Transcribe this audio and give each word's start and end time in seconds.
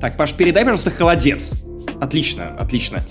Так, 0.00 0.16
Паш, 0.16 0.32
передай, 0.32 0.64
пожалуйста, 0.64 0.90
холодец. 0.90 1.52
Отлично, 2.00 2.56
отлично. 2.58 3.04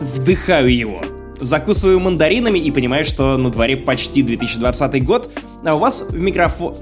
Вдыхаю 0.00 0.74
его. 0.74 1.02
Закусываю 1.40 2.00
мандаринами 2.00 2.58
и 2.58 2.70
понимаю, 2.70 3.04
что 3.04 3.36
на 3.36 3.50
дворе 3.50 3.76
почти 3.76 4.22
2020 4.22 5.04
год, 5.04 5.30
а 5.64 5.74
у 5.74 5.78
вас 5.78 6.02
в 6.08 6.18
микрофон... 6.18 6.76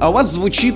А 0.00 0.10
у 0.10 0.12
вас 0.12 0.32
звучит 0.32 0.74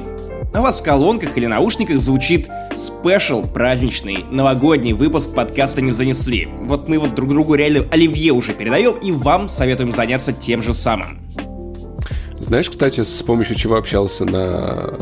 а 0.55 0.61
у 0.61 0.63
вас 0.65 0.81
в 0.81 0.85
колонках 0.85 1.39
или 1.39 1.47
наушниках 1.47 1.99
звучит 1.99 2.47
спешл 2.77 3.43
праздничный 3.43 4.27
новогодний 4.31 4.93
выпуск 4.93 5.35
подкаста 5.35 5.81
«Не 5.81 5.93
занесли». 5.93 6.47
Вот 6.61 6.91
мы 6.91 6.99
вот 6.99 7.15
друг 7.15 7.31
другу 7.31 7.55
реально 7.55 7.87
оливье 7.91 8.33
уже 8.33 8.53
передаем, 8.53 8.97
и 8.97 9.13
вам 9.13 9.49
советуем 9.49 9.93
заняться 9.93 10.35
тем 10.35 10.61
же 10.61 10.75
самым. 10.75 11.21
Знаешь, 12.39 12.69
кстати, 12.69 13.03
с 13.03 13.23
помощью 13.23 13.57
чего 13.57 13.77
общался 13.77 14.27
на... 14.27 14.99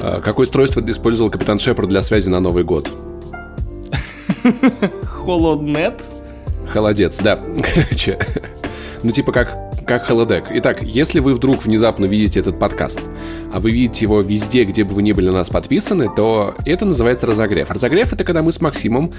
А, 0.00 0.20
какое 0.20 0.44
устройство 0.44 0.80
использовал 0.88 1.30
капитан 1.30 1.58
Шепард 1.58 1.88
для 1.88 2.02
связи 2.02 2.28
на 2.28 2.40
Новый 2.40 2.64
год? 2.64 2.90
Холоднет? 5.04 6.02
Холодец, 6.68 7.18
да. 7.18 7.36
Короче, 7.74 8.18
ну 9.02 9.10
типа 9.10 9.32
как 9.32 9.56
как 9.86 10.04
холодек. 10.04 10.46
Итак, 10.50 10.82
если 10.82 11.20
вы 11.20 11.32
вдруг 11.32 11.64
внезапно 11.64 12.06
видите 12.06 12.40
этот 12.40 12.58
подкаст, 12.58 13.00
а 13.52 13.60
вы 13.60 13.70
видите 13.70 14.04
его 14.04 14.20
везде, 14.20 14.64
где 14.64 14.82
бы 14.82 14.94
вы 14.94 15.02
ни 15.02 15.12
были 15.12 15.26
на 15.26 15.34
нас 15.34 15.48
подписаны, 15.48 16.10
то 16.14 16.56
это 16.66 16.84
называется 16.84 17.26
разогрев. 17.26 17.70
Разогрев— 17.70 18.12
это 18.12 18.24
когда 18.24 18.42
мы 18.42 18.50
с 18.50 18.60
Максимом 18.60 19.12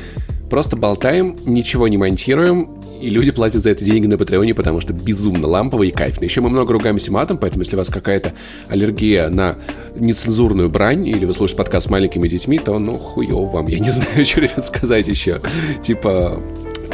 просто 0.49 0.75
болтаем, 0.75 1.37
ничего 1.45 1.87
не 1.87 1.97
монтируем, 1.97 2.69
и 3.01 3.09
люди 3.09 3.31
платят 3.31 3.63
за 3.63 3.71
это 3.71 3.83
деньги 3.83 4.07
на 4.07 4.17
Патреоне, 4.17 4.53
потому 4.53 4.81
что 4.81 4.93
безумно 4.93 5.47
лампово 5.47 5.83
и 5.83 5.91
кайфно. 5.91 6.25
Еще 6.25 6.41
мы 6.41 6.49
много 6.49 6.73
ругаемся 6.73 7.11
матом, 7.11 7.37
поэтому 7.37 7.63
если 7.63 7.75
у 7.75 7.79
вас 7.79 7.89
какая-то 7.89 8.33
аллергия 8.69 9.29
на 9.29 9.55
нецензурную 9.95 10.69
брань, 10.69 11.07
или 11.07 11.25
вы 11.25 11.33
слушаете 11.33 11.57
подкаст 11.57 11.87
с 11.87 11.89
маленькими 11.89 12.27
детьми, 12.27 12.59
то 12.59 12.77
ну 12.79 12.97
хуёв 12.97 13.53
вам. 13.53 13.67
Я 13.67 13.79
не 13.79 13.89
знаю, 13.91 14.25
что, 14.25 14.41
ребят, 14.41 14.65
сказать 14.65 15.07
еще. 15.07 15.41
Типа, 15.81 16.41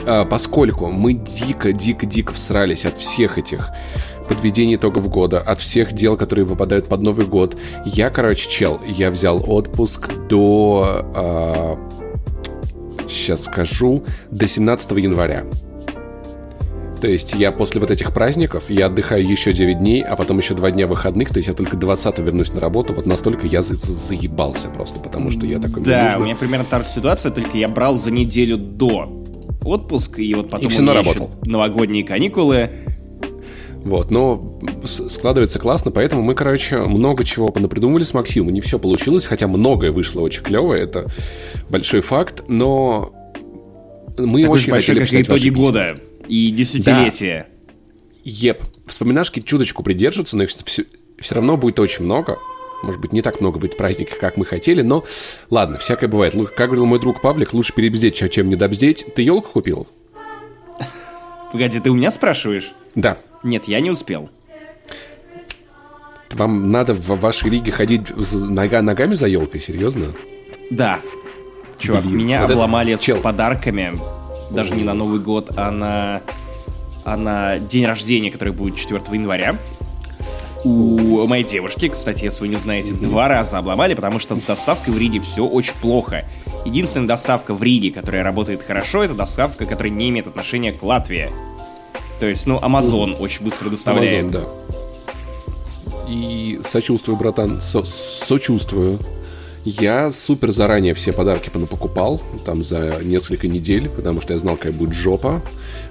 а, 0.05 0.25
поскольку 0.25 0.87
мы 0.87 1.13
дико-дико-дико 1.13 2.33
всрались 2.33 2.85
от 2.85 2.97
всех 2.99 3.37
этих 3.37 3.69
подведений 4.27 4.75
итогов 4.75 5.09
года, 5.09 5.39
от 5.39 5.59
всех 5.59 5.93
дел, 5.93 6.17
которые 6.17 6.45
выпадают 6.45 6.87
под 6.87 7.01
Новый 7.01 7.25
год. 7.25 7.57
Я, 7.85 8.09
короче, 8.09 8.49
чел, 8.49 8.79
я 8.87 9.11
взял 9.11 9.43
отпуск 9.49 10.11
до... 10.29 11.05
Э, 11.15 11.93
сейчас 13.07 13.43
скажу, 13.43 14.03
до 14.31 14.47
17 14.47 14.91
января. 14.91 15.45
То 17.03 17.09
есть 17.09 17.33
я 17.33 17.51
после 17.51 17.81
вот 17.81 17.91
этих 17.91 18.13
праздников, 18.13 18.69
я 18.69 18.85
отдыхаю 18.85 19.29
еще 19.29 19.51
9 19.51 19.79
дней, 19.79 20.01
а 20.01 20.15
потом 20.15 20.37
еще 20.37 20.53
2 20.53 20.71
дня 20.71 20.87
выходных, 20.87 21.27
то 21.27 21.35
есть 21.35 21.49
я 21.49 21.53
только 21.53 21.75
20 21.75 22.19
вернусь 22.19 22.53
на 22.53 22.61
работу, 22.61 22.93
вот 22.93 23.05
настолько 23.05 23.45
я 23.45 23.61
за 23.61 23.75
за 23.75 23.93
заебался 23.93 24.69
просто, 24.69 25.01
потому 25.01 25.29
что 25.29 25.45
я 25.45 25.59
такой... 25.59 25.83
Да, 25.83 26.15
у 26.17 26.23
меня 26.23 26.37
примерно 26.37 26.63
та 26.63 26.79
же 26.79 26.87
ситуация, 26.87 27.33
только 27.33 27.57
я 27.57 27.67
брал 27.67 27.95
за 27.95 28.09
неделю 28.09 28.55
до 28.55 29.25
отпуск, 29.65 30.19
и 30.19 30.33
вот 30.33 30.49
потом 30.49 30.69
и 30.69 30.71
все 30.71 30.93
работал. 30.93 31.29
новогодние 31.43 32.05
каникулы. 32.05 32.69
Вот, 33.83 34.09
но 34.09 34.61
складывается 34.85 35.59
классно, 35.59 35.91
поэтому 35.91 36.21
мы, 36.21 36.35
короче, 36.35 36.77
много 36.77 37.25
чего 37.25 37.49
понапридумывали 37.49 38.05
с 38.05 38.13
Максимом. 38.13 38.53
Не 38.53 38.61
все 38.61 38.79
получилось, 38.79 39.25
хотя 39.25 39.49
многое 39.49 39.91
вышло 39.91 40.21
очень 40.21 40.41
клево, 40.41 40.73
это 40.73 41.07
большой 41.67 41.99
факт, 41.99 42.45
но 42.47 43.11
мы 44.17 44.43
Такой 44.43 44.55
очень 44.55 44.71
большой, 44.71 44.95
как 44.95 45.11
и 45.11 45.21
итоги 45.21 45.49
года 45.49 45.95
и 46.27 46.51
десятилетия. 46.51 47.47
Да. 47.49 47.73
Еп. 48.23 48.63
Вспоминашки 48.87 49.39
чуточку 49.41 49.83
придержатся, 49.83 50.37
но 50.37 50.45
все, 50.47 50.85
все 51.19 51.35
равно 51.35 51.57
будет 51.57 51.79
очень 51.79 52.05
много. 52.05 52.37
Может 52.81 52.99
быть, 52.99 53.13
не 53.13 53.21
так 53.21 53.39
много 53.39 53.59
будет 53.59 53.77
праздников, 53.77 54.17
как 54.19 54.35
мы 54.35 54.45
хотели, 54.45 54.81
но 54.81 55.05
ладно, 55.49 55.77
всякое 55.77 56.07
бывает. 56.07 56.35
Как 56.55 56.67
говорил 56.67 56.85
мой 56.85 56.99
друг 56.99 57.21
Павлик, 57.21 57.53
лучше 57.53 57.73
перебздеть, 57.73 58.15
чем 58.31 58.49
не 58.49 58.55
добздеть. 58.55 59.05
Ты 59.15 59.21
елку 59.21 59.51
купил? 59.51 59.87
Погоди, 61.51 61.79
ты 61.79 61.89
у 61.89 61.95
меня 61.95 62.11
спрашиваешь? 62.11 62.73
Да. 62.95 63.17
Нет, 63.43 63.65
я 63.67 63.79
не 63.79 63.89
успел. 63.89 64.29
Вам 66.31 66.71
надо 66.71 66.93
в 66.93 67.07
вашей 67.19 67.49
лиге 67.51 67.71
ходить 67.71 68.07
нога 68.33 68.81
ногами 68.81 69.15
за 69.15 69.27
елкой, 69.27 69.61
серьезно? 69.61 70.13
Да. 70.71 70.99
Чувак, 71.77 72.03
Блин, 72.03 72.17
меня 72.17 72.41
вот 72.41 72.51
обломали 72.51 72.93
это... 72.93 73.03
с 73.03 73.21
подарками. 73.21 73.93
Даже 74.51 74.75
не 74.75 74.83
на 74.83 74.93
Новый 74.93 75.19
год, 75.19 75.51
а 75.55 75.71
на, 75.71 76.21
а 77.03 77.17
на 77.17 77.59
день 77.59 77.85
рождения, 77.85 78.31
который 78.31 78.53
будет 78.53 78.75
4 78.75 79.01
января 79.11 79.57
у 80.63 81.27
моей 81.27 81.43
девушки, 81.43 81.89
кстати, 81.89 82.23
если 82.23 82.41
вы 82.41 82.47
не 82.47 82.55
знаете, 82.55 82.93
два 82.93 83.27
раза 83.27 83.57
обломали, 83.57 83.93
потому 83.93 84.19
что 84.19 84.35
с 84.35 84.41
доставкой 84.41 84.93
в 84.93 84.97
Риге 84.97 85.19
все 85.19 85.45
очень 85.45 85.73
плохо. 85.81 86.25
Единственная 86.65 87.07
доставка 87.07 87.53
в 87.53 87.61
Риге, 87.61 87.91
которая 87.91 88.23
работает 88.23 88.63
хорошо, 88.63 89.03
это 89.03 89.13
доставка, 89.13 89.65
которая 89.65 89.91
не 89.91 90.09
имеет 90.09 90.27
отношения 90.27 90.71
к 90.71 90.81
Латвии. 90.81 91.31
То 92.19 92.27
есть, 92.27 92.45
ну, 92.47 92.59
Amazon 92.59 93.17
очень 93.19 93.43
быстро 93.43 93.69
доставляет. 93.69 94.27
Amazon, 94.27 94.31
да. 94.31 96.03
И 96.07 96.59
сочувствую, 96.63 97.17
братан, 97.17 97.59
со 97.59 97.83
сочувствую. 97.83 98.99
Я 99.65 100.11
супер 100.11 100.51
заранее 100.51 100.93
все 100.93 101.13
подарки 101.13 101.49
покупал, 101.49 102.21
там 102.45 102.63
за 102.63 102.99
несколько 103.01 103.47
недель, 103.47 103.89
потому 103.89 104.19
что 104.19 104.33
я 104.33 104.39
знал, 104.39 104.57
какая 104.57 104.73
будет 104.73 104.93
жопа. 104.93 105.41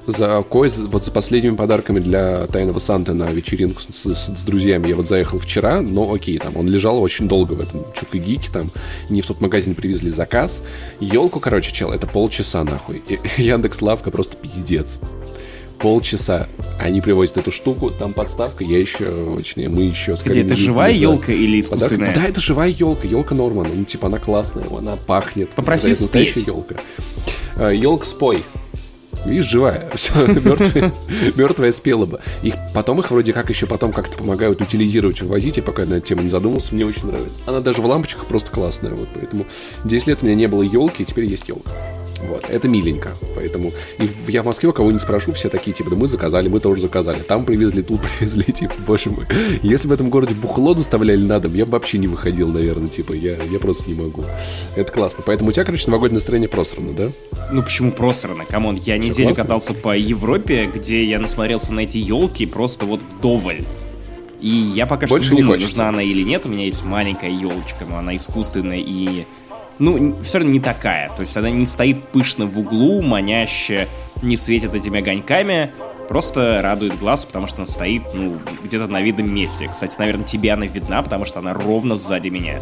За 0.06 0.44
кое 0.49 0.71
вот 0.88 1.06
за 1.06 1.12
последними 1.12 1.56
подарками 1.56 1.99
для 1.99 2.47
Тайного 2.49 2.81
Санта 2.81 3.15
на 3.15 3.31
вечеринку 3.32 3.81
с, 3.81 3.87
с, 3.87 4.27
с 4.37 4.44
друзьями 4.44 4.88
я 4.88 4.97
вот 4.97 5.09
заехал 5.09 5.38
вчера, 5.38 5.81
но 5.81 6.12
окей, 6.12 6.38
там 6.38 6.56
он 6.56 6.69
лежал 6.69 7.00
очень 7.00 7.28
долго 7.28 7.55
в 7.55 7.61
этом 7.61 7.84
Чук 7.94 8.15
и 8.15 8.38
там 8.53 8.71
не 9.09 9.22
в 9.22 9.27
тот 9.27 9.41
магазин 9.41 9.75
привезли 9.75 10.11
заказ. 10.11 10.62
Елку, 11.00 11.41
короче, 11.41 11.72
чел, 11.72 11.93
это 11.93 12.06
полчаса 12.06 12.65
нахуй. 12.65 13.03
Яндекс 13.38 13.81
Лавка 13.81 14.11
просто 14.11 14.37
пиздец 14.37 15.00
полчаса. 15.78 16.49
Они 16.78 17.00
привозят 17.00 17.38
эту 17.38 17.50
штуку, 17.50 17.91
там 17.91 18.12
подставка, 18.12 18.65
я 18.65 18.78
еще, 18.78 19.37
точнее, 19.37 19.69
мы 19.69 19.83
еще... 19.83 20.16
Где, 20.25 20.43
это 20.43 20.56
живая 20.56 20.93
елка 20.93 21.33
или 21.33 21.60
искусственная? 21.60 22.09
Подарок. 22.09 22.22
Да, 22.22 22.28
это 22.28 22.41
живая 22.41 22.69
елка, 22.69 23.06
елка 23.06 23.34
Нормана. 23.34 23.71
Ну, 23.75 23.84
типа, 23.84 24.06
она 24.09 24.19
классная, 24.19 24.66
она 24.77 24.97
пахнет. 24.97 25.50
Попроси 25.50 25.93
это 25.93 26.03
настоящая 26.03 26.41
елка. 26.47 26.77
Елка 27.72 28.06
спой. 28.06 28.44
Видишь, 29.25 29.49
живая. 29.50 29.91
Все, 29.94 30.27
мертвая, 30.27 30.93
мертвая 31.37 31.72
спела 31.72 32.06
бы. 32.06 32.21
Их, 32.43 32.55
потом 32.75 33.00
их 33.00 33.11
вроде 33.11 33.32
как 33.32 33.50
еще 33.50 33.66
потом 33.66 33.93
как-то 33.93 34.16
помогают 34.16 34.61
утилизировать, 34.61 35.21
вывозить. 35.22 35.59
Я 35.59 35.62
пока 35.62 35.84
на 35.84 35.94
эту 35.94 36.09
тему 36.09 36.22
не 36.22 36.31
задумался, 36.31 36.75
мне 36.75 36.84
очень 36.84 37.06
нравится. 37.06 37.41
Она 37.47 37.61
даже 37.61 37.81
в 37.82 37.87
лампочках 37.87 38.27
просто 38.27 38.50
классная. 38.50 38.93
Вот, 38.93 39.09
поэтому 39.15 39.47
10 39.84 40.06
лет 40.09 40.19
у 40.22 40.27
меня 40.27 40.34
не 40.34 40.47
было 40.49 40.62
елки, 40.62 41.05
теперь 41.05 41.27
есть 41.27 41.49
елка. 41.49 41.71
Вот, 42.28 42.44
это 42.49 42.69
миленько. 42.69 43.16
Поэтому 43.34 43.72
и 43.99 44.09
я 44.28 44.43
в 44.43 44.47
Москве 44.47 44.72
кого 44.72 44.93
не 44.93 44.99
спрошу, 44.99 45.33
все 45.33 45.49
такие, 45.49 45.72
типа, 45.72 45.91
да 45.91 45.97
мы 45.97 46.06
заказали, 46.06 46.49
мы 46.49 46.60
тоже 46.60 46.83
заказали. 46.83 47.21
Там 47.21 47.44
привезли, 47.44 47.83
тут 47.83 48.00
привезли, 48.19 48.44
типа, 48.44 48.75
боже 48.87 49.10
мой. 49.10 49.27
Если 49.62 49.88
в 49.88 49.93
этом 49.93 50.10
городе 50.10 50.34
бухло 50.34 50.75
доставляли 50.75 51.25
на 51.25 51.41
дом, 51.41 51.55
я 51.55 51.66
бы 51.66 51.72
вообще 51.72 51.99
не 51.99 52.06
выходил, 52.06 52.49
наверное, 52.49 52.88
типа, 52.88 53.12
я, 53.12 53.43
я 53.43 53.59
просто 53.59 53.88
не 53.88 53.94
могу. 53.94 54.25
Это 54.77 54.93
классно. 54.93 55.22
Поэтому 55.27 55.50
у 55.50 55.53
тебя, 55.53 55.65
короче, 55.65 55.84
новогоднее 55.87 56.16
настроение 56.16 56.49
просрано, 56.49 56.93
да? 56.93 57.11
Ну 57.50 57.62
почему 57.62 57.93
просрано? 57.93 58.44
Come 58.45 58.63
on, 58.63 58.77
я 58.77 58.99
Все 58.99 58.99
неделю 58.99 59.28
классно? 59.28 59.43
катался 59.44 59.75
по 59.75 59.97
Европе, 59.97 60.71
где 60.72 61.05
я 61.05 61.19
насмотрелся 61.19 61.72
на 61.72 61.81
эти 61.81 61.99
елки 61.99 62.47
просто 62.47 62.87
вот 62.87 63.03
вдоволь. 63.03 63.65
И 64.41 64.49
я 64.49 64.87
пока 64.87 65.06
Больше 65.06 65.28
что 65.28 65.37
думаю, 65.37 65.61
нужна 65.61 65.88
она 65.88 66.03
или 66.03 66.22
нет. 66.22 66.47
У 66.47 66.49
меня 66.49 66.65
есть 66.65 66.84
маленькая 66.84 67.31
елочка, 67.31 67.84
но 67.88 67.99
она 67.99 68.16
искусственная 68.16 68.78
и 68.81 69.25
ну, 69.82 70.16
все 70.22 70.38
равно 70.38 70.53
не 70.53 70.60
такая. 70.60 71.09
То 71.16 71.22
есть 71.22 71.37
она 71.37 71.50
не 71.50 71.66
стоит 71.66 72.04
пышно 72.09 72.47
в 72.47 72.56
углу, 72.56 73.03
маняще, 73.03 73.88
не 74.22 74.37
светит 74.37 74.76
этими 74.76 75.00
огоньками, 75.00 75.72
просто 76.09 76.62
радует 76.62 76.97
глаз, 77.00 77.25
потому 77.25 77.48
что 77.48 77.62
она 77.62 77.66
стоит, 77.66 78.03
ну, 78.15 78.38
где-то 78.62 78.87
на 78.87 79.03
видном 79.03 79.34
месте. 79.34 79.69
Кстати, 79.69 79.97
наверное, 79.98 80.25
тебе 80.25 80.53
она 80.53 80.66
видна, 80.66 81.03
потому 81.03 81.25
что 81.25 81.41
она 81.41 81.53
ровно 81.53 81.97
сзади 81.97 82.28
меня. 82.28 82.60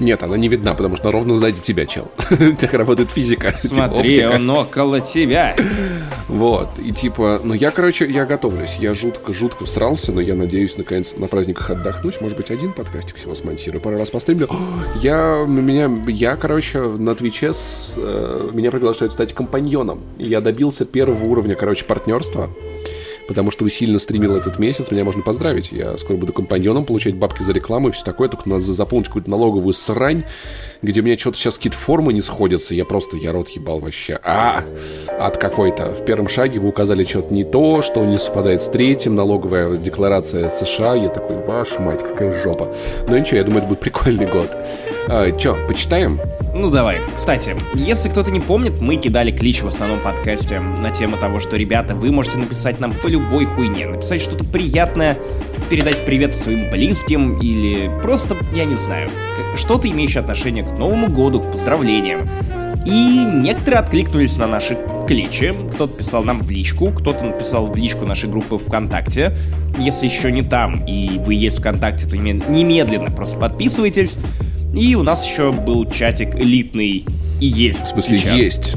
Нет, 0.00 0.22
она 0.22 0.38
не 0.38 0.48
видна, 0.48 0.72
потому 0.74 0.96
что 0.96 1.10
она 1.10 1.18
ровно 1.18 1.34
сзади 1.34 1.60
тебя, 1.60 1.84
чел. 1.84 2.10
Так 2.58 2.72
работает 2.72 3.10
физика. 3.10 3.52
Типа 3.60 3.74
Смотри, 3.74 4.24
он 4.26 4.48
около 4.48 5.00
тебя. 5.00 5.54
Вот, 6.26 6.70
и 6.78 6.90
типа, 6.90 7.40
ну 7.44 7.52
я, 7.52 7.70
короче, 7.70 8.10
я 8.10 8.24
готовлюсь. 8.24 8.76
Я 8.76 8.94
жутко-жутко 8.94 9.66
всрался, 9.66 10.12
но 10.12 10.22
я 10.22 10.34
надеюсь, 10.34 10.78
наконец, 10.78 11.14
на 11.16 11.26
праздниках 11.26 11.70
отдохнуть. 11.70 12.20
Может 12.22 12.36
быть, 12.38 12.50
один 12.50 12.72
подкастик 12.72 13.16
всего 13.16 13.34
смонтирую, 13.34 13.82
пару 13.82 13.98
раз 13.98 14.10
постримлю. 14.10 14.48
Я, 15.02 15.44
меня, 15.46 15.90
я, 16.08 16.36
короче, 16.36 16.80
на 16.80 17.14
Твиче 17.14 17.52
с, 17.52 17.94
э, 17.96 18.50
меня 18.52 18.70
приглашают 18.70 19.12
стать 19.12 19.34
компаньоном. 19.34 20.00
Я 20.18 20.40
добился 20.40 20.84
первого 20.84 21.24
уровня, 21.24 21.54
короче, 21.54 21.84
партнерства 21.84 22.50
потому 23.30 23.52
что 23.52 23.62
вы 23.62 23.70
сильно 23.70 24.00
стримил 24.00 24.34
этот 24.34 24.58
месяц, 24.58 24.90
меня 24.90 25.04
можно 25.04 25.22
поздравить. 25.22 25.70
Я 25.70 25.96
скоро 25.98 26.16
буду 26.16 26.32
компаньоном, 26.32 26.84
получать 26.84 27.14
бабки 27.14 27.44
за 27.44 27.52
рекламу 27.52 27.90
и 27.90 27.92
все 27.92 28.04
такое, 28.04 28.28
только 28.28 28.48
надо 28.48 28.62
заполнить 28.62 29.06
какую-то 29.06 29.30
налоговую 29.30 29.72
срань, 29.72 30.24
где 30.82 31.00
у 31.00 31.04
меня 31.04 31.16
что-то 31.16 31.36
сейчас 31.36 31.54
какие-то 31.54 31.78
формы 31.78 32.12
не 32.12 32.22
сходятся, 32.22 32.74
я 32.74 32.84
просто, 32.84 33.16
я 33.16 33.30
рот 33.30 33.48
ебал 33.50 33.78
вообще. 33.78 34.18
А, 34.24 34.64
от 35.06 35.36
какой-то. 35.36 35.94
В 35.94 36.04
первом 36.04 36.28
шаге 36.28 36.58
вы 36.58 36.70
указали 36.70 37.04
что-то 37.04 37.32
не 37.32 37.44
то, 37.44 37.82
что 37.82 38.04
не 38.04 38.18
совпадает 38.18 38.64
с 38.64 38.68
третьим, 38.68 39.14
налоговая 39.14 39.76
декларация 39.76 40.48
США, 40.48 40.96
я 40.96 41.08
такой, 41.08 41.36
вашу 41.36 41.80
мать, 41.82 42.02
какая 42.02 42.32
жопа. 42.42 42.74
Но 43.06 43.16
ничего, 43.16 43.36
я 43.36 43.44
думаю, 43.44 43.60
это 43.60 43.68
будет 43.68 43.80
прикольный 43.80 44.26
год. 44.26 44.50
А, 45.08 45.32
что, 45.38 45.56
почитаем? 45.68 46.20
Ну 46.52 46.68
давай. 46.70 47.00
Кстати, 47.14 47.54
если 47.74 48.08
кто-то 48.08 48.30
не 48.32 48.40
помнит, 48.40 48.80
мы 48.80 48.96
кидали 48.96 49.30
клич 49.30 49.62
в 49.62 49.68
основном 49.68 50.02
подкасте 50.02 50.58
на 50.58 50.90
тему 50.90 51.16
того, 51.16 51.38
что, 51.38 51.56
ребята, 51.56 51.94
вы 51.94 52.10
можете 52.10 52.38
написать 52.38 52.80
нам 52.80 52.92
по 52.92 53.06
любой 53.20 53.44
хуйне, 53.44 53.86
написать 53.86 54.20
что-то 54.20 54.44
приятное, 54.44 55.18
передать 55.68 56.04
привет 56.04 56.34
своим 56.34 56.70
близким 56.70 57.38
или 57.40 57.90
просто, 58.02 58.36
я 58.54 58.64
не 58.64 58.74
знаю, 58.74 59.10
что-то 59.56 59.88
имеющее 59.88 60.20
отношение 60.20 60.64
к 60.64 60.72
Новому 60.78 61.08
году, 61.08 61.40
к 61.40 61.52
поздравлениям. 61.52 62.28
И 62.86 63.24
некоторые 63.24 63.80
откликнулись 63.80 64.36
на 64.36 64.46
наши 64.46 64.78
кличи. 65.06 65.52
Кто-то 65.74 65.98
писал 65.98 66.24
нам 66.24 66.40
в 66.40 66.50
личку, 66.50 66.90
кто-то 66.90 67.24
написал 67.24 67.66
в 67.66 67.76
личку 67.76 68.06
нашей 68.06 68.30
группы 68.30 68.56
ВКонтакте. 68.56 69.36
Если 69.78 70.06
еще 70.06 70.32
не 70.32 70.42
там 70.42 70.84
и 70.86 71.18
вы 71.18 71.34
есть 71.34 71.58
ВКонтакте, 71.58 72.08
то 72.08 72.16
немедленно 72.16 73.10
просто 73.10 73.36
подписывайтесь. 73.36 74.16
И 74.74 74.94
у 74.94 75.02
нас 75.02 75.28
еще 75.28 75.52
был 75.52 75.84
чатик 75.90 76.34
элитный 76.36 77.04
и 77.40 77.46
есть. 77.46 77.82
В 77.82 77.88
смысле, 77.88 78.18
сейчас. 78.18 78.34
есть. 78.34 78.76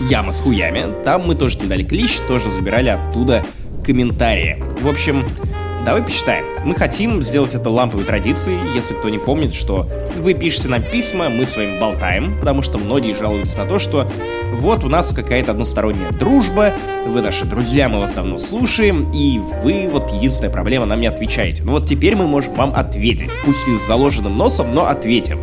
Яма 0.00 0.32
с 0.32 0.40
хуями. 0.40 1.02
Там 1.04 1.26
мы 1.26 1.34
тоже 1.34 1.58
кидали 1.58 1.82
клич, 1.82 2.18
тоже 2.28 2.50
забирали 2.50 2.88
оттуда 2.88 3.44
комментарии. 3.84 4.62
В 4.80 4.88
общем, 4.88 5.24
Давай 5.86 6.02
посчитаем. 6.02 6.44
Мы 6.64 6.74
хотим 6.74 7.22
сделать 7.22 7.54
это 7.54 7.70
ламповой 7.70 8.04
традицией, 8.04 8.74
если 8.74 8.92
кто 8.94 9.08
не 9.08 9.18
помнит, 9.18 9.54
что 9.54 9.88
вы 10.16 10.34
пишете 10.34 10.66
нам 10.66 10.82
письма, 10.82 11.28
мы 11.28 11.46
с 11.46 11.54
вами 11.54 11.78
болтаем, 11.78 12.40
потому 12.40 12.62
что 12.62 12.76
многие 12.76 13.14
жалуются 13.14 13.56
на 13.58 13.66
то, 13.66 13.78
что 13.78 14.10
вот 14.54 14.82
у 14.82 14.88
нас 14.88 15.12
какая-то 15.12 15.52
односторонняя 15.52 16.10
дружба, 16.10 16.74
вы 17.06 17.22
наши 17.22 17.44
друзья, 17.44 17.88
мы 17.88 18.00
вас 18.00 18.14
давно 18.14 18.38
слушаем, 18.38 19.12
и 19.12 19.38
вы 19.62 19.88
вот 19.88 20.12
единственная 20.12 20.52
проблема 20.52 20.86
нам 20.86 21.00
не 21.00 21.06
отвечаете. 21.06 21.62
Ну 21.62 21.70
вот 21.70 21.86
теперь 21.86 22.16
мы 22.16 22.26
можем 22.26 22.54
вам 22.54 22.74
ответить, 22.74 23.30
пусть 23.44 23.68
и 23.68 23.76
с 23.76 23.86
заложенным 23.86 24.36
носом, 24.36 24.74
но 24.74 24.86
ответим. 24.86 25.38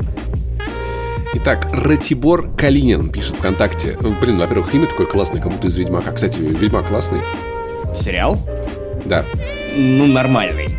Итак, 1.35 1.67
Ратибор 1.71 2.55
Калинин 2.55 3.09
пишет 3.09 3.35
ВКонтакте. 3.35 3.97
Блин, 4.21 4.37
во-первых, 4.37 4.73
имя 4.73 4.87
такое 4.87 5.07
классное, 5.07 5.41
как 5.41 5.51
будто 5.51 5.67
из 5.67 5.77
Ведьмака. 5.77 6.11
Кстати, 6.11 6.39
Ведьмак 6.39 6.87
классный. 6.87 7.21
Сериал? 7.95 8.39
Да 9.05 9.25
ну, 9.75 10.07
нормальный. 10.07 10.77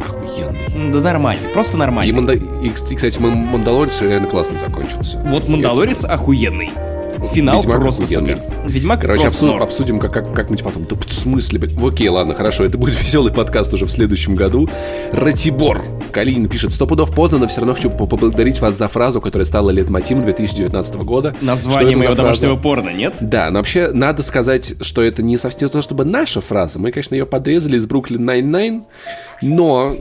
Охуенный. 0.00 0.92
Да 0.92 1.00
нормальный, 1.00 1.48
просто 1.50 1.76
нормальный. 1.76 2.10
И, 2.10 2.12
Манда... 2.12 2.32
и 2.34 2.70
кстати, 2.70 3.18
Мандалорец 3.18 4.00
реально 4.00 4.28
классно 4.28 4.56
закончился. 4.58 5.18
Вот 5.24 5.48
Мандалорец 5.48 6.04
охуенный. 6.04 6.70
Финал 7.32 7.60
Ведьмак 7.60 7.80
просто 7.80 8.04
охуенный. 8.04 8.34
супер. 8.36 8.50
Ведьмак 8.66 9.00
Короче, 9.00 9.22
просто 9.22 9.46
обсудим, 9.46 9.62
обсудим 9.62 10.00
как, 10.00 10.12
как, 10.12 10.32
как-нибудь 10.32 10.64
потом. 10.64 10.86
Да 10.88 10.96
в 10.96 11.10
смысле? 11.12 11.58
Блин? 11.58 11.78
Окей, 11.84 12.08
ладно, 12.08 12.34
хорошо. 12.34 12.64
Это 12.64 12.78
будет 12.78 13.00
веселый 13.00 13.32
подкаст 13.32 13.72
уже 13.74 13.86
в 13.86 13.90
следующем 13.90 14.34
году. 14.34 14.68
Ратибор. 15.12 15.82
Калинин 16.12 16.46
пишет, 16.48 16.72
сто 16.72 16.86
пудов 16.86 17.14
поздно, 17.14 17.38
но 17.38 17.46
все 17.48 17.60
равно 17.60 17.74
хочу 17.74 17.90
поблагодарить 17.90 18.60
вас 18.60 18.76
за 18.76 18.88
фразу, 18.88 19.20
которая 19.20 19.46
стала 19.46 19.70
летмотивом 19.70 20.24
2019 20.24 20.96
года. 20.96 21.36
Название 21.40 21.96
моего 21.96 22.14
домашнего 22.14 22.56
порно, 22.56 22.90
нет? 22.90 23.14
Да, 23.20 23.50
но 23.50 23.58
вообще 23.58 23.90
надо 23.92 24.22
сказать, 24.22 24.74
что 24.80 25.02
это 25.02 25.22
не 25.22 25.36
совсем 25.38 25.68
то, 25.68 25.82
чтобы 25.82 26.04
наша 26.04 26.40
фраза. 26.40 26.78
Мы, 26.78 26.90
конечно, 26.90 27.14
ее 27.14 27.26
подрезали 27.26 27.76
из 27.76 27.86
Бруклин 27.86 28.28
Nine-Nine, 28.28 28.84
но 29.42 29.94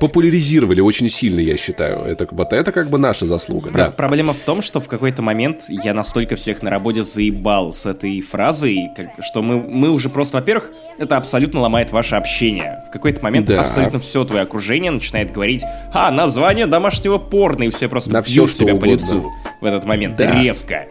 популяризировали 0.00 0.80
очень 0.80 1.08
сильно, 1.08 1.40
я 1.40 1.56
считаю. 1.56 2.00
Это, 2.04 2.26
вот 2.30 2.52
это 2.52 2.72
как 2.72 2.90
бы 2.90 2.98
наша 2.98 3.26
заслуга. 3.26 3.70
Про- 3.70 3.84
да. 3.84 3.90
Проблема 3.90 4.32
в 4.32 4.40
том, 4.40 4.62
что 4.62 4.80
в 4.80 4.88
какой-то 4.88 5.22
момент 5.22 5.64
я 5.68 5.94
настолько 5.94 6.36
всех 6.36 6.62
на 6.62 6.70
работе 6.70 7.04
заебал 7.04 7.72
с 7.72 7.86
этой 7.86 8.20
фразой, 8.20 8.90
как, 8.96 9.24
что 9.24 9.42
мы, 9.42 9.60
мы 9.60 9.90
уже 9.90 10.08
просто, 10.08 10.38
во-первых, 10.38 10.70
это 10.98 11.16
абсолютно 11.16 11.60
ломает 11.60 11.90
ваше 11.90 12.16
общение. 12.16 12.84
В 12.88 12.92
какой-то 12.92 13.22
момент 13.22 13.46
да. 13.46 13.60
абсолютно 13.60 13.98
все 13.98 14.24
твое 14.24 14.42
окружение 14.42 14.90
начинает 14.90 15.32
говорить, 15.32 15.64
а, 15.92 16.10
название 16.10 16.66
домашнего 16.66 17.18
порно, 17.18 17.64
и 17.64 17.70
все 17.70 17.88
просто 17.88 18.12
на 18.12 18.22
бьют 18.22 18.52
себя 18.52 18.74
угодно. 18.74 18.80
по 18.80 18.92
лицу 18.92 19.32
в 19.60 19.64
этот 19.64 19.84
момент 19.84 20.16
да. 20.16 20.42
резко. 20.42 20.86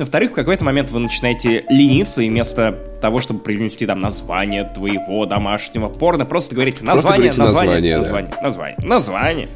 Во-вторых, 0.00 0.30
в 0.30 0.34
какой-то 0.34 0.64
момент 0.64 0.90
вы 0.90 0.98
начинаете 0.98 1.64
лениться, 1.68 2.22
и 2.22 2.28
вместо 2.28 2.72
того, 3.02 3.20
чтобы 3.20 3.40
произнести 3.40 3.86
там 3.86 3.98
название 3.98 4.64
твоего 4.64 5.26
домашнего 5.26 5.88
порно, 5.88 6.24
просто 6.24 6.54
говорите 6.54 6.82
название, 6.84 7.28
просто 7.28 7.42
название, 7.42 7.96
название, 7.96 7.96
название, 7.98 8.30
да. 8.34 8.42
название, 8.42 8.76
название. 8.82 9.48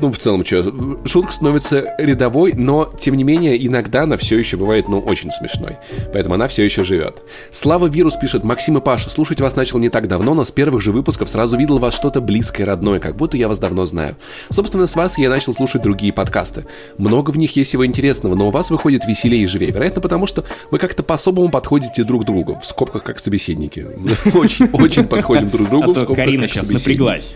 Ну, 0.00 0.12
в 0.12 0.18
целом, 0.18 0.44
что, 0.44 0.98
шутка 1.04 1.32
становится 1.32 1.94
рядовой, 1.98 2.52
но, 2.52 2.92
тем 3.00 3.16
не 3.16 3.24
менее, 3.24 3.64
иногда 3.66 4.02
она 4.02 4.16
все 4.16 4.38
еще 4.38 4.56
бывает, 4.56 4.88
ну, 4.88 5.00
очень 5.00 5.30
смешной. 5.30 5.76
Поэтому 6.12 6.34
она 6.34 6.48
все 6.48 6.64
еще 6.64 6.84
живет. 6.84 7.22
Слава 7.52 7.86
Вирус 7.86 8.16
пишет, 8.16 8.44
Максим 8.44 8.78
и 8.78 8.80
Паша, 8.80 9.10
слушать 9.10 9.40
вас 9.40 9.56
начал 9.56 9.78
не 9.78 9.88
так 9.88 10.08
давно, 10.08 10.34
но 10.34 10.44
с 10.44 10.50
первых 10.50 10.82
же 10.82 10.92
выпусков 10.92 11.28
сразу 11.28 11.56
видел 11.56 11.78
вас 11.78 11.94
что-то 11.94 12.20
близкое, 12.20 12.64
родное, 12.64 13.00
как 13.00 13.16
будто 13.16 13.36
я 13.36 13.48
вас 13.48 13.58
давно 13.58 13.86
знаю. 13.86 14.16
Собственно, 14.48 14.86
с 14.86 14.94
вас 14.96 15.18
я 15.18 15.28
начал 15.28 15.52
слушать 15.52 15.82
другие 15.82 16.12
подкасты. 16.12 16.66
Много 16.98 17.30
в 17.30 17.38
них 17.38 17.56
есть 17.56 17.70
всего 17.70 17.84
интересного, 17.84 18.34
но 18.34 18.48
у 18.48 18.50
вас 18.50 18.70
выходит 18.70 19.06
веселее 19.06 19.42
и 19.42 19.46
живее. 19.46 19.72
Вероятно, 19.72 20.00
потому 20.00 20.26
что 20.26 20.44
вы 20.70 20.78
как-то 20.78 21.02
по-особому 21.02 21.50
подходите 21.50 22.04
друг 22.04 22.22
к 22.22 22.26
другу. 22.26 22.58
В 22.60 22.66
скобках, 22.66 23.02
как 23.02 23.18
собеседники. 23.18 23.86
Очень, 24.34 24.68
очень 24.72 25.06
подходим 25.06 25.50
друг 25.50 25.68
к 25.68 25.70
другу. 25.70 25.90
А 25.92 25.94
то 25.94 26.14
Карина 26.14 26.48
сейчас 26.48 26.70
напряглась. 26.70 27.34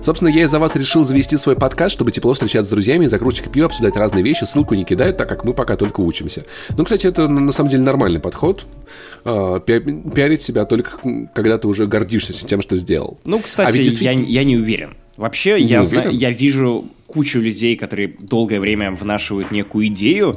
Собственно, 0.00 0.28
я 0.28 0.44
из-за 0.44 0.58
вас 0.58 0.74
решил 0.76 1.04
завести 1.04 1.36
свой 1.36 1.56
подкаст, 1.56 1.94
чтобы 1.94 2.10
тепло 2.10 2.32
встречаться 2.34 2.68
с 2.68 2.70
друзьями, 2.70 3.06
за 3.06 3.18
кружечкой 3.18 3.52
пива 3.52 3.66
обсуждать 3.66 3.96
разные 3.96 4.24
вещи, 4.24 4.44
ссылку 4.44 4.74
не 4.74 4.84
кидают, 4.84 5.16
так 5.16 5.28
как 5.28 5.44
мы 5.44 5.54
пока 5.54 5.76
только 5.76 6.00
учимся. 6.00 6.44
Ну, 6.76 6.84
кстати, 6.84 7.06
это 7.06 7.28
на 7.28 7.52
самом 7.52 7.70
деле 7.70 7.82
нормальный 7.82 8.20
подход. 8.20 8.66
А, 9.24 9.60
пиарить 9.60 10.42
себя 10.42 10.64
только 10.64 10.92
когда 11.34 11.58
ты 11.58 11.68
уже 11.68 11.86
гордишься 11.86 12.32
тем, 12.32 12.62
что 12.62 12.76
сделал. 12.76 13.18
Ну, 13.24 13.40
кстати, 13.40 13.78
а 13.78 13.82
ведь 13.82 14.00
я, 14.00 14.12
я 14.12 14.44
не 14.44 14.56
уверен. 14.56 14.96
Вообще, 15.16 15.60
не 15.60 15.66
я, 15.66 15.82
уверен? 15.82 16.10
я 16.10 16.30
вижу 16.30 16.86
кучу 17.06 17.40
людей, 17.40 17.76
которые 17.76 18.14
долгое 18.20 18.60
время 18.60 18.90
внашивают 18.92 19.50
некую 19.50 19.88
идею, 19.88 20.36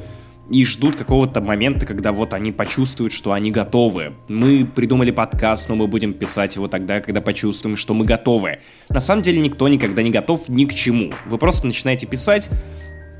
и 0.49 0.63
ждут 0.65 0.95
какого-то 0.95 1.41
момента, 1.41 1.85
когда 1.85 2.11
вот 2.11 2.33
они 2.33 2.51
почувствуют, 2.51 3.13
что 3.13 3.31
они 3.31 3.51
готовы. 3.51 4.13
Мы 4.27 4.65
придумали 4.65 5.11
подкаст, 5.11 5.69
но 5.69 5.75
мы 5.75 5.87
будем 5.87 6.13
писать 6.13 6.55
его 6.55 6.67
тогда, 6.67 7.01
когда 7.01 7.21
почувствуем, 7.21 7.77
что 7.77 7.93
мы 7.93 8.05
готовы. 8.05 8.59
На 8.89 8.99
самом 8.99 9.23
деле 9.23 9.39
никто 9.39 9.67
никогда 9.67 10.03
не 10.03 10.11
готов 10.11 10.47
ни 10.49 10.65
к 10.65 10.73
чему. 10.73 11.13
Вы 11.25 11.37
просто 11.37 11.67
начинаете 11.67 12.05
писать, 12.05 12.49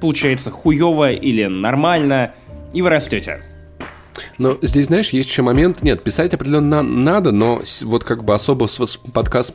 получается 0.02 0.52
хуево 0.52 1.12
или 1.12 1.46
нормально, 1.46 2.34
и 2.74 2.82
вы 2.82 2.90
растете. 2.90 3.42
Но 4.38 4.58
здесь, 4.62 4.88
знаешь, 4.88 5.10
есть 5.10 5.30
еще 5.30 5.42
момент. 5.42 5.82
Нет, 5.82 6.04
писать 6.04 6.34
определенно 6.34 6.82
надо, 6.82 7.32
но 7.32 7.62
вот 7.84 8.04
как 8.04 8.24
бы 8.24 8.34
особо 8.34 8.68
подкаст 9.14 9.54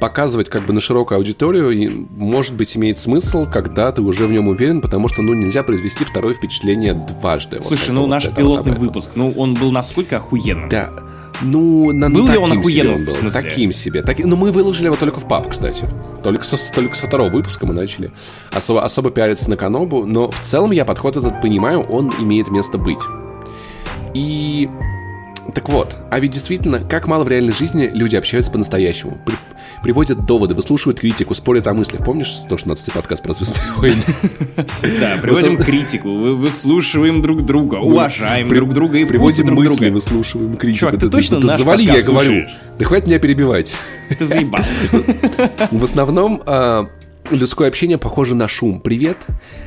показывать 0.00 0.48
как 0.48 0.66
бы 0.66 0.72
на 0.72 0.80
широкую 0.80 1.18
аудиторию, 1.18 2.06
может 2.10 2.54
быть, 2.54 2.76
имеет 2.76 2.98
смысл, 2.98 3.46
когда 3.50 3.92
ты 3.92 4.02
уже 4.02 4.26
в 4.26 4.32
нем 4.32 4.48
уверен, 4.48 4.80
потому 4.80 5.08
что, 5.08 5.22
ну, 5.22 5.32
нельзя 5.34 5.62
произвести 5.62 6.04
второе 6.04 6.34
впечатление 6.34 6.94
дважды. 6.94 7.62
Слушай, 7.62 7.90
вот 7.90 7.94
ну, 7.94 8.06
наш 8.06 8.28
пилотный 8.28 8.76
выпуск, 8.76 9.12
ну, 9.14 9.32
он 9.36 9.54
был 9.54 9.70
насколько 9.70 10.16
охуенным. 10.16 10.68
Да. 10.68 10.90
Ну, 11.42 11.92
на, 11.92 12.10
был 12.10 12.28
ли 12.28 12.36
он 12.36 12.52
охуенным, 12.52 12.94
он 12.94 13.04
был, 13.04 13.12
в 13.12 13.16
смысле? 13.16 13.42
Таким 13.42 13.72
себе. 13.72 14.02
Так, 14.02 14.18
ну, 14.18 14.36
мы 14.36 14.52
выложили 14.52 14.86
его 14.86 14.96
только 14.96 15.20
в 15.20 15.28
пап, 15.28 15.50
кстати. 15.50 15.88
Только 16.22 16.44
со, 16.44 16.56
только 16.72 16.96
со 16.96 17.06
второго 17.06 17.28
выпуска 17.28 17.66
мы 17.66 17.74
начали 17.74 18.12
особо, 18.50 18.84
особо 18.84 19.10
пиариться 19.10 19.50
на 19.50 19.56
Канобу, 19.56 20.06
но 20.06 20.30
в 20.30 20.40
целом 20.40 20.70
я 20.70 20.84
подход 20.84 21.16
этот 21.16 21.40
понимаю, 21.40 21.80
он 21.80 22.12
имеет 22.20 22.50
место 22.50 22.78
быть. 22.78 23.00
И 24.14 24.68
так 25.54 25.68
вот, 25.68 25.96
а 26.10 26.18
ведь 26.20 26.32
действительно, 26.32 26.80
как 26.80 27.06
мало 27.06 27.24
в 27.24 27.28
реальной 27.28 27.52
жизни 27.52 27.90
люди 27.92 28.16
общаются 28.16 28.50
по-настоящему. 28.50 29.18
При, 29.26 29.36
приводят 29.82 30.24
доводы, 30.24 30.54
выслушивают 30.54 31.00
критику, 31.00 31.34
спорят 31.34 31.66
о 31.66 31.74
мыслях. 31.74 32.02
Помнишь 32.04 32.32
116-й 32.48 32.92
подкаст 32.92 33.22
про 33.22 33.34
«Звездные 33.34 33.72
войны»? 33.76 34.02
Да, 35.00 35.18
приводим 35.20 35.58
критику, 35.58 36.08
выслушиваем 36.08 37.20
друг 37.20 37.42
друга, 37.42 37.76
уважаем 37.76 38.48
друг 38.48 38.72
друга 38.72 38.98
и 38.98 39.04
приводим 39.04 39.54
мысли, 39.54 39.90
выслушиваем 39.90 40.56
критику. 40.56 40.86
Чувак, 40.86 41.00
ты 41.00 41.10
точно 41.10 41.40
наш 41.40 41.58
Завали, 41.58 41.84
я 41.84 42.02
говорю. 42.02 42.46
Да 42.78 42.84
хватит 42.84 43.06
меня 43.06 43.18
перебивать. 43.18 43.76
Ты 44.18 44.26
заебал. 44.26 44.62
В 45.70 45.84
основном 45.84 46.42
а, 46.46 46.88
людское 47.30 47.68
общение 47.68 47.98
похоже 47.98 48.34
на 48.34 48.48
шум. 48.48 48.80
Привет, 48.80 49.18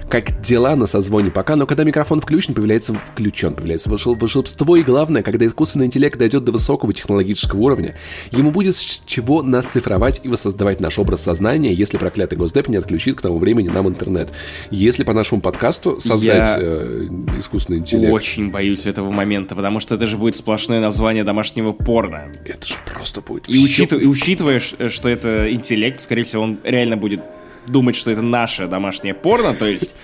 как 0.09 0.41
дела 0.41 0.75
на 0.75 0.85
созвоне 0.85 1.31
пока, 1.31 1.55
но 1.55 1.65
когда 1.65 1.83
микрофон 1.83 2.21
включен, 2.21 2.53
появляется 2.53 2.93
включен, 2.93 3.55
появляется 3.55 3.89
волшебство, 3.89 4.75
и 4.75 4.83
главное, 4.83 5.23
когда 5.23 5.45
искусственный 5.45 5.87
интеллект 5.87 6.17
дойдет 6.17 6.43
до 6.43 6.51
высокого 6.51 6.93
технологического 6.93 7.59
уровня, 7.59 7.95
ему 8.31 8.51
будет 8.51 8.75
с 8.75 9.03
чего 9.05 9.41
нас 9.41 9.65
цифровать 9.65 10.21
и 10.23 10.29
воссоздавать 10.29 10.79
наш 10.79 10.99
образ 10.99 11.21
сознания, 11.21 11.73
если 11.73 11.97
проклятый 11.97 12.37
Госдеп 12.37 12.67
не 12.67 12.77
отключит 12.77 13.17
к 13.17 13.21
тому 13.21 13.37
времени 13.37 13.69
нам 13.69 13.87
интернет. 13.87 14.29
Если 14.69 15.03
по 15.03 15.13
нашему 15.13 15.41
подкасту 15.41 15.99
создать 15.99 16.27
Я 16.27 16.57
э, 16.59 17.07
искусственный 17.37 17.79
интеллект... 17.79 18.13
очень 18.13 18.51
боюсь 18.51 18.85
этого 18.85 19.11
момента, 19.11 19.55
потому 19.55 19.79
что 19.79 19.95
это 19.95 20.05
же 20.07 20.17
будет 20.17 20.35
сплошное 20.35 20.79
название 20.79 21.23
домашнего 21.23 21.71
порно. 21.71 22.31
Это 22.45 22.65
же 22.65 22.75
просто 22.85 23.21
будет... 23.21 23.49
И, 23.49 23.57
учит... 23.57 23.93
и 23.93 24.05
учитывая, 24.05 24.59
что 24.59 25.09
это 25.09 25.51
интеллект, 25.51 25.99
скорее 25.99 26.23
всего, 26.23 26.43
он 26.43 26.59
реально 26.63 26.97
будет 26.97 27.21
думать, 27.67 27.95
что 27.95 28.11
это 28.11 28.21
наше 28.21 28.67
домашнее 28.67 29.13
порно, 29.13 29.53
то 29.53 29.65
есть, 29.65 29.95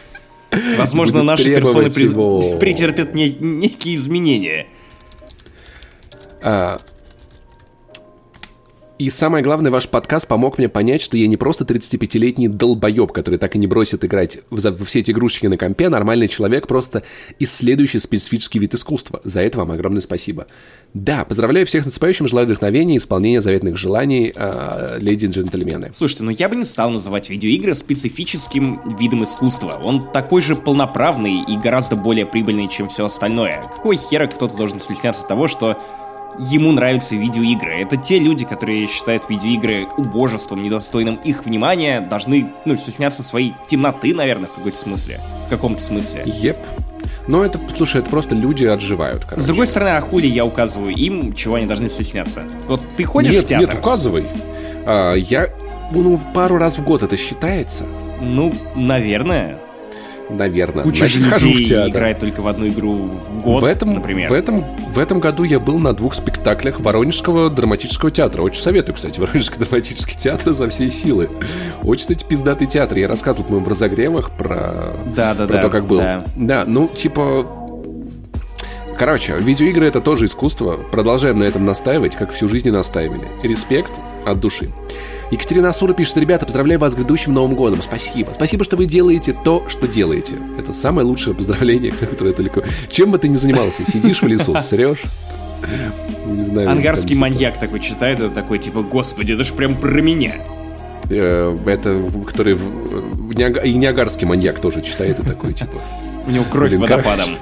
возможно, 0.78 1.20
Будет 1.20 1.28
наши 1.28 1.56
персоны 1.56 1.90
при... 1.90 2.58
претерпят 2.60 3.14
не... 3.14 3.32
некие 3.32 3.96
изменения. 3.96 4.68
А... 6.42 6.80
И 9.00 9.10
самое 9.10 9.44
главное, 9.44 9.72
ваш 9.72 9.90
подкаст 9.90 10.28
помог 10.28 10.60
мне 10.60 10.70
понять, 10.70 11.02
что 11.02 11.18
я 11.18 11.26
не 11.26 11.36
просто 11.36 11.64
35-летний 11.64 12.48
долбоеб, 12.48 13.12
который 13.12 13.40
так 13.40 13.56
и 13.56 13.58
не 13.60 13.66
бросит 13.66 14.06
играть 14.06 14.40
в, 14.52 14.86
все 14.86 15.00
эти 15.00 15.10
игрушечки 15.10 15.48
на 15.48 15.58
компе, 15.58 15.88
а 15.88 15.90
нормальный 15.90 16.28
человек, 16.28 16.68
просто 16.68 17.02
исследующий 17.40 18.00
специфический 18.00 18.60
вид 18.60 18.76
искусства. 18.76 19.20
За 19.24 19.42
это 19.42 19.58
вам 19.58 19.72
огромное 19.72 20.02
спасибо. 20.02 20.46
Да, 20.94 21.26
поздравляю 21.26 21.66
всех 21.66 21.82
с 21.82 21.86
наступающим, 21.86 22.28
желаю 22.28 22.46
вдохновения 22.46 22.98
исполнения 22.98 23.42
заветных 23.42 23.78
желаний, 23.78 24.32
э, 24.36 25.00
леди 25.00 25.26
и 25.26 25.30
джентльмены. 25.30 25.90
Слушайте, 25.96 26.24
ну 26.24 26.30
я 26.30 26.48
бы 26.48 26.56
не 26.56 26.64
стал 26.64 26.92
называть 26.92 27.32
видеоигры 27.32 27.74
специфическим 27.74 28.80
видом 29.00 29.24
искусства. 29.24 29.82
Он 29.84 30.08
такой 30.12 30.44
же 30.44 30.56
полноправный 30.56 31.42
и 31.48 31.58
гораздо 31.58 31.96
более 31.96 32.28
прибыльный, 32.28 32.70
чем 32.70 32.90
все 32.90 33.08
остальное. 33.08 33.64
Какой 33.76 33.98
хера 33.98 34.28
кто-то 34.28 34.56
должен 34.56 34.80
стесняться 34.80 35.26
того, 35.26 35.48
что 35.48 35.80
ему 36.40 36.72
нравятся 36.72 37.16
видеоигры. 37.16 37.76
Это 37.76 37.98
те 37.98 38.20
люди, 38.20 38.46
которые 38.46 38.88
считают 38.88 39.30
видеоигры 39.30 39.88
убожеством, 39.98 40.62
недостойным 40.64 41.16
их 41.16 41.46
внимания, 41.46 42.02
должны, 42.02 42.52
ну, 42.66 42.76
стесняться 42.76 43.24
своей 43.24 43.54
темноты, 43.68 44.14
наверное, 44.14 44.48
в 44.48 44.54
какой-то 44.54 44.78
смысле. 44.78 45.22
В 45.48 45.50
каком-то 45.50 45.82
смысле. 45.82 46.24
Еп. 46.26 46.58
Но 47.28 47.44
это, 47.44 47.60
слушай, 47.76 48.02
это 48.02 48.10
просто 48.10 48.36
люди 48.36 48.66
отживают, 48.66 49.24
короче. 49.24 49.42
С 49.42 49.46
другой 49.46 49.68
стороны, 49.68 49.90
а 49.98 50.02
хули 50.02 50.28
я 50.28 50.46
указываю 50.46 50.94
им, 50.94 51.34
чего 51.34 51.56
они 51.56 51.66
должны 51.66 51.90
стесняться? 51.90 52.44
Вот 52.68 52.82
ты 52.98 53.04
ходишь 53.06 53.34
нет, 53.34 53.46
в 53.46 53.48
театр? 53.48 53.70
Нет, 53.70 53.80
указывай. 53.80 54.26
А, 54.86 55.14
я, 55.14 55.50
ну, 55.92 56.20
пару 56.34 56.58
раз 56.58 56.78
в 56.78 56.84
год 56.84 57.04
это 57.04 57.16
считается? 57.16 57.86
Ну, 58.22 58.54
наверное 58.76 59.58
наверное. 60.30 60.84
Куча 60.84 61.08
же 61.08 61.20
людей 61.20 61.64
играет 61.90 62.20
только 62.20 62.42
в 62.42 62.48
одну 62.48 62.68
игру 62.68 63.10
в 63.30 63.42
год, 63.42 63.64
в 63.64 63.66
этом, 63.66 63.94
например. 63.94 64.30
В 64.30 64.34
этом, 64.34 64.64
в 64.88 65.00
этом 65.00 65.20
году 65.20 65.44
я 65.44 65.60
был 65.60 65.80
на 65.80 65.94
двух 65.94 66.14
спектаклях 66.14 66.80
Воронежского 66.80 67.50
драматического 67.50 68.12
театра. 68.12 68.42
Очень 68.42 68.62
советую, 68.62 68.96
кстати, 68.96 69.20
Воронежский 69.22 69.60
драматический 69.60 70.18
театр 70.18 70.54
за 70.54 70.70
всей 70.70 70.92
силы. 70.92 71.30
Очень, 71.84 72.02
кстати, 72.02 72.26
пиздатый 72.28 72.68
театр. 72.68 72.98
Я 72.98 73.08
рассказывал, 73.08 73.46
по-моему, 73.46 73.66
в 73.66 73.70
разогревах 73.70 74.32
про, 74.32 74.96
да, 75.16 75.34
да, 75.34 75.48
про 75.48 75.56
да, 75.56 75.62
то, 75.62 75.70
как 75.70 75.86
был. 75.86 75.98
Да. 75.98 76.26
да, 76.36 76.64
ну, 76.66 76.88
типа, 76.88 77.48
Короче, 78.98 79.36
видеоигры 79.40 79.88
это 79.88 80.02
тоже 80.02 80.26
искусство. 80.26 80.78
Продолжаем 80.92 81.40
на 81.40 81.44
этом 81.44 81.66
настаивать, 81.66 82.16
как 82.16 82.32
всю 82.32 82.48
жизнь 82.48 82.68
и 82.68 82.72
настаивали. 82.72 83.28
Респект 83.42 84.00
от 84.24 84.40
души. 84.40 84.70
Екатерина 85.34 85.70
Асура 85.70 85.94
пишет, 85.96 86.16
ребята, 86.18 86.46
поздравляю 86.46 86.80
вас 86.80 86.94
с 86.94 86.96
грядущим 86.96 87.34
Новым 87.34 87.56
годом. 87.56 87.82
Спасибо. 87.82 88.34
Спасибо, 88.36 88.64
что 88.64 88.78
вы 88.78 88.86
делаете 88.86 89.36
то, 89.44 89.68
что 89.68 89.88
делаете. 89.88 90.36
Это 90.60 90.74
самое 90.74 91.08
лучшее 91.08 91.34
поздравление, 91.34 91.92
которое 92.00 92.34
только... 92.34 92.64
Чем 92.92 93.10
бы 93.10 93.18
ты 93.18 93.28
ни 93.30 93.36
занимался? 93.36 93.84
Сидишь 93.84 94.22
в 94.22 94.28
лесу, 94.28 94.56
срешь? 94.62 95.02
Не 96.28 96.44
знаю. 96.44 96.70
Ангарский 96.70 97.16
типа... 97.16 97.22
маньяк 97.22 97.60
такой 97.60 97.80
читает, 97.80 98.20
это 98.20 98.30
такой, 98.30 98.60
типа, 98.60 98.84
господи, 98.84 99.34
это 99.34 99.44
ж 99.44 99.54
прям 99.54 99.76
про 99.76 100.02
меня. 100.02 100.36
Э, 101.10 101.58
это, 101.66 102.04
который... 102.28 102.54
И 102.54 103.74
Ниагарский 103.74 104.28
маньяк 104.28 104.60
тоже 104.60 104.82
читает, 104.82 105.20
и 105.20 105.24
такой, 105.24 105.54
типа... 105.54 105.82
У 106.28 106.30
него 106.30 106.46
кровь 106.52 106.76
водопадом. 106.76 107.38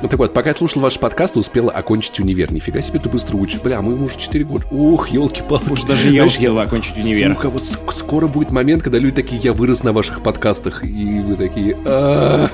Ну 0.00 0.08
так 0.08 0.18
вот, 0.18 0.32
пока 0.32 0.50
я 0.50 0.54
слушал 0.54 0.80
ваш 0.80 0.98
подкаст, 0.98 1.36
успела 1.36 1.72
окончить 1.72 2.20
универ. 2.20 2.52
Нифига 2.52 2.80
себе 2.82 3.00
ты 3.00 3.08
быстро 3.08 3.36
учишь. 3.36 3.60
Бля, 3.60 3.82
мы 3.82 4.00
уже 4.00 4.16
4 4.16 4.44
года. 4.44 4.64
Ух, 4.70 5.08
елки-палки. 5.08 5.70
Уж 5.70 5.82
даже 5.84 6.10
я 6.10 6.24
успела 6.24 6.62
окончить 6.62 6.96
универ. 6.96 7.34
Сука, 7.34 7.50
вот 7.50 7.64
скоро 7.96 8.28
будет 8.28 8.52
момент, 8.52 8.84
когда 8.84 8.98
люди 8.98 9.16
такие, 9.16 9.40
я 9.42 9.52
вырос 9.52 9.82
на 9.82 9.92
ваших 9.92 10.22
подкастах. 10.22 10.84
И 10.84 11.20
вы 11.20 11.34
такие, 11.36 11.76
«А, 11.84 12.48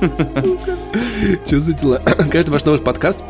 Что 1.46 1.60
за 1.60 1.72
дела? 1.72 1.98
Каждый 2.30 2.50
ваш 2.50 2.64
новый 2.64 2.80
подкаст 2.80 3.20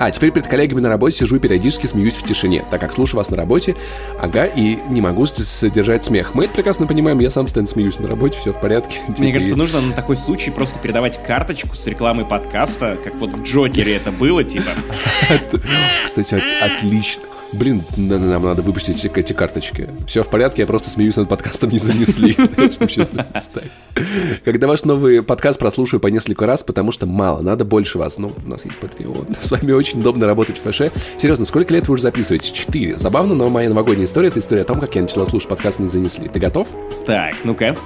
а, 0.00 0.10
теперь 0.10 0.32
перед 0.32 0.48
коллегами 0.48 0.80
на 0.80 0.88
работе 0.88 1.18
сижу 1.18 1.36
и 1.36 1.38
периодически 1.38 1.86
смеюсь 1.86 2.14
в 2.14 2.24
тишине, 2.24 2.64
так 2.70 2.80
как 2.80 2.94
слушаю 2.94 3.18
вас 3.18 3.28
на 3.28 3.36
работе, 3.36 3.76
ага, 4.18 4.46
и 4.46 4.78
не 4.88 5.02
могу 5.02 5.26
содержать 5.26 6.06
смех. 6.06 6.34
Мы 6.34 6.44
это 6.44 6.54
прекрасно 6.54 6.86
понимаем, 6.86 7.18
я 7.18 7.28
сам 7.28 7.44
постоянно 7.44 7.68
смеюсь 7.68 7.98
на 7.98 8.08
работе, 8.08 8.38
все 8.38 8.54
в 8.54 8.60
порядке. 8.62 9.00
Мне 9.18 9.30
кажется, 9.30 9.56
нужно 9.56 9.82
на 9.82 9.92
такой 9.92 10.16
случай 10.16 10.50
просто 10.50 10.78
передавать 10.78 11.22
карточку 11.22 11.76
с 11.76 11.86
рекламой 11.86 12.24
подкаста, 12.24 12.96
как 13.04 13.16
вот 13.16 13.34
в 13.34 13.42
Джокере 13.42 13.94
это 13.94 14.10
было, 14.10 14.42
типа. 14.42 14.70
Кстати, 16.06 16.42
отлично. 16.62 17.24
Блин, 17.52 17.82
нам 17.96 18.44
надо 18.44 18.62
выпустить 18.62 19.04
эти, 19.04 19.32
карточки. 19.32 19.88
Все 20.06 20.22
в 20.22 20.28
порядке, 20.28 20.62
я 20.62 20.66
просто 20.66 20.88
смеюсь 20.88 21.16
над 21.16 21.28
подкастом, 21.28 21.70
не 21.70 21.78
занесли. 21.78 22.34
Когда 24.44 24.68
ваш 24.68 24.84
новый 24.84 25.22
подкаст 25.22 25.58
прослушаю 25.58 25.98
по 25.98 26.06
несколько 26.06 26.46
раз, 26.46 26.62
потому 26.62 26.92
что 26.92 27.06
мало, 27.06 27.42
надо 27.42 27.64
больше 27.64 27.98
вас. 27.98 28.18
Ну, 28.18 28.32
у 28.44 28.48
нас 28.48 28.64
есть 28.64 28.78
Patreon. 28.78 29.36
С 29.40 29.50
вами 29.50 29.72
очень 29.72 30.00
удобно 30.00 30.26
работать 30.26 30.58
в 30.58 30.70
ФШ. 30.70 30.92
Серьезно, 31.18 31.44
сколько 31.44 31.74
лет 31.74 31.88
вы 31.88 31.94
уже 31.94 32.04
записываете? 32.04 32.52
Четыре. 32.52 32.96
Забавно, 32.96 33.34
но 33.34 33.48
моя 33.48 33.68
новогодняя 33.68 34.06
история— 34.06 34.28
это 34.28 34.38
история 34.38 34.62
о 34.62 34.66
том, 34.66 34.80
как 34.80 34.94
я 34.94 35.02
начала 35.02 35.26
слушать 35.26 35.48
подкаст 35.48 35.80
«Не 35.80 35.88
занесли». 35.88 36.28
Ты 36.28 36.38
готов? 36.38 36.68
Так, 37.04 37.34
ну-ка. 37.42 37.76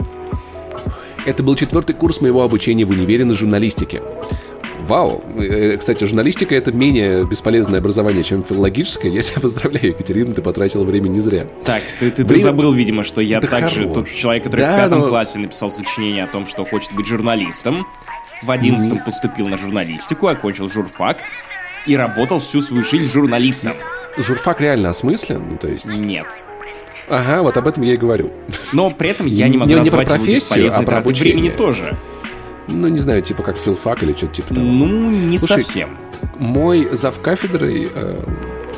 Это 1.26 1.42
был 1.42 1.56
четвертый 1.56 1.94
курс 1.94 2.20
моего 2.20 2.42
обучения 2.42 2.84
в 2.84 2.90
универе 2.90 3.24
на 3.24 3.34
журналистике. 3.34 4.02
Вау! 4.86 5.22
Э, 5.36 5.76
кстати, 5.78 6.04
журналистика— 6.04 6.54
это 6.56 6.70
менее 6.70 7.24
бесполезное 7.24 7.80
образование, 7.80 8.22
чем 8.22 8.44
филологическое. 8.44 9.10
Я 9.10 9.22
тебя 9.22 9.40
поздравляю, 9.42 9.88
Екатерина, 9.88 10.34
ты 10.34 10.42
потратила 10.42 10.84
время 10.84 11.08
не 11.08 11.20
зря. 11.20 11.46
Так, 11.64 11.82
ты, 12.00 12.10
ты, 12.10 12.24
ты 12.24 12.38
забыл, 12.38 12.72
видимо, 12.72 13.02
что 13.02 13.22
я 13.22 13.40
да 13.40 13.48
также 13.48 13.82
хорош. 13.82 13.94
тот 13.94 14.10
человек, 14.10 14.44
который 14.44 14.60
да, 14.60 14.74
в 14.74 14.76
пятом 14.76 15.00
но... 15.00 15.08
классе 15.08 15.38
написал 15.38 15.70
сочинение 15.70 16.24
о 16.24 16.26
том, 16.26 16.46
что 16.46 16.66
хочет 16.66 16.92
быть 16.92 17.06
журналистом. 17.06 17.86
В 18.42 18.50
одиннадцатом 18.50 18.98
mm-hmm. 18.98 19.04
поступил 19.06 19.48
на 19.48 19.56
журналистику, 19.56 20.26
окончил 20.26 20.68
журфак 20.68 21.18
и 21.86 21.96
работал 21.96 22.40
всю 22.40 22.60
свою 22.60 22.84
жизнь 22.84 23.10
журналистом. 23.10 23.74
Журфак 24.18 24.60
реально 24.60 24.90
осмыслен? 24.90 25.42
Ну, 25.50 25.56
то 25.56 25.68
есть... 25.68 25.86
Нет. 25.86 26.26
Ага, 27.08 27.42
вот 27.42 27.56
об 27.56 27.66
этом 27.66 27.82
я 27.82 27.94
и 27.94 27.96
говорю. 27.96 28.32
Но 28.72 28.90
при 28.90 29.10
этом 29.10 29.26
я 29.26 29.48
не 29.48 29.56
могу 29.56 29.70
не, 29.70 29.76
назвать 29.76 30.02
не 30.02 30.06
про 30.06 30.16
профессию, 30.16 30.66
его 30.66 30.74
а 30.76 30.82
про 30.82 30.98
обучение. 30.98 31.34
времени 31.34 31.50
тоже. 31.50 31.96
Ну, 32.68 32.88
не 32.88 32.98
знаю, 32.98 33.22
типа 33.22 33.42
как 33.42 33.58
филфак 33.58 34.02
или 34.02 34.12
что-то 34.14 34.36
типа 34.36 34.54
того. 34.54 34.66
Ну, 34.66 35.10
не 35.10 35.38
Слушай, 35.38 35.62
совсем. 35.62 35.98
Мой 36.38 36.88
зав 36.92 37.20
кафедрой, 37.20 37.90
э, 37.94 38.24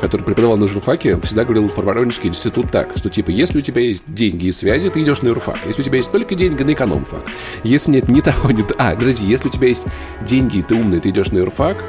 который 0.01 0.23
преподавал 0.23 0.57
на 0.57 0.67
журфаке, 0.67 1.17
всегда 1.21 1.43
говорил 1.45 1.69
про 1.69 1.83
Воронежский 1.83 2.29
институт 2.29 2.69
так, 2.69 2.91
что 2.97 3.09
типа, 3.09 3.29
если 3.29 3.59
у 3.59 3.61
тебя 3.61 3.81
есть 3.81 4.03
деньги 4.07 4.47
и 4.47 4.51
связи, 4.51 4.89
ты 4.89 5.01
идешь 5.01 5.21
на 5.21 5.29
юрфак. 5.29 5.59
Если 5.65 5.81
у 5.81 5.85
тебя 5.85 5.97
есть 5.97 6.11
только 6.11 6.35
деньги, 6.35 6.63
на 6.63 6.73
экономфак. 6.73 7.21
Если 7.63 7.91
нет 7.91 8.09
ни 8.09 8.19
того, 8.19 8.51
ни. 8.51 8.65
А, 8.77 8.95
подожди, 8.95 9.25
если 9.25 9.47
у 9.47 9.51
тебя 9.51 9.69
есть 9.69 9.85
деньги 10.21 10.59
и 10.59 10.61
ты 10.61 10.75
умный, 10.75 10.99
ты 10.99 11.09
идешь 11.09 11.31
на 11.31 11.37
юрфак. 11.37 11.83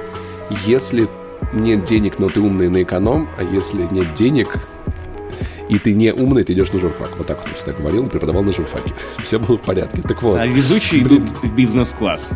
Если 0.66 1.08
нет 1.52 1.84
денег, 1.84 2.18
но 2.18 2.28
ты 2.28 2.40
умный 2.40 2.68
на 2.68 2.82
эконом, 2.82 3.28
а 3.38 3.42
если 3.42 3.88
нет 3.90 4.14
денег, 4.14 4.48
и 5.68 5.78
ты 5.78 5.92
не 5.92 6.12
умный, 6.12 6.44
ты 6.44 6.52
идешь 6.52 6.72
на 6.72 6.78
журфак. 6.78 7.16
Вот 7.18 7.26
так 7.26 7.44
он 7.44 7.54
всегда 7.54 7.72
говорил, 7.72 8.06
преподавал 8.06 8.42
на 8.42 8.52
журфаке. 8.52 8.92
Все 9.22 9.38
было 9.38 9.58
в 9.58 9.62
порядке. 9.62 10.02
Так 10.02 10.22
вот. 10.22 10.38
А 10.38 10.46
везучие 10.46 11.02
идут 11.02 11.30
в 11.42 11.54
бизнес-класс. 11.54 12.30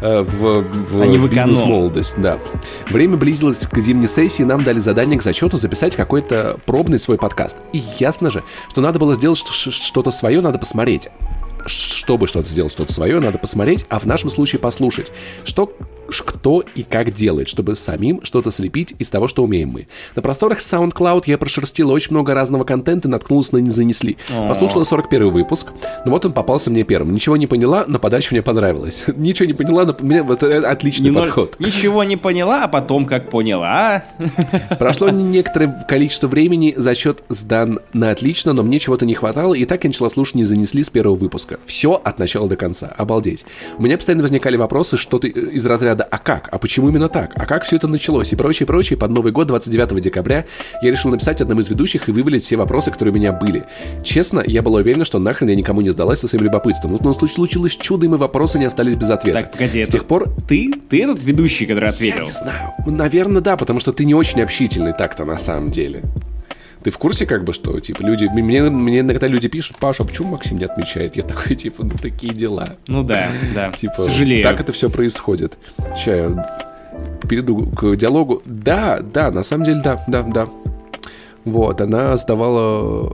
Э, 0.00 0.22
в, 0.22 0.62
в, 0.62 1.02
а 1.02 1.06
в 1.06 1.28
бизнес-молодость, 1.28 2.14
да. 2.18 2.38
Время 2.88 3.16
близилось 3.16 3.66
к 3.66 3.78
зимней 3.78 4.08
сессии, 4.08 4.42
нам 4.42 4.62
дали 4.62 4.78
задание 4.78 5.18
к 5.18 5.22
зачету 5.22 5.58
записать 5.58 5.96
какой-то 5.96 6.60
пробный 6.66 6.98
свой 6.98 7.18
подкаст. 7.18 7.56
И 7.72 7.82
ясно 7.98 8.30
же, 8.30 8.44
что 8.70 8.80
надо 8.80 8.98
было 8.98 9.14
сделать 9.14 9.38
что-то 9.38 10.10
свое, 10.10 10.40
надо 10.40 10.58
посмотреть 10.58 11.08
чтобы 11.68 12.28
что-то 12.28 12.48
сделать, 12.48 12.72
что-то 12.72 12.92
свое, 12.92 13.18
надо 13.18 13.38
посмотреть, 13.38 13.86
а 13.88 13.98
в 13.98 14.06
нашем 14.06 14.30
случае 14.30 14.60
послушать, 14.60 15.10
что 15.44 15.72
кто 16.08 16.62
и 16.74 16.82
как 16.82 17.12
делает, 17.12 17.48
чтобы 17.48 17.76
самим 17.76 18.20
что-то 18.24 18.50
слепить 18.50 18.94
из 18.98 19.08
того, 19.08 19.28
что 19.28 19.42
умеем 19.44 19.70
мы. 19.70 19.88
На 20.14 20.22
просторах 20.22 20.58
SoundCloud 20.58 21.24
я 21.26 21.38
прошерстила 21.38 21.92
очень 21.92 22.12
много 22.12 22.34
разного 22.34 22.64
контента 22.64 23.08
и 23.08 23.10
наткнулась 23.10 23.52
на 23.52 23.58
«Не 23.58 23.70
занесли». 23.70 24.16
Послушала 24.48 24.84
41 24.84 25.30
выпуск, 25.30 25.68
но 26.04 26.10
вот 26.10 26.24
он 26.26 26.32
попался 26.32 26.70
мне 26.70 26.84
первым. 26.84 27.14
Ничего 27.14 27.36
не 27.36 27.46
поняла, 27.46 27.84
но 27.86 27.98
подача 27.98 28.28
мне 28.32 28.42
понравилась. 28.42 29.04
Ничего 29.16 29.46
не 29.46 29.54
поняла, 29.54 29.84
но 29.84 29.96
мне 30.00 30.22
вот 30.22 30.42
отличный 30.42 31.06
Немного... 31.06 31.26
подход. 31.26 31.56
Ничего 31.58 32.04
не 32.04 32.16
поняла, 32.16 32.64
а 32.64 32.68
потом 32.68 33.06
как 33.06 33.30
поняла. 33.30 34.04
Прошло 34.78 35.08
некоторое 35.10 35.84
количество 35.88 36.28
времени, 36.28 36.74
зачет 36.76 37.22
сдан 37.28 37.80
на 37.92 38.10
отлично, 38.10 38.52
но 38.52 38.62
мне 38.62 38.78
чего-то 38.78 39.06
не 39.06 39.14
хватало, 39.14 39.54
и 39.54 39.64
так 39.64 39.84
я 39.84 39.90
начала 39.90 40.10
слушать 40.10 40.36
«Не 40.36 40.44
занесли» 40.44 40.84
с 40.84 40.90
первого 40.90 41.16
выпуска. 41.16 41.58
Все 41.66 42.00
от 42.02 42.18
начала 42.18 42.48
до 42.48 42.56
конца. 42.56 42.92
Обалдеть. 42.96 43.44
У 43.78 43.82
меня 43.82 43.96
постоянно 43.96 44.22
возникали 44.22 44.56
вопросы, 44.56 44.96
что 44.96 45.18
ты 45.18 45.28
из 45.28 45.64
разряда 45.64 45.95
разряда 45.96 46.04
«А 46.10 46.18
как? 46.18 46.48
А 46.52 46.58
почему 46.58 46.88
именно 46.88 47.08
так? 47.08 47.32
А 47.34 47.46
как 47.46 47.64
все 47.64 47.76
это 47.76 47.88
началось?» 47.88 48.32
и 48.32 48.36
прочее, 48.36 48.66
прочее. 48.66 48.98
Под 48.98 49.10
Новый 49.10 49.32
год, 49.32 49.48
29 49.48 50.00
декабря, 50.00 50.44
я 50.82 50.90
решил 50.90 51.10
написать 51.10 51.40
одному 51.40 51.60
из 51.60 51.68
ведущих 51.68 52.08
и 52.08 52.12
вывалить 52.12 52.44
все 52.44 52.56
вопросы, 52.56 52.90
которые 52.90 53.12
у 53.12 53.16
меня 53.16 53.32
были. 53.32 53.64
Честно, 54.02 54.42
я 54.46 54.62
была 54.62 54.80
уверена, 54.80 55.04
что 55.04 55.18
нахрен 55.18 55.48
я 55.48 55.56
никому 55.56 55.80
не 55.80 55.90
сдалась 55.90 56.20
со 56.20 56.28
своим 56.28 56.44
любопытством. 56.44 56.96
Но 57.00 57.12
случилось 57.14 57.76
чудо, 57.76 58.06
и 58.06 58.08
мои 58.08 58.18
вопросы 58.18 58.58
не 58.58 58.66
остались 58.66 58.94
без 58.94 59.10
ответа. 59.10 59.42
Так, 59.42 59.52
погоди, 59.52 59.84
С 59.84 59.88
тех 59.88 60.04
пор... 60.04 60.28
Ты? 60.48 60.72
Ты 60.88 61.02
этот 61.02 61.22
ведущий, 61.22 61.66
который 61.66 61.88
ответил? 61.88 62.20
Я 62.20 62.26
не 62.26 62.32
знаю. 62.32 62.72
Наверное, 62.86 63.40
да, 63.40 63.56
потому 63.56 63.80
что 63.80 63.92
ты 63.92 64.04
не 64.04 64.14
очень 64.14 64.42
общительный 64.42 64.92
так-то 64.92 65.24
на 65.24 65.38
самом 65.38 65.70
деле. 65.70 66.02
Ты 66.86 66.92
в 66.92 66.98
курсе, 66.98 67.26
как 67.26 67.42
бы, 67.42 67.52
что, 67.52 67.80
типа, 67.80 68.02
люди... 68.02 68.26
Мне, 68.26 68.62
мне 68.62 69.00
иногда 69.00 69.26
люди 69.26 69.48
пишут, 69.48 69.76
Паша, 69.80 70.04
а 70.04 70.06
почему 70.06 70.28
Максим 70.28 70.56
не 70.56 70.66
отмечает? 70.66 71.16
Я 71.16 71.24
такой, 71.24 71.56
типа, 71.56 71.82
ну, 71.82 71.90
такие 72.00 72.32
дела. 72.32 72.64
Ну 72.86 73.02
да, 73.02 73.28
да. 73.52 73.72
Типа, 73.76 74.02
Сожалею. 74.02 74.44
так 74.44 74.60
это 74.60 74.72
все 74.72 74.88
происходит. 74.88 75.58
Сейчас 75.96 76.32
к 77.20 77.26
перейду 77.28 77.66
к 77.66 77.96
диалогу. 77.96 78.40
Да, 78.44 79.00
да, 79.00 79.32
на 79.32 79.42
самом 79.42 79.64
деле, 79.64 79.80
да, 79.82 80.04
да, 80.06 80.22
да. 80.22 80.48
Вот, 81.44 81.80
она 81.80 82.16
задавала 82.16 83.12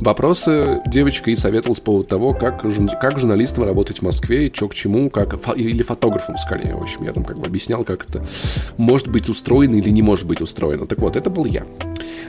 вопросы 0.00 0.80
девочка 0.86 1.30
и 1.30 1.36
советовала 1.36 1.74
с 1.74 1.80
поводу 1.80 2.04
того, 2.04 2.32
как, 2.34 2.62
как 3.00 3.18
журналистам 3.18 3.64
работать 3.64 3.98
в 3.98 4.02
Москве, 4.02 4.50
что 4.54 4.68
к 4.68 4.74
чему, 4.74 5.10
как, 5.10 5.34
или 5.56 5.82
фотографом 5.82 6.36
скорее. 6.36 6.74
В 6.74 6.82
общем, 6.82 7.04
я 7.04 7.12
там 7.12 7.24
как 7.24 7.38
бы 7.38 7.46
объяснял, 7.46 7.84
как 7.84 8.06
это 8.08 8.24
может 8.76 9.08
быть 9.08 9.28
устроено 9.28 9.76
или 9.76 9.90
не 9.90 10.02
может 10.02 10.26
быть 10.26 10.40
устроено. 10.40 10.86
Так 10.86 10.98
вот, 10.98 11.16
это 11.16 11.30
был 11.30 11.44
я. 11.44 11.64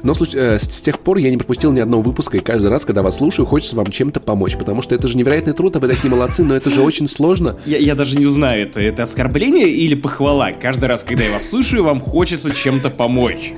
Но 0.04 0.14
э, 0.14 0.58
с, 0.60 0.82
тех 0.82 1.00
пор 1.00 1.18
я 1.18 1.30
не 1.30 1.38
пропустил 1.38 1.72
ни 1.72 1.80
одного 1.80 2.02
выпуска, 2.02 2.38
и 2.38 2.42
каждый 2.42 2.68
раз, 2.68 2.86
когда 2.86 3.04
вас 3.04 3.18
слушаю, 3.18 3.46
хочется 3.46 3.76
вам 3.76 3.92
чем-то 3.92 4.20
помочь, 4.20 4.58
потому 4.58 4.82
что 4.82 4.96
это 4.96 5.08
же 5.08 5.18
невероятный 5.18 5.54
труд, 5.54 5.76
а 5.76 5.80
вы 5.80 5.88
такие 5.88 6.10
молодцы, 6.10 6.44
но 6.44 6.56
это 6.56 6.70
же 6.70 6.82
очень 6.82 7.08
сложно. 7.08 7.60
Я, 7.66 7.78
я 7.78 7.96
даже 7.96 8.18
не 8.18 8.26
знаю, 8.26 8.64
это, 8.64 8.80
это 8.80 9.04
оскорбление 9.04 9.70
или 9.70 9.96
похвала. 9.96 10.52
Каждый 10.52 10.86
раз, 10.86 11.04
когда 11.04 11.24
я 11.24 11.32
вас 11.32 11.50
слушаю, 11.50 11.84
вам 11.84 12.00
хочется 12.00 12.54
чем-то 12.54 12.90
помочь. 12.90 13.54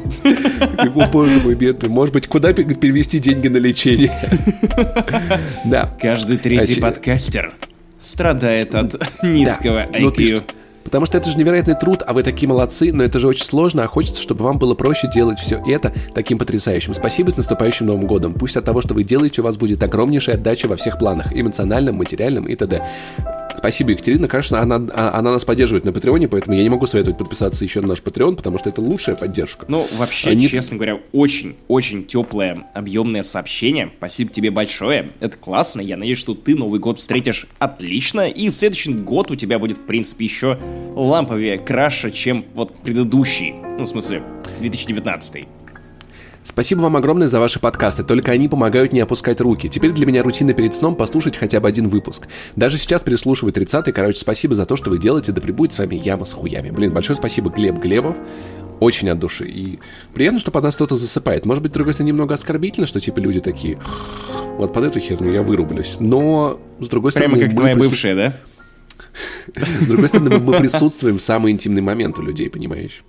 Боже 1.12 1.40
мой, 1.40 1.56
бедный. 1.56 1.90
Может 1.90 2.14
быть, 2.14 2.28
куда 2.28 2.54
перевести 2.54 3.20
деньги 3.20 3.48
на 3.48 3.58
лечение? 3.58 4.03
Да. 5.66 5.90
Каждый 6.00 6.38
третий 6.38 6.80
подкастер 6.80 7.54
страдает 8.00 8.76
от 8.76 8.96
низкого 9.24 9.86
IQ. 9.86 10.44
Ну, 10.48 10.54
Потому 10.84 11.06
что 11.06 11.18
это 11.18 11.30
же 11.32 11.38
невероятный 11.38 11.76
труд, 11.76 12.04
а 12.06 12.14
вы 12.14 12.24
такие 12.24 12.48
молодцы, 12.48 12.92
но 12.94 13.04
это 13.04 13.18
же 13.18 13.28
очень 13.28 13.46
сложно, 13.46 13.84
а 13.84 13.88
хочется, 13.88 14.22
чтобы 14.22 14.44
вам 14.44 14.60
было 14.60 14.76
проще 14.76 15.10
делать 15.12 15.40
все 15.40 15.62
это 15.66 15.94
таким 16.14 16.38
потрясающим. 16.38 16.94
Спасибо 16.94 17.32
с 17.32 17.38
наступающим 17.38 17.88
Новым 17.88 18.06
годом. 18.06 18.34
Пусть 18.34 18.58
от 18.58 18.66
того, 18.66 18.82
что 18.82 18.94
вы 18.94 19.04
делаете, 19.04 19.42
у 19.42 19.44
вас 19.44 19.58
будет 19.58 19.82
огромнейшая 19.82 20.36
отдача 20.36 20.68
во 20.68 20.76
всех 20.76 21.00
планах, 21.00 21.34
эмоциональном, 21.34 21.96
материальном 21.96 22.46
и 22.46 22.56
т.д. 22.56 22.84
Спасибо, 23.58 23.92
Екатерина. 23.92 24.28
Конечно, 24.28 24.60
она, 24.60 24.76
а, 24.94 25.18
она 25.18 25.32
нас 25.32 25.46
поддерживает 25.46 25.86
на 25.86 25.94
Патреоне, 25.94 26.28
поэтому 26.28 26.56
я 26.56 26.64
не 26.64 26.70
могу 26.70 26.88
советовать 26.88 27.18
подписаться 27.18 27.64
еще 27.64 27.82
на 27.82 27.88
наш 27.88 28.02
Патреон, 28.02 28.36
потому 28.36 28.58
что 28.58 28.70
это 28.70 28.82
лучшая 28.82 29.16
поддержка. 29.16 29.66
Ну, 29.68 29.88
вообще, 29.98 30.32
Они... 30.32 30.48
честно 30.48 30.78
говоря, 30.78 31.00
очень-очень 31.12 32.06
теплое, 32.06 32.66
объемное 32.74 33.24
сообщение. 33.24 33.92
Спасибо 33.98 34.32
тебе 34.32 34.52
большое. 34.52 35.12
Это 35.20 35.38
классно. 35.38 35.82
Я 35.82 35.98
надеюсь, 35.98 36.20
что 36.20 36.34
ты 36.34 36.56
Новый 36.56 36.80
год 36.80 37.00
встретишь 37.00 37.48
отлично. 37.60 38.28
И 38.28 38.50
следующий 38.50 38.94
год 38.94 39.32
у 39.32 39.36
тебя 39.36 39.60
будет, 39.60 39.78
в 39.78 39.86
принципе, 39.86 40.26
еще 40.26 40.60
ламповее, 40.96 41.58
краше, 41.58 42.12
чем 42.12 42.46
вот 42.54 42.76
предыдущий. 42.84 43.54
Ну, 43.54 43.86
в 43.86 43.88
смысле, 43.88 44.24
2019. 44.60 45.48
Спасибо 46.44 46.82
вам 46.82 46.98
огромное 46.98 47.28
за 47.28 47.40
ваши 47.40 47.60
подкасты, 47.60 48.04
только 48.04 48.32
они 48.32 48.48
помогают 48.48 48.94
не 48.94 49.00
опускать 49.00 49.40
руки. 49.42 49.70
Теперь 49.70 49.92
для 49.92 50.06
меня 50.06 50.24
рутина 50.24 50.54
перед 50.54 50.76
сном 50.76 50.96
послушать 50.96 51.38
хотя 51.38 51.60
бы 51.60 51.68
один 51.68 51.88
выпуск. 51.88 52.28
Даже 52.56 52.78
сейчас 52.78 53.02
переслушиваю 53.02 53.54
30-й, 53.54 53.92
короче, 53.92 54.20
спасибо 54.20 54.54
за 54.56 54.66
то, 54.66 54.76
что 54.76 54.90
вы 54.90 54.98
делаете, 54.98 55.32
да 55.32 55.42
прибудет 55.42 55.74
с 55.74 55.80
вами 55.80 55.96
яма 55.96 56.26
с 56.26 56.34
хуями. 56.34 56.70
Блин, 56.70 56.92
большое 56.92 57.16
спасибо, 57.16 57.50
Глеб 57.50 57.78
Глебов, 57.80 58.18
очень 58.80 59.10
от 59.10 59.20
души. 59.20 59.48
И 59.48 59.80
приятно, 60.14 60.40
что 60.40 60.52
под 60.52 60.64
нас 60.64 60.76
кто-то 60.76 60.96
засыпает. 60.96 61.46
Может 61.46 61.64
быть, 61.64 61.72
с 61.72 61.74
другой 61.74 61.94
стороны, 61.94 62.10
немного 62.10 62.36
оскорбительно, 62.36 62.88
что 62.88 63.00
типа 63.00 63.20
люди 63.20 63.40
такие, 63.40 63.80
вот 64.58 64.74
под 64.74 64.84
эту 64.84 65.00
херню 65.00 65.32
я 65.32 65.42
вырублюсь. 65.42 65.98
Но, 66.00 66.60
с 66.80 66.88
другой 66.88 67.12
стороны... 67.12 67.36
Прямо 67.36 67.48
как 67.48 67.58
твоя 67.58 67.76
прису... 67.76 67.90
бывшая, 67.90 68.16
да? 68.16 68.34
С 69.56 69.88
другой 69.88 70.10
стороны, 70.10 70.40
мы 70.40 70.58
присутствуем 70.60 71.18
в 71.18 71.22
самый 71.22 71.52
интимный 71.52 71.82
момент 71.82 72.20
у 72.20 72.22
людей, 72.22 72.50
понимаешь? 72.50 73.04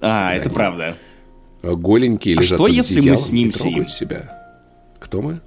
А, 0.00 0.34
это 0.34 0.50
правда. 0.50 0.96
Э, 1.66 1.74
голенькие 1.74 2.36
а 2.36 2.40
лежат 2.40 2.58
что, 2.58 2.66
если 2.68 3.00
мы 3.00 3.16
снимся 3.16 3.68
им? 3.68 3.88
себя. 3.88 4.32
Кто 5.00 5.20
мы? 5.20 5.40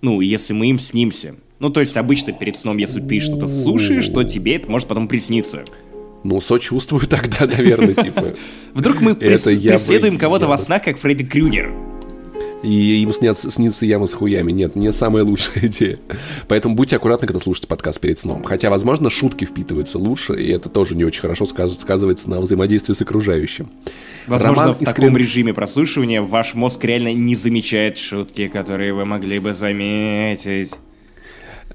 Ну, 0.00 0.20
если 0.20 0.52
мы 0.52 0.70
им 0.70 0.78
снимся. 0.78 1.34
Ну, 1.58 1.70
то 1.70 1.80
есть 1.80 1.96
обычно 1.96 2.32
перед 2.32 2.56
сном, 2.56 2.76
если 2.76 3.00
ты 3.00 3.18
что-то 3.18 3.48
слушаешь, 3.48 4.08
то 4.08 4.22
тебе 4.22 4.56
это 4.56 4.70
может 4.70 4.86
потом 4.86 5.08
присниться. 5.08 5.64
Ну, 6.22 6.40
сочувствую 6.40 7.06
тогда, 7.08 7.46
наверное, 7.46 7.94
типа. 7.94 8.34
Вдруг 8.74 9.00
мы 9.00 9.14
преследуем 9.16 10.18
кого-то 10.18 10.46
во 10.46 10.56
снах, 10.56 10.84
как 10.84 10.98
Фредди 10.98 11.24
Крюгер 11.24 11.97
и 12.62 13.02
им 13.02 13.12
снятся, 13.12 13.50
снится 13.50 13.86
яма 13.86 14.06
с 14.06 14.12
хуями. 14.12 14.52
Нет, 14.52 14.76
не 14.76 14.92
самая 14.92 15.24
лучшая 15.24 15.58
идея. 15.66 15.98
Поэтому 16.48 16.74
будьте 16.74 16.96
аккуратны, 16.96 17.26
когда 17.26 17.40
слушаете 17.40 17.68
подкаст 17.68 18.00
перед 18.00 18.18
сном. 18.18 18.42
Хотя, 18.44 18.70
возможно, 18.70 19.10
шутки 19.10 19.44
впитываются 19.44 19.98
лучше, 19.98 20.34
и 20.34 20.48
это 20.50 20.68
тоже 20.68 20.96
не 20.96 21.04
очень 21.04 21.20
хорошо 21.20 21.46
сказывается 21.46 22.28
на 22.30 22.40
взаимодействии 22.40 22.94
с 22.94 23.02
окружающим. 23.02 23.70
Возможно, 24.26 24.62
Роман 24.62 24.74
в 24.74 24.78
таком 24.78 25.04
искрен... 25.04 25.16
режиме 25.16 25.54
прослушивания 25.54 26.22
ваш 26.22 26.54
мозг 26.54 26.84
реально 26.84 27.14
не 27.14 27.34
замечает 27.34 27.98
шутки, 27.98 28.48
которые 28.48 28.92
вы 28.92 29.04
могли 29.04 29.38
бы 29.38 29.54
заметить. 29.54 30.74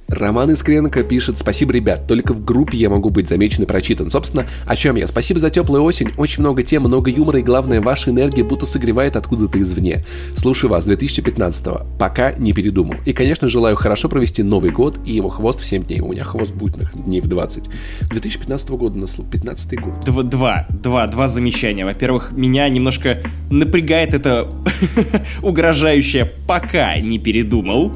Роман 0.07 0.51
Искренко 0.51 1.03
пишет 1.03 1.37
«Спасибо, 1.37 1.73
ребят, 1.73 2.07
только 2.07 2.33
в 2.33 2.43
группе 2.43 2.77
я 2.77 2.89
могу 2.89 3.09
быть 3.09 3.27
замечен 3.27 3.63
и 3.63 3.65
прочитан». 3.65 4.11
Собственно, 4.11 4.45
о 4.65 4.75
чем 4.75 4.95
я? 4.95 5.07
Спасибо 5.07 5.39
за 5.39 5.49
теплую 5.49 5.83
осень, 5.83 6.11
очень 6.17 6.41
много 6.41 6.63
тем, 6.63 6.83
много 6.83 7.09
юмора 7.09 7.39
и, 7.39 7.43
главное, 7.43 7.81
ваша 7.81 8.11
энергия 8.11 8.43
будто 8.43 8.65
согревает 8.65 9.15
откуда-то 9.15 9.61
извне. 9.61 10.05
Слушаю 10.35 10.69
вас 10.71 10.87
2015-го, 10.87 11.87
пока 11.97 12.33
не 12.33 12.53
передумал. 12.53 12.95
И, 13.05 13.13
конечно, 13.13 13.47
желаю 13.47 13.75
хорошо 13.75 14.09
провести 14.09 14.43
Новый 14.43 14.71
год 14.71 14.99
и 15.05 15.13
его 15.13 15.29
хвост 15.29 15.59
в 15.61 15.65
7 15.65 15.83
дней. 15.83 15.99
У 15.99 16.11
меня 16.11 16.23
хвост 16.23 16.53
будет 16.53 16.77
на 16.77 17.03
дней 17.03 17.21
в 17.21 17.27
20. 17.27 17.69
2015 18.09 18.69
года, 18.71 18.99
на 18.99 19.07
15 19.07 19.79
год. 19.81 20.05
Два, 20.05 20.23
два, 20.23 20.67
два, 20.69 21.07
два 21.07 21.27
замечания. 21.27 21.85
Во-первых, 21.85 22.31
меня 22.31 22.67
немножко 22.69 23.21
напрягает 23.49 24.13
это 24.13 24.49
угрожающее 25.41 26.25
«пока 26.47 26.97
не 26.99 27.19
передумал». 27.19 27.91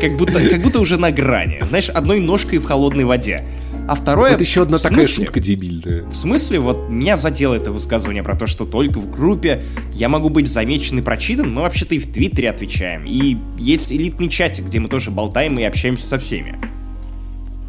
Как, 0.00 0.16
будто, 0.16 0.48
как 0.48 0.62
будто 0.62 0.80
уже 0.80 0.98
на 0.98 1.10
грани. 1.10 1.62
Знаешь, 1.68 1.88
одной 1.88 2.20
ножкой 2.20 2.58
в 2.58 2.64
холодной 2.64 3.04
воде. 3.04 3.44
А 3.88 3.94
второе... 3.94 4.32
Это 4.32 4.44
еще 4.44 4.62
одна 4.62 4.78
такая 4.78 5.06
шутка 5.06 5.40
дебильная. 5.40 6.04
В 6.04 6.14
смысле, 6.14 6.60
вот 6.60 6.88
меня 6.88 7.16
задело 7.16 7.54
это 7.54 7.72
высказывание 7.72 8.22
про 8.22 8.36
то, 8.36 8.46
что 8.46 8.64
только 8.64 8.98
в 8.98 9.10
группе 9.10 9.62
я 9.92 10.08
могу 10.08 10.28
быть 10.28 10.48
замечен 10.48 10.98
и 11.00 11.02
прочитан, 11.02 11.52
мы 11.52 11.62
вообще-то 11.62 11.94
и 11.94 11.98
в 11.98 12.12
Твиттере 12.12 12.50
отвечаем. 12.50 13.04
И 13.06 13.36
есть 13.58 13.90
элитный 13.92 14.28
чатик, 14.28 14.66
где 14.66 14.78
мы 14.78 14.88
тоже 14.88 15.10
болтаем 15.10 15.58
и 15.58 15.64
общаемся 15.64 16.06
со 16.06 16.18
всеми. 16.18 16.58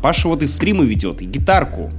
Паша 0.01 0.27
вот 0.27 0.43
и 0.43 0.47
стримы 0.47 0.85
ведет, 0.85 1.21
и 1.21 1.25
гитарку. 1.25 1.91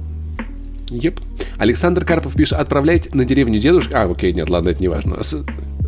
Еп. 0.89 1.19
Александр 1.57 2.05
Карпов 2.05 2.35
пишет, 2.35 2.59
отправлять 2.59 3.13
на 3.13 3.25
деревню 3.25 3.59
дедушку... 3.59 3.95
А, 3.95 4.03
окей, 4.03 4.31
нет, 4.31 4.49
ладно, 4.49 4.69
это 4.69 4.81
не 4.81 4.87
важно. 4.87 5.17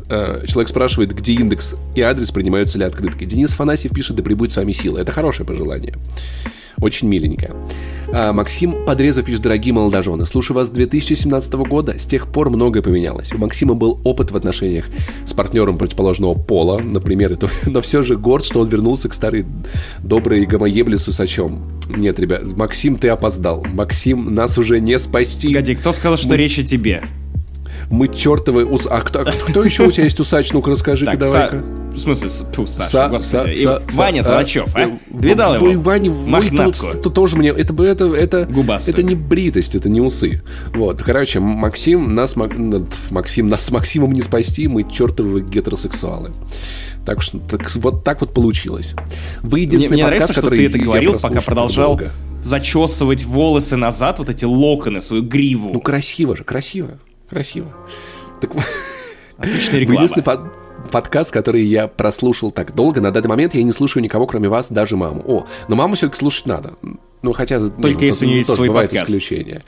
Э, 0.09 0.43
человек 0.47 0.69
спрашивает, 0.69 1.13
где 1.13 1.33
индекс 1.33 1.75
и 1.95 2.01
адрес, 2.01 2.31
принимаются 2.31 2.77
ли 2.77 2.85
открытки. 2.85 3.25
Денис 3.25 3.51
Фанасьев 3.51 3.91
пишет, 3.91 4.15
да 4.15 4.23
прибудет 4.23 4.53
с 4.53 4.57
вами 4.57 4.71
сила. 4.71 4.99
Это 4.99 5.11
хорошее 5.11 5.47
пожелание. 5.47 5.95
Очень 6.79 7.07
миленькое. 7.07 7.53
А, 8.13 8.31
Максим 8.33 8.85
Подрезов 8.85 9.25
пишет, 9.25 9.41
дорогие 9.41 9.73
молодожены, 9.73 10.25
слушаю 10.27 10.55
вас 10.55 10.67
с 10.67 10.71
2017 10.71 11.53
года, 11.53 11.97
с 11.97 12.05
тех 12.05 12.27
пор 12.27 12.51
многое 12.51 12.83
поменялось. 12.83 13.33
У 13.33 13.37
Максима 13.37 13.73
был 13.73 13.99
опыт 14.03 14.31
в 14.31 14.37
отношениях 14.37 14.85
с 15.25 15.33
партнером 15.33 15.77
противоположного 15.77 16.35
пола, 16.35 16.79
например, 16.79 17.33
это, 17.33 17.49
но 17.65 17.81
все 17.81 18.03
же 18.03 18.15
горд, 18.15 18.45
что 18.45 18.59
он 18.59 18.69
вернулся 18.69 19.09
к 19.09 19.15
старой 19.15 19.45
доброй 20.03 20.45
гомоебле 20.45 20.97
с 20.97 21.07
усачом. 21.07 21.79
Нет, 21.89 22.19
ребят, 22.19 22.45
Максим, 22.55 22.97
ты 22.97 23.09
опоздал. 23.09 23.63
Максим, 23.63 24.33
нас 24.33 24.57
уже 24.57 24.79
не 24.79 24.99
спасти. 24.99 25.47
Погоди, 25.47 25.75
кто 25.75 25.91
сказал, 25.91 26.17
что 26.17 26.29
Мы... 26.29 26.37
речь 26.37 26.59
о 26.59 26.63
тебе? 26.63 27.03
Мы 27.89 28.07
чертовы 28.09 28.65
ус... 28.65 28.85
А 28.89 29.01
кто, 29.01 29.23
кто 29.23 29.63
еще 29.63 29.87
у 29.87 29.91
тебя 29.91 30.03
есть 30.03 30.19
усач? 30.19 30.51
Ну-ка 30.51 30.71
расскажи-ка 30.71 31.17
давай-ка. 31.17 31.63
В 31.93 31.97
смысле, 31.97 32.29
ту, 32.53 32.67
Саша, 32.67 32.89
са, 32.89 33.07
господи. 33.09 33.55
Са, 33.55 33.81
са, 33.89 33.97
Ваня 33.97 34.21
са, 34.21 34.29
Толачев, 34.29 34.75
а? 34.75 34.81
а? 34.81 34.99
Видал 35.09 35.55
его? 35.55 35.81
Ваня, 35.81 36.11
Мохнатку. 36.11 36.87
То, 37.01 37.09
тоже 37.09 37.37
мне... 37.37 37.49
Это, 37.49 37.73
это, 37.83 38.13
это, 38.13 38.47
это 38.87 39.03
не 39.03 39.15
бритость, 39.15 39.73
это 39.73 39.89
не 39.89 40.01
усы. 40.01 40.43
Вот, 40.75 41.01
короче, 41.01 41.39
Максим, 41.39 42.13
нас... 42.13 42.35
Максим, 42.35 43.49
нас 43.49 43.65
с 43.65 43.71
Максимом 43.71 44.11
не 44.11 44.21
спасти, 44.21 44.67
мы 44.67 44.83
чертовы 44.83 45.41
гетеросексуалы. 45.41 46.31
Так 47.05 47.21
что 47.21 47.39
так, 47.39 47.73
вот 47.75 48.03
так 48.03 48.19
вот 48.21 48.33
получилось. 48.33 48.93
Вы 49.41 49.61
единственный 49.61 49.93
мне, 49.95 50.03
мне 50.03 50.11
подкаст, 50.11 50.29
нравится, 50.29 50.33
который 50.33 50.55
что 50.57 50.69
ты 50.69 50.77
это 50.77 50.85
говорил, 50.85 51.17
пока 51.19 51.41
продолжал 51.41 51.97
долго. 51.97 52.11
зачесывать 52.43 53.23
волосы 53.23 53.77
назад, 53.77 54.19
вот 54.19 54.29
эти 54.29 54.43
локоны, 54.43 55.01
свою 55.01 55.23
гриву. 55.23 55.69
Ну 55.71 55.79
красиво 55.79 56.35
же, 56.35 56.43
красиво. 56.43 56.99
Красиво. 57.29 57.73
Так... 58.41 58.51
Отличная 59.37 59.79
реклама. 59.79 60.01
Единственный 60.01 60.23
под 60.23 60.39
подкаст, 60.91 61.31
который 61.31 61.63
я 61.63 61.87
прослушал 61.87 62.51
так 62.51 62.73
долго. 62.73 63.01
На 63.01 63.11
данный 63.11 63.29
момент 63.29 63.55
я 63.55 63.63
не 63.63 63.71
слушаю 63.71 64.03
никого, 64.03 64.25
кроме 64.25 64.49
вас, 64.49 64.71
даже 64.71 64.95
маму. 64.95 65.23
О, 65.25 65.47
но 65.67 65.75
маму 65.75 65.95
все-таки 65.95 66.19
слушать 66.19 66.45
надо. 66.45 66.75
Ну, 67.21 67.33
хотя... 67.33 67.59
Только 67.59 67.81
ну, 67.81 67.99
если 67.99 68.25
у 68.25 68.29
нее 68.29 68.37
есть 68.39 68.53
свой 68.53 68.67
бывает 68.67 68.89
подкаст. 68.89 69.09
исключения. 69.09 69.63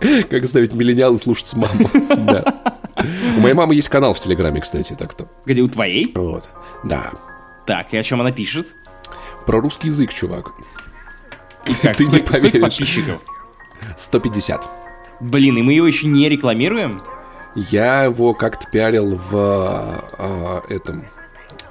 Как 0.30 0.42
заставить 0.42 0.72
миллениалы 0.72 1.18
слушать 1.18 1.52
маму. 1.54 1.88
Да. 2.26 2.44
У 3.36 3.40
моей 3.40 3.54
мамы 3.54 3.76
есть 3.76 3.88
канал 3.88 4.12
в 4.12 4.18
Телеграме, 4.18 4.60
кстати, 4.60 4.94
так-то. 4.94 5.28
Где, 5.46 5.62
у 5.62 5.68
твоей? 5.68 6.10
Вот, 6.16 6.48
да. 6.82 7.12
Так, 7.64 7.94
и 7.94 7.96
о 7.96 8.02
чем 8.02 8.20
она 8.20 8.32
пишет? 8.32 8.74
Про 9.46 9.60
русский 9.60 9.86
язык, 9.86 10.12
чувак. 10.12 10.50
И 11.66 11.72
как? 11.74 11.96
Ты 11.96 12.04
сколько, 12.04 12.32
не 12.32 12.38
сколько 12.38 12.58
подписчиков? 12.58 13.22
150. 13.96 14.77
Блин, 15.20 15.56
и 15.56 15.62
мы 15.62 15.72
его 15.72 15.86
еще 15.86 16.06
не 16.06 16.28
рекламируем? 16.28 17.00
Я 17.54 18.04
его 18.04 18.34
как-то 18.34 18.66
пиарил 18.70 19.16
в 19.30 20.02
э, 20.18 20.60
этом 20.74 21.04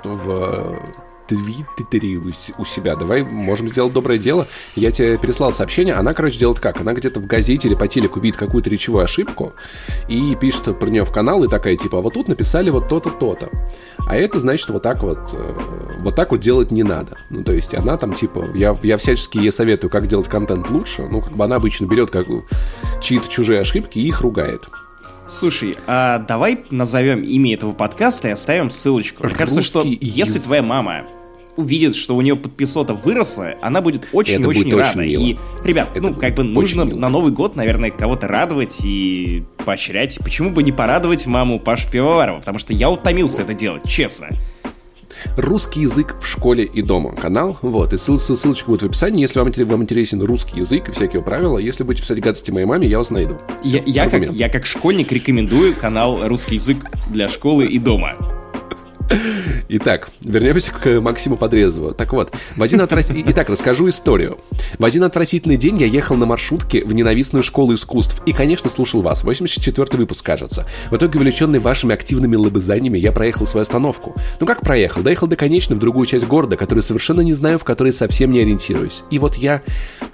в 0.04 0.80
твиттере 1.28 2.18
у 2.18 2.66
себя. 2.66 2.96
Давай, 2.96 3.24
можем 3.24 3.68
сделать 3.68 3.94
доброе 3.94 4.18
дело. 4.18 4.48
Я 4.76 4.92
тебе 4.92 5.18
переслал 5.18 5.52
сообщение. 5.52 5.94
Она, 5.94 6.14
короче, 6.14 6.40
делает 6.40 6.60
как? 6.60 6.82
Она 6.82 6.94
где-то 6.94 7.20
в 7.20 7.28
газете 7.28 7.68
или 7.68 7.76
по 7.76 7.88
телеку 7.88 8.20
видит 8.20 8.38
какую-то 8.38 8.70
речевую 8.70 9.04
ошибку 9.04 9.54
и 10.08 10.36
пишет 10.36 10.80
про 10.80 10.90
нее 10.90 11.06
в 11.06 11.12
канал 11.12 11.44
и 11.44 11.48
такая, 11.48 11.76
типа, 11.76 12.00
а 12.00 12.02
вот 12.02 12.14
тут 12.14 12.28
написали 12.28 12.70
вот 12.70 12.88
то-то, 12.88 13.10
то-то. 13.10 13.50
А 14.08 14.16
это 14.16 14.40
значит 14.40 14.70
вот 14.70 14.84
так 14.84 15.04
вот, 15.04 15.20
э, 15.34 15.98
вот 16.00 16.16
так 16.16 16.32
вот 16.32 16.40
делать 16.40 16.72
не 16.72 16.84
надо. 16.84 17.18
Ну, 17.30 17.44
то 17.44 17.52
есть 17.52 17.76
она 17.76 17.98
там, 17.98 18.14
типа, 18.14 18.50
я, 18.56 18.78
я 18.84 18.98
всячески 18.98 19.38
ей 19.38 19.52
советую, 19.52 19.92
как 19.92 20.08
делать 20.08 20.28
контент 20.28 20.70
лучше. 20.70 21.08
Ну, 21.10 21.22
как 21.22 21.34
бы 21.34 21.44
она 21.44 21.58
обычно 21.58 21.86
берет 21.86 22.10
как 22.10 22.28
чьи-то 23.02 23.28
чужие 23.28 23.60
ошибки 23.60 24.00
и 24.00 24.08
их 24.08 24.22
ругает. 24.22 24.68
Слушай, 25.28 25.76
а 25.88 26.20
давай 26.20 26.66
назовем 26.70 27.22
имя 27.22 27.54
этого 27.54 27.74
подкаста 27.74 28.30
и 28.30 28.32
оставим 28.32 28.70
ссылочку. 28.70 29.26
Мне 29.26 29.36
кажется, 29.36 29.62
что 29.62 29.84
если 29.84 30.40
твоя 30.40 30.64
мама 30.64 31.06
увидит, 31.58 31.96
что 31.96 32.16
у 32.16 32.22
нее 32.22 32.36
подписота 32.36 32.94
выросла, 32.94 33.56
она 33.62 33.82
будет 33.82 34.08
очень-очень 34.14 34.76
рада. 34.76 35.00
Очень 35.00 35.22
и, 35.22 35.38
ребят, 35.64 35.90
Это 35.96 36.10
ну, 36.10 36.16
как 36.16 36.36
бы 36.36 36.44
нужно 36.44 36.84
мило. 36.84 36.98
на 36.98 37.10
Новый 37.10 37.34
год, 37.34 37.56
наверное, 37.56 37.92
кого-то 37.92 38.28
радовать 38.28 38.80
и 38.84 39.44
поощрять. 39.66 40.18
Почему 40.24 40.52
бы 40.52 40.64
не 40.64 40.72
порадовать 40.72 41.26
маму 41.26 41.60
Паш 41.60 41.90
Пивоварова? 41.92 42.40
Потому 42.40 42.60
что 42.60 42.74
я 42.74 42.90
утомился 42.90 43.42
это 43.42 43.54
делать, 43.54 43.84
честно. 43.86 44.30
«Русский 45.36 45.82
язык 45.82 46.18
в 46.22 46.28
школе 46.28 46.64
и 46.64 46.84
дома» 46.84 47.16
канал. 47.16 47.58
Вот, 47.64 47.92
и 47.92 47.98
ссыл, 47.98 48.20
ссылочка 48.20 48.68
будет 48.68 48.84
в 48.84 48.86
описании. 48.86 49.22
Если 49.22 49.40
вам, 49.40 49.52
вам 49.52 49.82
интересен 49.82 50.22
русский 50.22 50.60
язык 50.60 50.90
и 50.90 50.92
всякие 50.92 51.24
правила, 51.24 51.58
если 51.58 51.84
будете 51.84 52.04
писать 52.04 52.20
гадости 52.20 52.52
моей 52.52 52.68
маме, 52.68 52.88
я 52.88 53.00
вас 53.00 53.10
найду. 53.10 53.40
Я, 53.64 53.82
я, 53.88 54.08
как, 54.10 54.32
я 54.32 54.48
как 54.48 54.68
школьник 54.68 55.12
рекомендую 55.12 55.74
канал 55.74 56.20
«Русский 56.28 56.56
язык 56.56 56.86
для 57.10 57.30
школы 57.30 57.66
и 57.66 57.80
дома». 57.80 58.37
Итак, 59.70 60.10
вернемся 60.22 60.72
к 60.72 61.02
Максиму 61.02 61.38
Подрезову. 61.38 61.94
Так 61.94 62.14
вот, 62.14 62.32
в 62.56 62.64
один 62.64 62.82
отврат... 62.82 63.08
Итак, 63.10 63.50
расскажу 63.50 63.90
историю. 63.90 64.38
В 64.78 64.86
один 64.86 65.04
отвратительный 65.04 65.58
день 65.58 65.78
я 65.78 65.86
ехал 65.86 66.16
на 66.16 66.26
маршрутке 66.26 66.84
в 66.84 66.94
ненавистную 66.94 67.44
школу 67.44 67.74
искусств 67.76 68.22
и, 68.26 68.34
конечно, 68.34 68.70
слушал 68.70 69.02
вас. 69.02 69.24
84 69.24 69.98
выпуск, 69.98 70.26
кажется. 70.26 70.66
В 70.90 70.96
итоге, 70.96 71.20
увлеченный 71.20 71.60
вашими 71.60 71.94
активными 71.94 72.36
лобызаниями, 72.36 72.98
я 72.98 73.12
проехал 73.12 73.46
свою 73.46 73.64
остановку. 73.64 74.16
Ну 74.40 74.46
как 74.46 74.62
проехал? 74.62 75.02
Доехал 75.02 75.28
до 75.28 75.36
конечной 75.36 75.78
в 75.78 75.80
другую 75.80 76.06
часть 76.06 76.26
города, 76.26 76.56
которую 76.56 76.84
совершенно 76.84 77.22
не 77.22 77.34
знаю, 77.34 77.60
в 77.60 77.64
которой 77.64 77.94
совсем 77.94 78.32
не 78.32 78.40
ориентируюсь. 78.40 79.04
И 79.12 79.20
вот 79.20 79.36
я 79.36 79.62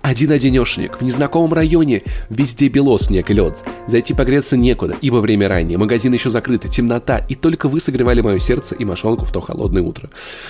один-одинешник, 0.02 1.00
в 1.00 1.04
незнакомом 1.04 1.54
районе, 1.54 2.02
везде 2.30 2.68
бело, 2.68 3.00
снег 3.00 3.30
и 3.32 3.34
лед. 3.34 3.58
Зайти 3.88 4.14
погреться 4.14 4.58
некуда, 4.58 4.98
ибо 5.02 5.18
время 5.18 5.48
раннее, 5.48 5.78
магазин 5.78 6.14
еще 6.14 6.30
закрыты, 6.30 6.70
темнота, 6.70 7.20
и 7.30 7.36
только 7.36 7.70
вы 7.70 7.80
согревали 7.80 8.22
мое 8.22 8.40
сердце 8.40 8.76
и 8.84 8.86
мошонку 8.86 9.26
в 9.26 9.32
то 9.32 9.42
холодное 9.42 9.82
утро. 9.82 10.10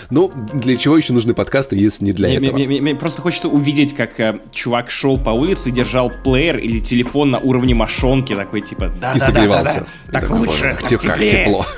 Ну, 0.10 0.32
для 0.54 0.76
чего 0.76 0.98
еще 0.98 1.14
нужны 1.14 1.34
подкасты, 1.34 1.76
если 1.76 2.06
не 2.06 2.14
для 2.14 2.28
мне, 2.28 2.38
этого? 2.38 2.54
Мне, 2.54 2.68
мне, 2.68 2.82
мне 2.82 2.96
просто 2.96 3.22
хочется 3.22 3.48
увидеть, 3.48 3.94
как 3.94 4.20
э, 4.20 4.40
чувак 4.52 4.92
шел 4.92 5.18
по 5.18 5.30
улице 5.30 5.70
и 5.70 5.72
держал 5.72 6.12
плеер 6.24 6.58
или 6.58 6.80
телефон 6.80 7.32
на 7.32 7.40
уровне 7.40 7.74
мошонки, 7.74 8.36
такой 8.36 8.62
типа 8.62 8.92
да 9.00 9.14
И 9.14 9.20
да, 9.20 9.26
согревался. 9.26 9.80
Да, 9.80 9.80
да, 9.80 10.20
да. 10.20 10.20
Так 10.20 10.30
лучше, 10.32 10.78
так, 10.82 11.02
как 11.02 11.20
тепло. 11.20 11.66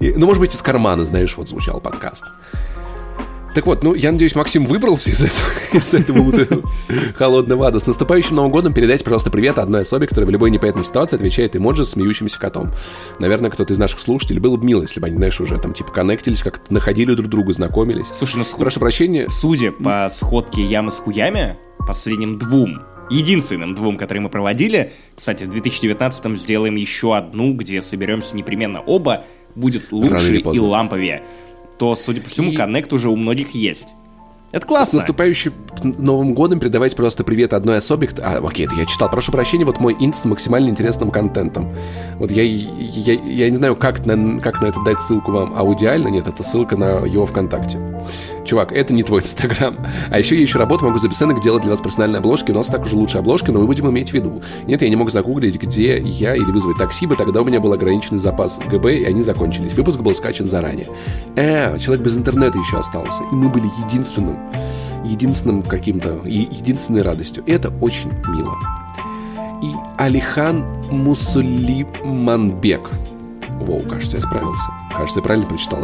И, 0.00 0.12
ну, 0.16 0.26
может 0.26 0.40
быть, 0.40 0.54
из 0.54 0.62
кармана, 0.62 1.04
знаешь, 1.04 1.36
вот 1.36 1.48
звучал 1.48 1.80
подкаст. 1.80 2.24
Так 3.54 3.66
вот, 3.66 3.82
ну, 3.82 3.94
я 3.94 4.12
надеюсь, 4.12 4.34
Максим 4.34 4.64
выбрался 4.64 5.10
из 5.10 5.22
этого, 5.22 5.48
из 5.84 5.92
этого 5.94 6.20
утра 6.20 6.46
холодного 7.16 7.68
ада. 7.68 7.80
С 7.80 7.86
наступающим 7.86 8.36
Новым 8.36 8.50
годом 8.50 8.72
передайте, 8.72 9.04
пожалуйста, 9.04 9.30
привет 9.30 9.58
одной 9.58 9.82
особе, 9.82 10.06
которая 10.06 10.26
в 10.26 10.30
любой 10.30 10.50
непонятной 10.50 10.84
ситуации 10.84 11.16
отвечает 11.16 11.54
эмоджи 11.54 11.84
с 11.84 11.90
смеющимся 11.90 12.38
котом. 12.38 12.72
Наверное, 13.18 13.50
кто-то 13.50 13.74
из 13.74 13.78
наших 13.78 14.00
слушателей 14.00 14.40
было 14.40 14.56
бы 14.56 14.64
мило, 14.64 14.82
если 14.82 15.00
бы 15.00 15.06
они, 15.06 15.16
знаешь, 15.16 15.38
уже 15.40 15.58
там, 15.58 15.74
типа, 15.74 15.92
коннектились, 15.92 16.42
как-то 16.42 16.72
находили 16.72 17.14
друг 17.14 17.28
друга, 17.28 17.52
знакомились. 17.52 18.06
Слушай, 18.12 18.36
ну, 18.36 18.44
прошу 18.58 18.80
прощения. 18.80 19.26
Судя 19.28 19.72
по 19.72 20.08
сходке 20.10 20.62
ямы 20.62 20.90
с 20.90 20.98
хуями, 20.98 21.58
последним 21.86 22.38
двум 22.38 22.80
единственным 23.10 23.74
двум, 23.74 23.98
которые 23.98 24.22
мы 24.22 24.30
проводили. 24.30 24.92
Кстати, 25.14 25.44
в 25.44 25.50
2019 25.50 26.38
сделаем 26.38 26.76
еще 26.76 27.14
одну, 27.14 27.52
где 27.52 27.82
соберемся 27.82 28.34
непременно 28.36 28.80
оба. 28.80 29.24
Будет 29.54 29.92
лучше 29.92 30.38
и 30.38 30.58
ламповее 30.58 31.22
то, 31.82 31.96
судя 31.96 32.22
по 32.22 32.30
всему, 32.30 32.54
коннект 32.54 32.92
уже 32.92 33.08
у 33.08 33.16
многих 33.16 33.56
есть. 33.56 33.94
Это 34.52 34.66
классно. 34.66 34.90
С 34.90 35.02
наступающим 35.02 35.54
Новым 35.82 36.34
годом 36.34 36.60
передавайте 36.60 36.94
просто 36.94 37.24
привет 37.24 37.54
одной 37.54 37.78
особе. 37.78 38.08
А, 38.22 38.38
окей, 38.46 38.66
это 38.66 38.74
я 38.76 38.86
читал. 38.86 39.10
Прошу 39.10 39.32
прощения, 39.32 39.64
вот 39.64 39.80
мой 39.80 39.96
инст 39.98 40.22
с 40.22 40.24
максимально 40.26 40.68
интересным 40.68 41.10
контентом. 41.10 41.72
Вот 42.18 42.30
я, 42.30 42.42
я, 42.42 43.14
я 43.14 43.50
не 43.50 43.56
знаю, 43.56 43.74
как 43.74 44.04
на, 44.06 44.38
как 44.40 44.60
на 44.60 44.66
это 44.66 44.80
дать 44.84 45.00
ссылку 45.00 45.32
вам 45.32 45.56
аудиально. 45.56 46.08
Нет, 46.08 46.28
это 46.28 46.42
ссылка 46.42 46.76
на 46.76 47.04
его 47.04 47.26
ВКонтакте. 47.26 47.78
Чувак, 48.44 48.72
это 48.72 48.92
не 48.92 49.02
твой 49.02 49.22
Инстаграм. 49.22 49.76
А 50.10 50.18
еще 50.18 50.36
я 50.36 50.42
еще 50.42 50.58
работу, 50.58 50.84
могу 50.84 50.98
за 50.98 51.08
бесценок 51.08 51.40
делать 51.40 51.62
для 51.62 51.70
вас 51.70 51.80
персональные 51.80 52.18
обложки. 52.18 52.52
У 52.52 52.54
нас 52.54 52.66
так 52.66 52.84
уже 52.84 52.96
лучшая 52.96 53.22
обложка, 53.22 53.52
но 53.52 53.60
мы 53.60 53.66
будем 53.66 53.88
иметь 53.90 54.10
в 54.10 54.12
виду. 54.12 54.42
Нет, 54.66 54.82
я 54.82 54.88
не 54.88 54.96
мог 54.96 55.10
загуглить, 55.10 55.56
где 55.56 55.98
я 55.98 56.34
или 56.34 56.50
вызвать 56.50 56.76
такси 56.76 57.06
бы, 57.06 57.16
тогда 57.16 57.40
у 57.40 57.44
меня 57.44 57.60
был 57.60 57.72
ограниченный 57.72 58.18
запас 58.18 58.58
ГБ, 58.68 58.96
и 58.96 59.04
они 59.04 59.22
закончились. 59.22 59.72
Выпуск 59.72 60.00
был 60.00 60.14
скачан 60.14 60.48
заранее. 60.48 60.88
Э, 61.36 61.78
человек 61.78 62.04
без 62.04 62.18
интернета 62.18 62.58
еще 62.58 62.78
остался. 62.78 63.22
И 63.32 63.34
мы 63.34 63.48
были 63.48 63.66
единственным 63.86 64.36
единственным 65.04 65.62
каким-то, 65.62 66.20
единственной 66.24 67.02
радостью. 67.02 67.44
И 67.44 67.52
это 67.52 67.72
очень 67.80 68.12
мило. 68.28 68.54
И 69.62 69.72
Алихан 69.96 70.64
Мусулиманбек. 70.90 72.90
Воу, 73.60 73.80
кажется, 73.80 74.16
я 74.16 74.22
справился. 74.22 74.64
Кажется, 74.90 75.20
я 75.20 75.22
правильно 75.22 75.48
прочитал. 75.48 75.80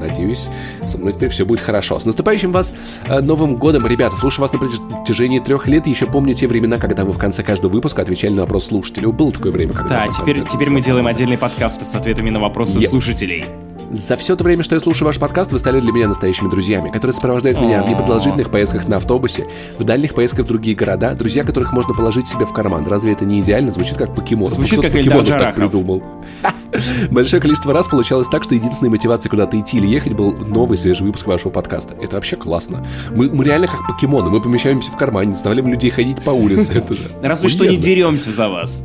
Надеюсь, 0.00 0.48
со 0.86 0.98
мной 0.98 1.14
теперь 1.14 1.30
все 1.30 1.46
будет 1.46 1.60
хорошо. 1.60 1.98
С 1.98 2.04
наступающим 2.04 2.52
вас 2.52 2.74
э, 3.06 3.20
Новым 3.20 3.56
годом, 3.56 3.86
ребята. 3.86 4.16
Слушаю 4.16 4.42
вас 4.42 4.52
на 4.52 4.58
протяжении 4.58 5.38
трех 5.38 5.66
лет. 5.66 5.86
И 5.86 5.90
еще 5.90 6.06
помню 6.06 6.34
те 6.34 6.46
времена, 6.46 6.76
когда 6.76 7.04
вы 7.04 7.12
в 7.12 7.18
конце 7.18 7.42
каждого 7.42 7.72
выпуска 7.72 8.02
отвечали 8.02 8.34
на 8.34 8.42
вопрос 8.42 8.66
слушателей. 8.66 9.08
Было 9.08 9.32
такое 9.32 9.52
время, 9.52 9.72
когда... 9.72 10.04
Да, 10.04 10.08
теперь, 10.08 10.44
теперь 10.44 10.68
мы 10.68 10.82
делаем 10.82 11.06
отдельные 11.06 11.38
подкасты 11.38 11.86
с 11.86 11.94
ответами 11.94 12.28
на 12.28 12.40
вопросы 12.40 12.80
я... 12.80 12.88
слушателей. 12.88 13.46
За 13.92 14.16
все 14.16 14.36
то 14.36 14.44
время, 14.44 14.62
что 14.62 14.74
я 14.74 14.80
слушаю 14.80 15.04
ваш 15.04 15.18
подкаст, 15.18 15.52
вы 15.52 15.58
стали 15.58 15.78
для 15.78 15.92
меня 15.92 16.08
настоящими 16.08 16.48
друзьями, 16.48 16.88
которые 16.88 17.14
сопровождают 17.14 17.60
меня 17.60 17.82
в 17.82 17.90
непродолжительных 17.90 18.50
поездках 18.50 18.88
на 18.88 18.96
автобусе, 18.96 19.46
в 19.78 19.84
дальних 19.84 20.14
поездках 20.14 20.46
в 20.46 20.48
другие 20.48 20.74
города, 20.74 21.14
друзья, 21.14 21.44
которых 21.44 21.74
можно 21.74 21.92
положить 21.92 22.26
себе 22.26 22.46
в 22.46 22.54
карман. 22.54 22.86
Разве 22.86 23.12
это 23.12 23.26
не 23.26 23.40
идеально? 23.40 23.70
Звучит 23.70 23.98
как 23.98 24.14
покемон. 24.14 24.48
Звучит 24.48 24.80
как 24.80 24.96
Эльдар 24.96 25.26
так 25.26 25.54
придумал. 25.56 26.02
Большое 27.10 27.42
количество 27.42 27.74
раз 27.74 27.86
получалось 27.86 28.28
так, 28.28 28.44
что 28.44 28.54
единственной 28.54 28.88
мотивацией 28.88 29.28
куда-то 29.28 29.60
идти 29.60 29.76
или 29.76 29.86
ехать 29.86 30.14
был 30.14 30.32
новый 30.32 30.78
свежий 30.78 31.04
выпуск 31.04 31.26
вашего 31.26 31.50
подкаста. 31.50 31.94
Это 32.00 32.16
вообще 32.16 32.36
классно. 32.36 32.86
Мы, 33.14 33.28
мы 33.28 33.44
реально 33.44 33.66
как 33.66 33.86
покемоны. 33.86 34.30
Мы 34.30 34.40
помещаемся 34.40 34.90
в 34.90 34.96
кармане, 34.96 35.32
заставляем 35.32 35.68
людей 35.68 35.90
ходить 35.90 36.22
по 36.22 36.30
улице. 36.30 36.72
Это 36.76 36.94
же 36.94 37.02
Разве 37.22 37.50
что 37.50 37.66
не 37.66 37.76
деремся 37.76 38.32
за 38.32 38.48
вас. 38.48 38.82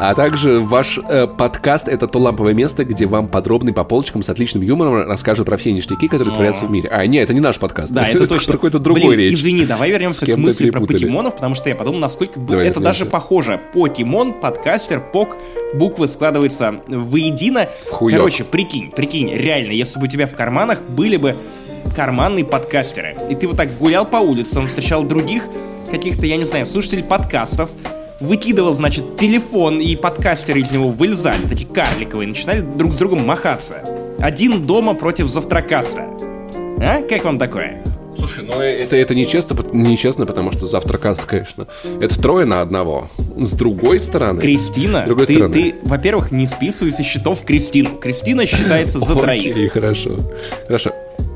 А 0.00 0.14
также 0.14 0.60
ваш 0.60 1.00
э, 1.08 1.26
подкаст— 1.26 1.88
это 1.88 2.06
то 2.06 2.20
ламповое 2.20 2.54
место, 2.54 2.84
где 2.84 3.06
вам 3.06 3.26
подробный 3.26 3.72
по 3.72 3.82
полочкам 3.82 4.22
с 4.22 4.28
отличным 4.28 4.62
юмором 4.62 5.08
расскажут 5.08 5.46
про 5.46 5.56
все 5.56 5.72
ништяки, 5.72 6.06
которые 6.06 6.32
творятся 6.32 6.66
в 6.66 6.70
мире. 6.70 6.88
А, 6.88 7.04
нет, 7.04 7.24
это 7.24 7.34
не 7.34 7.40
наш 7.40 7.58
подкаст. 7.58 7.92
Да, 7.92 8.04
это, 8.08 8.28
точно. 8.28 8.52
какой-то 8.52 8.78
другой 8.78 9.16
Блин, 9.16 9.18
речь. 9.18 9.34
извини, 9.34 9.66
давай 9.66 9.90
вернемся 9.90 10.24
к 10.24 10.36
мысли 10.36 10.70
про 10.70 10.86
покемонов, 10.86 11.34
потому 11.34 11.56
что 11.56 11.68
я 11.68 11.74
подумал, 11.74 11.98
насколько 11.98 12.38
давай 12.38 12.68
это 12.68 12.78
даже 12.78 13.06
похоже. 13.06 13.60
Покемон, 13.74 14.34
подкастер, 14.34 15.00
пок, 15.00 15.36
буквы 15.74 16.06
складываются 16.06 16.76
воедино. 16.86 17.68
Хуёк. 17.90 18.18
Короче, 18.18 18.44
прикинь, 18.44 18.92
прикинь, 18.92 19.34
реально, 19.34 19.72
если 19.72 19.98
бы 19.98 20.04
у 20.04 20.08
тебя 20.08 20.28
в 20.28 20.36
карманах 20.36 20.80
были 20.80 21.16
бы 21.16 21.34
карманные 21.96 22.44
подкастеры, 22.44 23.16
и 23.30 23.34
ты 23.34 23.48
вот 23.48 23.56
так 23.56 23.76
гулял 23.76 24.06
по 24.06 24.18
улицам, 24.18 24.68
встречал 24.68 25.02
других 25.02 25.42
каких-то, 25.90 26.24
я 26.24 26.36
не 26.36 26.44
знаю, 26.44 26.66
слушателей 26.66 27.02
подкастов, 27.02 27.70
выкидывал, 28.20 28.72
значит, 28.72 29.16
телефон, 29.16 29.80
и 29.80 29.96
подкастеры 29.96 30.60
из 30.60 30.70
него 30.70 30.88
вылезали, 30.90 31.46
такие 31.46 31.68
карликовые, 31.68 32.28
начинали 32.28 32.60
друг 32.60 32.92
с 32.92 32.96
другом 32.96 33.26
махаться. 33.26 33.82
Один 34.18 34.66
дома 34.66 34.94
против 34.94 35.28
завтракаста. 35.28 36.06
А? 36.80 37.02
Как 37.08 37.24
вам 37.24 37.38
такое? 37.38 37.82
Слушай, 38.16 38.44
ну 38.44 38.60
это, 38.60 38.96
это 38.96 39.14
нечестно, 39.14 39.56
нечестно, 39.72 40.26
потому 40.26 40.50
что 40.50 40.66
завтракаст, 40.66 41.24
конечно, 41.24 41.68
это 42.00 42.20
трое 42.20 42.46
на 42.46 42.60
одного. 42.60 43.08
С 43.36 43.52
другой 43.52 44.00
стороны... 44.00 44.40
Кристина, 44.40 45.04
другой 45.06 45.26
ты, 45.26 45.34
стороны. 45.34 45.54
ты, 45.54 45.74
во-первых, 45.84 46.32
не 46.32 46.46
списывай 46.46 46.90
со 46.90 47.04
счетов 47.04 47.44
Кристину. 47.44 47.90
Кристина 47.90 48.44
считается 48.44 48.98
за 48.98 49.14
троих. 49.14 49.52
Окей, 49.54 49.68
хорошо. 49.68 50.18
Хорошо. 50.66 50.92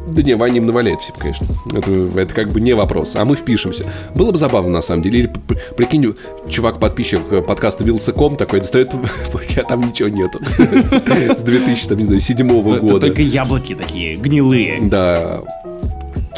Да 0.08 0.22
не, 0.22 0.34
Ваня 0.34 0.58
им 0.58 0.66
наваляет 0.66 1.00
всем, 1.00 1.14
конечно. 1.16 1.46
Это, 1.72 1.90
это 1.90 2.34
как 2.34 2.50
бы 2.50 2.60
не 2.60 2.74
вопрос. 2.74 3.14
А 3.16 3.24
мы 3.24 3.36
впишемся. 3.36 3.86
Было 4.14 4.32
бы 4.32 4.38
забавно, 4.38 4.70
на 4.70 4.82
самом 4.82 5.02
деле. 5.02 5.20
Или, 5.20 5.32
прикинь, 5.76 6.14
чувак-подписчик 6.48 7.20
э, 7.30 7.42
подкаста 7.42 7.84
Вилсаком 7.84 8.36
такой 8.36 8.60
достает, 8.60 8.92
а 9.56 9.62
там 9.62 9.86
ничего 9.86 10.08
нету. 10.08 10.40
С 11.38 11.42
2007 11.42 12.62
года. 12.62 13.00
Только 13.00 13.22
яблоки 13.22 13.74
такие, 13.74 14.16
гнилые. 14.16 14.80
Да. 14.82 15.42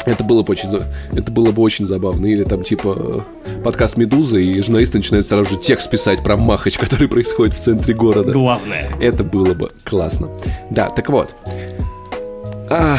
Это 0.05 0.23
было 0.23 0.43
бы 0.43 0.51
очень, 0.51 0.69
это 1.13 1.31
было 1.31 1.51
бы 1.51 1.61
очень 1.61 1.87
забавно. 1.87 2.27
Или 2.27 2.43
там 2.43 2.63
типа 2.63 3.25
подкаст 3.63 3.97
Медузы, 3.97 4.43
и 4.43 4.61
журналисты 4.61 4.99
начинают 4.99 5.27
сразу 5.27 5.49
же 5.49 5.57
текст 5.57 5.89
писать 5.89 6.23
про 6.23 6.37
махач, 6.37 6.77
который 6.77 7.07
происходит 7.07 7.55
в 7.55 7.59
центре 7.59 7.93
города. 7.93 8.31
Главное. 8.31 8.91
Это 8.99 9.23
было 9.23 9.53
бы 9.53 9.71
классно. 9.83 10.29
Да, 10.69 10.89
так 10.89 11.09
вот. 11.09 11.33
А, 12.69 12.97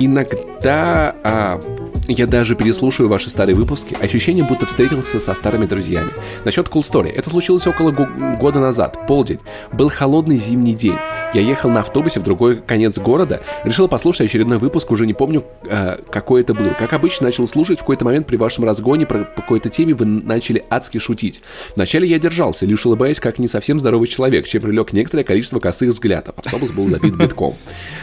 Иногда 0.00 1.14
а, 1.22 1.60
я 2.08 2.26
даже 2.26 2.54
переслушаю 2.54 3.08
ваши 3.08 3.30
старые 3.30 3.56
выпуски, 3.56 3.96
ощущение, 4.00 4.44
будто 4.44 4.66
встретился 4.66 5.20
со 5.20 5.34
старыми 5.34 5.66
друзьями. 5.66 6.10
Насчет 6.44 6.68
Cool 6.68 6.82
Story. 6.82 7.10
Это 7.10 7.30
случилось 7.30 7.66
около 7.66 7.90
года 7.90 8.60
назад, 8.60 9.06
полдень. 9.06 9.40
Был 9.72 9.88
холодный 9.88 10.36
зимний 10.36 10.74
день. 10.74 10.98
Я 11.32 11.40
ехал 11.40 11.70
на 11.70 11.80
автобусе 11.80 12.20
в 12.20 12.22
другой 12.22 12.60
конец 12.60 12.98
города, 12.98 13.42
решил 13.64 13.88
послушать 13.88 14.28
очередной 14.28 14.58
выпуск, 14.58 14.90
уже 14.90 15.06
не 15.06 15.14
помню, 15.14 15.44
э, 15.64 15.98
какой 16.10 16.42
это 16.42 16.54
был. 16.54 16.70
Как 16.78 16.92
обычно, 16.92 17.26
начал 17.26 17.48
слушать, 17.48 17.78
в 17.78 17.80
какой-то 17.80 18.04
момент 18.04 18.26
при 18.26 18.36
вашем 18.36 18.64
разгоне 18.64 19.06
про 19.06 19.24
какой-то 19.24 19.68
теме 19.68 19.94
вы 19.94 20.04
начали 20.04 20.64
адски 20.70 20.98
шутить. 20.98 21.42
Вначале 21.74 22.06
я 22.06 22.18
держался, 22.18 22.66
лишь 22.66 22.86
улыбаясь, 22.86 23.18
как 23.18 23.38
не 23.38 23.48
совсем 23.48 23.80
здоровый 23.80 24.06
человек, 24.06 24.46
чем 24.46 24.62
привлек 24.62 24.92
некоторое 24.92 25.24
количество 25.24 25.58
косых 25.58 25.88
взглядов. 25.88 26.34
Автобус 26.36 26.70
был 26.70 26.88
забит 26.88 27.16
битком. 27.16 27.54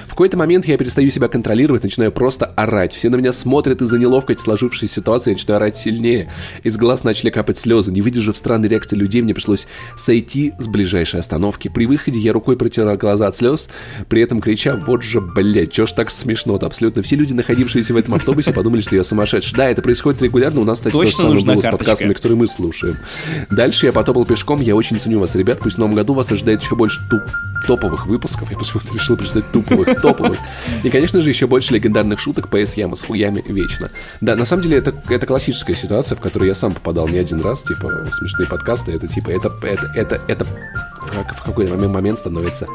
В 0.08 0.10
какой-то 0.10 0.38
момент 0.38 0.68
я 0.68 0.78
перестаю 0.78 1.10
себя 1.10 1.28
контролировать, 1.30 1.84
начинаю 1.84 2.12
просто 2.12 2.48
орать. 2.48 2.94
Все 2.94 3.10
на 3.10 3.16
меня 3.16 3.32
смотрят 3.32 3.82
из-за 3.92 4.00
неловкости 4.00 4.42
сложившейся 4.42 4.96
ситуации, 4.96 5.32
я 5.32 5.36
начинаю 5.36 5.58
орать 5.58 5.76
сильнее. 5.76 6.32
Из 6.64 6.78
глаз 6.78 7.04
начали 7.04 7.30
капать 7.30 7.60
слезы. 7.60 7.92
Не 7.92 8.02
выдержав 8.02 8.38
странной 8.38 8.70
реакции 8.70 8.96
людей, 8.96 9.22
мне 9.22 9.34
пришлось 9.34 9.68
сойти 9.98 10.54
с 10.60 10.68
ближайшей 10.68 11.20
остановки. 11.20 11.68
При 11.68 11.86
выходе 11.86 12.20
я 12.20 12.32
рукой 12.32 12.56
протирал 12.56 12.96
глаза 12.96 13.28
от 13.28 13.36
слез, 13.36 13.68
при 14.08 14.22
этом 14.22 14.40
крича 14.40 14.76
«Вот 14.78 15.04
же, 15.04 15.20
блядь, 15.20 15.74
чё 15.74 15.86
ж 15.86 15.92
так 15.92 16.10
смешно-то?» 16.10 16.66
Абсолютно 16.66 17.02
все 17.02 17.18
люди, 17.18 17.34
находившиеся 17.34 17.94
в 17.94 17.98
этом 17.98 18.16
автобусе, 18.16 18.54
подумали, 18.54 18.82
что 18.82 18.96
я 18.96 19.04
сумасшедший. 19.04 19.58
Да, 19.58 19.70
это 19.70 19.82
происходит 19.82 20.22
регулярно, 20.22 20.62
у 20.62 20.66
нас, 20.66 20.80
кстати, 20.80 20.94
Точно 20.94 21.26
то 21.26 21.34
же 21.34 21.40
самое 21.40 21.56
было 21.58 21.62
с 21.62 21.72
подкастами, 21.72 22.14
которые 22.14 22.38
мы 22.38 22.48
слушаем. 22.48 22.98
Дальше 23.50 23.88
я 23.88 23.94
потопал 23.94 24.24
пешком, 24.24 24.62
я 24.62 24.76
очень 24.76 25.00
ценю 25.00 25.20
вас, 25.20 25.36
ребят, 25.36 25.60
пусть 25.60 25.76
в 25.76 25.80
новом 25.80 25.96
году 25.96 26.14
вас 26.14 26.32
ожидает 26.32 26.62
еще 26.62 26.76
больше 26.76 27.02
туп 27.10 27.24
топовых 27.68 28.08
выпусков, 28.08 28.52
я 28.52 28.58
почему-то 28.58 28.94
решил 28.94 29.18
прочитать 29.18 29.52
туповых, 29.52 30.02
топовых. 30.02 30.40
И, 30.84 30.90
конечно 30.90 31.22
же, 31.22 31.30
еще 31.30 31.48
больше 31.48 31.74
легендарных 31.74 32.20
шуток 32.20 32.48
PS 32.48 32.74
Яма 32.76 32.96
с 32.96 33.04
хуями 33.04 33.44
вечно. 33.46 33.81
Да, 34.22 34.36
на 34.36 34.46
самом 34.46 34.64
деле, 34.64 34.78
это, 34.78 34.94
это 35.10 35.26
классическая 35.26 35.76
ситуация, 35.76 36.16
в 36.16 36.22
которую 36.22 36.48
я 36.48 36.56
сам 36.56 36.74
попадал 36.74 37.08
не 37.08 37.18
один 37.18 37.42
раз, 37.42 37.64
типа, 37.64 38.10
смешные 38.18 38.48
подкасты, 38.48 38.94
это 38.94 39.08
типа, 39.08 39.30
это, 39.30 39.52
это, 39.64 39.92
это, 39.96 40.22
это 40.28 40.46
в, 40.46 41.34
в 41.36 41.44
какой-то 41.44 41.76
момент 41.76 42.20
становится 42.20 42.68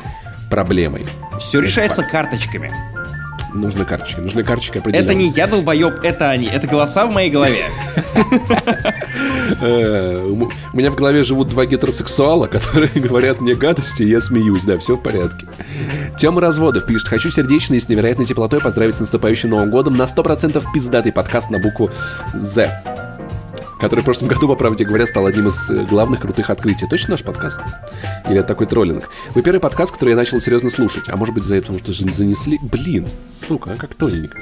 проблемой. 0.50 1.06
Все 1.38 1.60
решается 1.60 2.02
факт. 2.02 2.12
карточками. 2.12 2.95
Нужны 3.56 3.84
карточки, 3.84 4.20
нужны 4.20 4.44
карточки 4.44 4.78
определенно. 4.78 5.04
Это 5.04 5.14
не 5.14 5.28
я 5.28 5.46
долбоеб, 5.46 6.00
это 6.02 6.30
они, 6.30 6.46
это 6.46 6.66
голоса 6.66 7.06
в 7.06 7.10
моей 7.10 7.30
голове. 7.30 7.64
Э, 9.60 10.26
у 10.26 10.76
меня 10.76 10.90
в 10.90 10.96
голове 10.96 11.22
живут 11.22 11.48
два 11.48 11.66
гетеросексуала, 11.66 12.46
которые 12.48 12.90
говорят 12.94 13.40
мне 13.40 13.54
гадости, 13.54 14.02
и 14.02 14.08
я 14.08 14.20
смеюсь, 14.20 14.64
да, 14.64 14.76
все 14.78 14.96
в 14.96 15.02
порядке. 15.02 15.46
Тема 16.18 16.40
разводов 16.40 16.84
пишет, 16.84 17.08
хочу 17.08 17.30
сердечно 17.30 17.74
и 17.74 17.80
с 17.80 17.88
невероятной 17.88 18.24
теплотой 18.24 18.60
поздравить 18.60 18.96
с 18.96 19.00
наступающим 19.00 19.50
Новым 19.50 19.70
годом 19.70 19.96
на 19.96 20.02
100% 20.02 20.62
пиздатый 20.74 21.12
подкаст 21.12 21.50
на 21.50 21.58
букву 21.58 21.90
«З» 22.34 22.95
который 23.80 24.00
в 24.00 24.04
прошлом 24.04 24.28
году, 24.28 24.48
по 24.48 24.56
правде 24.56 24.84
говоря, 24.84 25.06
стал 25.06 25.26
одним 25.26 25.48
из 25.48 25.70
э, 25.70 25.84
главных 25.84 26.20
крутых 26.20 26.50
открытий. 26.50 26.86
Точно 26.88 27.12
наш 27.12 27.22
подкаст? 27.22 27.60
Или 28.28 28.38
это 28.38 28.48
такой 28.48 28.66
троллинг? 28.66 29.08
Вы 29.34 29.42
первый 29.42 29.60
подкаст, 29.60 29.92
который 29.92 30.10
я 30.10 30.16
начал 30.16 30.40
серьезно 30.40 30.70
слушать. 30.70 31.08
А 31.08 31.16
может 31.16 31.34
быть, 31.34 31.44
за 31.44 31.56
это, 31.56 31.72
потому 31.72 31.78
что 31.78 31.92
занесли... 31.92 32.58
Блин, 32.62 33.08
сука, 33.28 33.72
а 33.72 33.76
как 33.76 33.94
тоненько. 33.94 34.38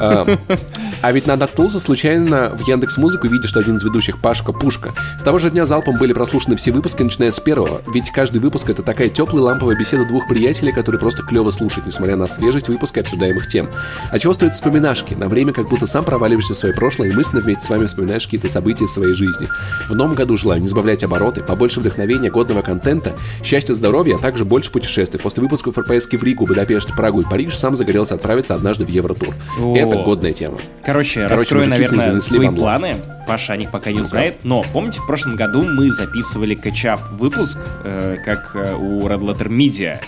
А, 0.00 1.12
ведь 1.12 1.26
наткнулся 1.26 1.80
случайно 1.80 2.50
в 2.50 2.66
Яндекс 2.66 2.96
Музыку, 2.96 3.28
видя, 3.28 3.46
что 3.46 3.60
один 3.60 3.76
из 3.76 3.84
ведущих 3.84 4.20
Пашка 4.20 4.52
Пушка. 4.52 4.94
С 5.18 5.22
того 5.22 5.38
же 5.38 5.50
дня 5.50 5.66
залпом 5.66 5.98
были 5.98 6.12
прослушаны 6.12 6.56
все 6.56 6.72
выпуски, 6.72 7.02
начиная 7.02 7.30
с 7.30 7.40
первого. 7.40 7.82
Ведь 7.92 8.10
каждый 8.10 8.38
выпуск 8.38 8.68
это 8.70 8.82
такая 8.82 9.08
теплая 9.08 9.42
ламповая 9.42 9.76
беседа 9.76 10.04
двух 10.04 10.28
приятелей, 10.28 10.72
которые 10.72 11.00
просто 11.00 11.22
клево 11.22 11.50
слушать, 11.50 11.86
несмотря 11.86 12.16
на 12.16 12.26
свежесть 12.26 12.68
выпуска 12.68 13.00
обсуждаемых 13.00 13.46
тем. 13.46 13.68
А 14.10 14.18
чего 14.18 14.32
стоят 14.32 14.54
вспоминашки? 14.54 15.14
На 15.14 15.28
время 15.28 15.52
как 15.52 15.68
будто 15.68 15.86
сам 15.86 16.04
проваливаешься 16.04 16.54
в 16.54 16.58
свое 16.58 16.74
прошлое 16.74 17.10
и 17.10 17.12
мысленно 17.12 17.42
вместе 17.42 17.64
с 17.64 17.68
вами 17.68 17.86
вспоминаешь 17.86 18.24
какие-то 18.24 18.45
события 18.48 18.86
своей 18.86 19.14
жизни. 19.14 19.48
В 19.88 19.94
новом 19.94 20.14
году 20.14 20.36
желаю 20.36 20.60
не 20.60 20.68
сбавлять 20.68 21.04
обороты, 21.04 21.42
побольше 21.42 21.80
вдохновения, 21.80 22.30
годного 22.30 22.62
контента, 22.62 23.14
счастья, 23.42 23.74
здоровья, 23.74 24.16
а 24.16 24.18
также 24.18 24.44
больше 24.44 24.70
путешествий. 24.70 25.20
После 25.20 25.42
выпусков 25.42 25.74
поездки 25.86 26.16
в 26.16 26.24
Ригу, 26.24 26.46
Будапешт, 26.46 26.94
Прагу 26.94 27.20
и 27.20 27.24
Париж 27.24 27.56
сам 27.56 27.76
загорелся 27.76 28.14
отправиться 28.14 28.54
однажды 28.54 28.84
в 28.84 28.88
Евротур. 28.88 29.34
О. 29.58 29.76
Это 29.76 30.02
годная 30.02 30.32
тема. 30.32 30.58
Короче, 30.84 31.22
Короче 31.22 31.26
раскрою, 31.26 31.68
наверное, 31.68 32.20
свои 32.20 32.48
планы. 32.48 32.96
Паша 33.26 33.54
о 33.54 33.56
них 33.56 33.70
пока 33.70 33.90
не 33.90 34.02
знает, 34.02 34.36
но 34.44 34.64
помните, 34.72 35.00
в 35.00 35.06
прошлом 35.06 35.34
году 35.34 35.62
мы 35.62 35.90
записывали 35.90 36.54
качап 36.54 37.00
выпуск, 37.12 37.58
э, 37.82 38.16
как 38.24 38.52
э, 38.54 38.74
у 38.76 39.06
Red 39.08 39.20
Letter 39.20 39.48
Media, 39.48 40.00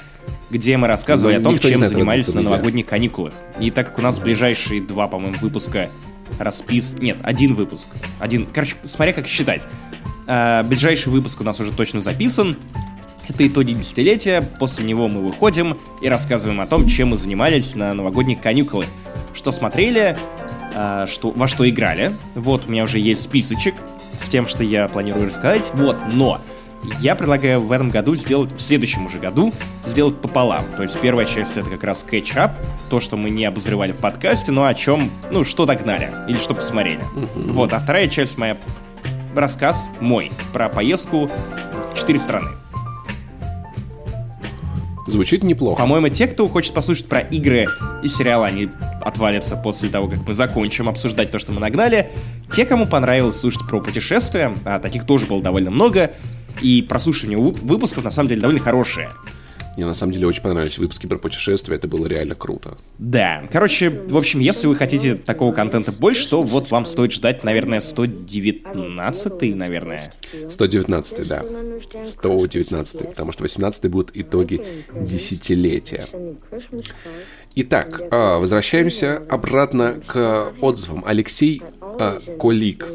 где 0.51 0.77
мы 0.77 0.87
рассказывали 0.87 1.37
ну, 1.37 1.41
о 1.41 1.45
том, 1.45 1.59
чем 1.59 1.85
занимались 1.85 2.33
на 2.33 2.43
новогодних 2.43 2.87
каникулах. 2.87 3.33
И 3.59 3.71
так 3.71 3.89
как 3.89 3.99
у 3.99 4.03
нас 4.03 4.21
ближайшие 4.21 4.81
два, 4.81 5.09
по-моему, 5.09 5.39
выпуска 5.41 5.91
распис... 6.39 6.95
Нет, 6.99 7.19
один 7.23 7.55
выпуск. 7.55 7.89
Один... 8.19 8.47
Короче, 8.47 8.77
смотря 8.85 9.13
как 9.13 9.27
считать. 9.27 9.67
А, 10.27 10.63
ближайший 10.63 11.09
выпуск 11.09 11.41
у 11.41 11.45
нас 11.45 11.59
уже 11.61 11.73
точно 11.73 12.03
записан. 12.03 12.57
Это 13.29 13.47
итоги 13.47 13.73
десятилетия, 13.73 14.41
после 14.59 14.85
него 14.87 15.07
мы 15.07 15.23
выходим 15.23 15.79
и 16.01 16.09
рассказываем 16.09 16.61
о 16.61 16.67
том, 16.67 16.87
чем 16.87 17.09
мы 17.09 17.19
занимались 17.19 17.75
на 17.75 17.93
новогодних 17.93 18.41
каникулах. 18.41 18.89
Что 19.35 19.53
смотрели, 19.53 20.19
а, 20.75 21.07
что, 21.07 21.31
во 21.31 21.49
что 21.49 21.69
играли. 21.69 22.17
Вот 22.35 22.67
у 22.67 22.71
меня 22.71 22.85
уже 22.85 22.99
есть 22.99 23.23
списочек 23.23 23.75
с 24.17 24.29
тем, 24.29 24.47
что 24.47 24.65
я 24.65 24.89
планирую 24.89 25.27
рассказать. 25.27 25.71
Вот, 25.75 25.97
но 26.09 26.41
я 27.01 27.15
предлагаю 27.15 27.61
в 27.61 27.73
этом 27.73 27.91
году 27.91 28.17
сделать, 28.17 28.53
в 28.53 28.61
следующем 28.61 29.07
уже 29.07 29.19
году, 29.19 29.53
сделать 29.85 30.21
пополам. 30.21 30.67
То 30.77 30.83
есть 30.83 31.01
первая 31.01 31.27
часть 31.27 31.57
это 31.57 31.69
как 31.71 31.85
раз 31.85 32.05
кетчап, 32.09 32.53
то, 32.91 33.01
что 33.01 33.17
мы 33.17 33.31
не 33.31 33.45
обозревали 33.45 33.93
в 33.93 33.99
подкасте, 33.99 34.53
но 34.53 34.65
о 34.65 34.75
чем, 34.75 35.13
ну, 35.31 35.45
что 35.45 35.67
догнали 35.67 36.13
или 36.29 36.39
что 36.39 36.55
посмотрели. 36.55 37.01
Вот, 37.35 37.73
а 37.73 37.81
вторая 37.81 38.09
часть 38.09 38.39
моя 38.39 38.59
рассказ 39.35 39.87
мой 40.01 40.33
про 40.53 40.69
поездку 40.69 41.31
в 41.91 41.95
четыре 41.95 42.19
страны. 42.19 42.51
Звучит 45.07 45.43
неплохо. 45.43 45.81
По-моему, 45.81 46.11
те, 46.11 46.27
кто 46.27 46.47
хочет 46.49 46.75
послушать 46.75 47.09
про 47.09 47.21
игры 47.21 47.67
и 48.03 48.09
сериалы, 48.09 48.47
они 48.47 48.69
отвалятся 49.01 49.57
после 49.57 49.89
того, 49.89 50.07
как 50.07 50.27
мы 50.27 50.35
закончим 50.35 50.87
обсуждать 50.87 51.31
то, 51.31 51.39
что 51.39 51.51
мы 51.53 51.61
нагнали. 51.61 52.11
Те, 52.51 52.67
кому 52.67 52.87
понравилось 52.87 53.41
слушать 53.41 53.67
про 53.67 53.81
путешествия, 53.81 54.55
а 54.67 54.79
таких 54.79 55.07
тоже 55.07 55.27
было 55.27 55.43
довольно 55.43 55.71
много, 55.71 56.13
и 56.61 56.83
прослушивание 56.83 57.39
выпусков 57.39 58.05
на 58.05 58.11
самом 58.11 58.29
деле 58.29 58.41
довольно 58.41 58.61
хорошее. 58.61 59.11
Мне 59.79 59.87
на 59.87 59.95
самом 59.95 60.13
деле 60.13 60.27
очень 60.27 60.43
понравились 60.43 60.77
выпуски 60.77 61.07
про 61.07 61.19
путешествия, 61.19 61.77
это 61.77 61.87
было 61.87 62.09
реально 62.09 62.35
круто. 62.35 62.77
Да, 62.99 63.45
короче, 63.53 63.91
в 63.91 64.17
общем, 64.17 64.41
если 64.41 64.67
вы 64.67 64.75
хотите 64.75 65.15
такого 65.15 65.53
контента 65.53 65.93
больше, 65.93 66.29
то 66.29 66.43
вот 66.43 66.73
вам 66.73 66.85
стоит 66.85 67.13
ждать, 67.13 67.45
наверное, 67.45 67.81
119 67.81 69.55
наверное. 69.55 70.15
119 70.51 71.29
да. 71.29 71.45
119 72.05 73.09
потому 73.11 73.31
что 73.31 73.45
18 73.45 73.89
будут 73.89 74.11
итоги 74.15 74.61
десятилетия. 74.93 76.09
Итак, 77.55 78.01
а, 78.11 78.39
возвращаемся 78.39 79.23
обратно 79.29 80.01
к 80.07 80.53
отзывам. 80.61 81.05
Алексей 81.07 81.63
а, 81.81 82.21
Колик 82.39 82.87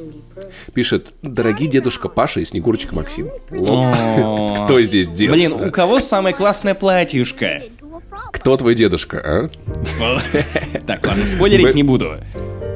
пишет 0.73 1.13
«Дорогие 1.21 1.69
дедушка 1.69 2.07
Паша 2.09 2.39
и 2.39 2.45
Снегурочка 2.45 2.95
Максим». 2.95 3.29
Кто 3.49 4.81
здесь 4.81 5.09
дед? 5.09 5.31
Блин, 5.31 5.53
у 5.53 5.71
кого 5.71 5.99
самое 5.99 6.35
классное 6.35 6.75
платьюшко? 6.75 7.63
Кто 8.31 8.57
твой 8.57 8.75
дедушка, 8.75 9.21
а? 9.23 9.49
Так, 10.87 11.05
ладно, 11.05 11.25
спойлерить 11.25 11.75
не 11.75 11.83
буду. 11.83 12.15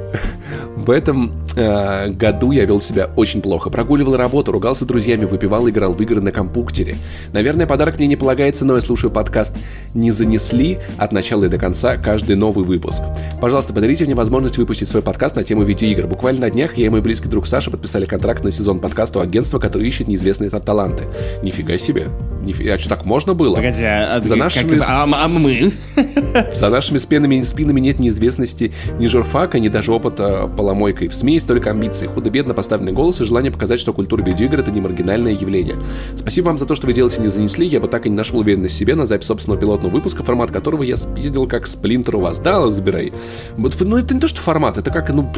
В 0.75 0.91
этом 0.91 1.46
э, 1.57 2.09
году 2.09 2.51
я 2.51 2.65
вел 2.65 2.79
себя 2.81 3.09
очень 3.15 3.41
плохо. 3.41 3.69
Прогуливал 3.69 4.15
работу, 4.15 4.51
ругался 4.51 4.83
с 4.83 4.87
друзьями, 4.87 5.25
выпивал, 5.25 5.67
играл 5.69 5.93
в 5.93 6.01
игры 6.01 6.21
на 6.21 6.31
компьютере. 6.31 6.97
Наверное, 7.33 7.67
подарок 7.67 7.97
мне 7.97 8.07
не 8.07 8.15
полагается, 8.15 8.65
но 8.65 8.75
я 8.75 8.81
слушаю 8.81 9.11
подкаст 9.11 9.55
«Не 9.93 10.11
занесли» 10.11 10.77
от 10.97 11.11
начала 11.11 11.45
и 11.45 11.49
до 11.49 11.57
конца 11.57 11.97
каждый 11.97 12.35
новый 12.35 12.65
выпуск. 12.65 13.01
Пожалуйста, 13.41 13.73
подарите 13.73 14.05
мне 14.05 14.15
возможность 14.15 14.57
выпустить 14.57 14.87
свой 14.87 15.03
подкаст 15.03 15.35
на 15.35 15.43
тему 15.43 15.63
видеоигр. 15.63 16.07
Буквально 16.07 16.41
на 16.41 16.49
днях 16.49 16.77
я 16.77 16.85
и 16.85 16.89
мой 16.89 17.01
близкий 17.01 17.29
друг 17.29 17.47
Саша 17.47 17.71
подписали 17.71 18.05
контракт 18.05 18.43
на 18.43 18.51
сезон 18.51 18.79
подкаста 18.79 19.19
у 19.19 19.21
агентства, 19.21 19.59
которое 19.59 19.85
ищет 19.85 20.07
неизвестные 20.07 20.49
таланты. 20.49 21.05
Нифига 21.43 21.77
себе. 21.77 22.07
Нифига, 22.41 22.75
а 22.75 22.77
что 22.77 22.89
так 22.89 23.05
можно 23.05 23.33
было? 23.33 23.55
Погоди, 23.55 23.83
а, 23.83 24.21
За 24.23 24.35
нашими... 24.35 24.79
Как, 24.79 24.87
а, 24.87 25.03
а 25.03 25.27
мы? 25.27 25.71
За 26.55 26.69
нашими 26.69 26.97
спинами, 26.97 27.41
спинами 27.43 27.79
нет 27.79 27.99
неизвестности 27.99 28.73
ни 28.99 29.07
журфака, 29.07 29.59
ни 29.59 29.69
даже 29.69 29.91
опыта 29.91 30.47
поломойкой. 30.55 31.07
В 31.09 31.15
СМИ 31.15 31.39
есть 31.47 31.63
только 31.63 31.71
амбиции, 31.71 32.07
худо-бедно 32.07 32.53
поставленный 32.53 32.91
голос 32.91 33.21
и 33.21 33.25
желание 33.25 33.51
показать, 33.51 33.79
что 33.79 33.93
культура 33.93 34.21
видеоигр— 34.21 34.59
это 34.59 34.71
не 34.71 34.81
маргинальное 34.81 35.31
явление. 35.31 35.77
Спасибо 36.17 36.47
вам 36.47 36.57
за 36.57 36.65
то, 36.65 36.75
что 36.75 36.87
вы 36.87 36.93
делаете 36.93 37.21
не 37.21 37.29
занесли. 37.29 37.65
Я 37.65 37.79
бы 37.79 37.87
так 37.87 38.05
и 38.05 38.09
не 38.09 38.15
нашел 38.15 38.39
уверенность 38.39 38.75
в 38.75 38.77
себе 38.77 38.95
на 38.95 39.05
запись 39.05 39.27
собственного 39.27 39.59
пилотного 39.59 39.93
выпуска, 39.93 40.23
формат 40.23 40.51
которого 40.51 40.83
я 40.83 40.97
спиздил 40.97 41.47
как 41.47 41.67
сплинтер 41.67 42.17
у 42.17 42.19
вас. 42.19 42.39
Да, 42.39 42.69
забирай. 42.69 43.13
Вот, 43.55 43.75
ну, 43.79 43.97
это 43.97 44.13
не 44.13 44.19
то, 44.19 44.27
что 44.27 44.41
формат, 44.41 44.77
это 44.77 44.91
как, 44.91 45.09
ну... 45.09 45.31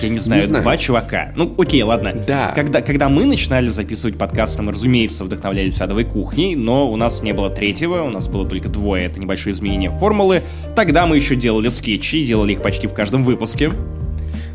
Я 0.00 0.08
не 0.08 0.18
знаю, 0.18 0.42
не 0.42 0.48
знаю. 0.48 0.62
два 0.62 0.76
чувака. 0.76 1.32
Ну, 1.36 1.54
окей, 1.58 1.82
ладно. 1.82 2.14
Да. 2.26 2.52
Когда, 2.54 2.80
когда 2.80 3.08
мы 3.08 3.26
начинали 3.26 3.68
записывать 3.68 4.16
подкаст, 4.16 4.58
мы, 4.60 4.72
разумеется, 4.72 5.24
вдохновлялись 5.24 5.80
адовой 5.80 6.04
кухней, 6.04 6.54
но 6.54 6.90
у 6.90 6.96
нас 6.96 7.22
не 7.22 7.32
было 7.32 7.50
третьего, 7.50 8.02
у 8.02 8.10
нас 8.10 8.28
было 8.28 8.48
только 8.48 8.68
двое, 8.68 9.04
это 9.04 9.20
небольшое 9.20 9.54
изменение 9.54 9.90
формулы. 9.90 10.42
Тогда 10.74 11.06
мы 11.06 11.16
еще 11.16 11.36
делали 11.36 11.68
скетчи, 11.68 12.24
делали 12.24 12.52
их 12.52 12.62
почти 12.62 12.86
в 12.86 12.94
каждом 12.94 13.24
выпуске. 13.24 13.70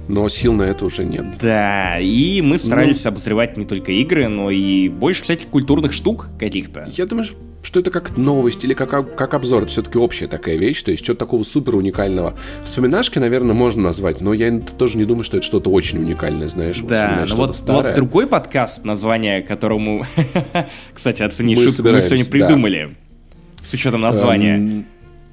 Но 0.07 0.29
сил 0.29 0.53
на 0.53 0.63
это 0.63 0.85
уже 0.85 1.03
нет. 1.03 1.25
Да, 1.41 1.99
и 1.99 2.41
мы 2.41 2.57
старались 2.57 3.03
ну, 3.05 3.09
обозревать 3.09 3.57
не 3.57 3.65
только 3.65 3.91
игры, 3.91 4.27
но 4.27 4.51
и 4.51 4.89
больше 4.89 5.23
всяких 5.23 5.47
культурных 5.47 5.93
штук 5.93 6.29
каких-то. 6.39 6.87
Я 6.91 7.05
думаю, 7.05 7.27
что 7.65 7.79
это 7.79 7.91
как 7.91 8.15
новость 8.17 8.63
или 8.63 8.73
как, 8.73 9.15
как 9.15 9.33
обзор. 9.33 9.63
Это 9.63 9.71
все-таки 9.71 9.97
общая 9.97 10.27
такая 10.27 10.57
вещь, 10.57 10.81
то 10.83 10.91
есть 10.91 11.03
что-то 11.03 11.19
такого 11.19 11.43
супер 11.43 11.75
уникального. 11.75 12.37
Вспоминашки, 12.63 13.19
наверное, 13.19 13.55
можно 13.55 13.83
назвать, 13.83 14.21
но 14.21 14.33
я 14.33 14.59
тоже 14.59 14.97
не 14.97 15.05
думаю, 15.05 15.23
что 15.23 15.37
это 15.37 15.45
что-то 15.45 15.69
очень 15.71 15.99
уникальное, 15.99 16.47
знаешь. 16.47 16.79
Да, 16.81 17.25
но 17.27 17.35
вот, 17.35 17.59
вот 17.65 17.95
другой 17.95 18.27
подкаст, 18.27 18.85
название 18.85 19.41
которому, 19.41 20.05
кстати, 20.93 21.23
оцени 21.23 21.55
мы 21.55 21.63
шутку, 21.63 21.83
мы 21.83 22.01
сегодня 22.01 22.25
придумали. 22.25 22.89
Да. 22.91 23.65
С 23.65 23.73
учетом 23.73 24.01
названия. 24.01 24.57
Эм, 24.57 24.85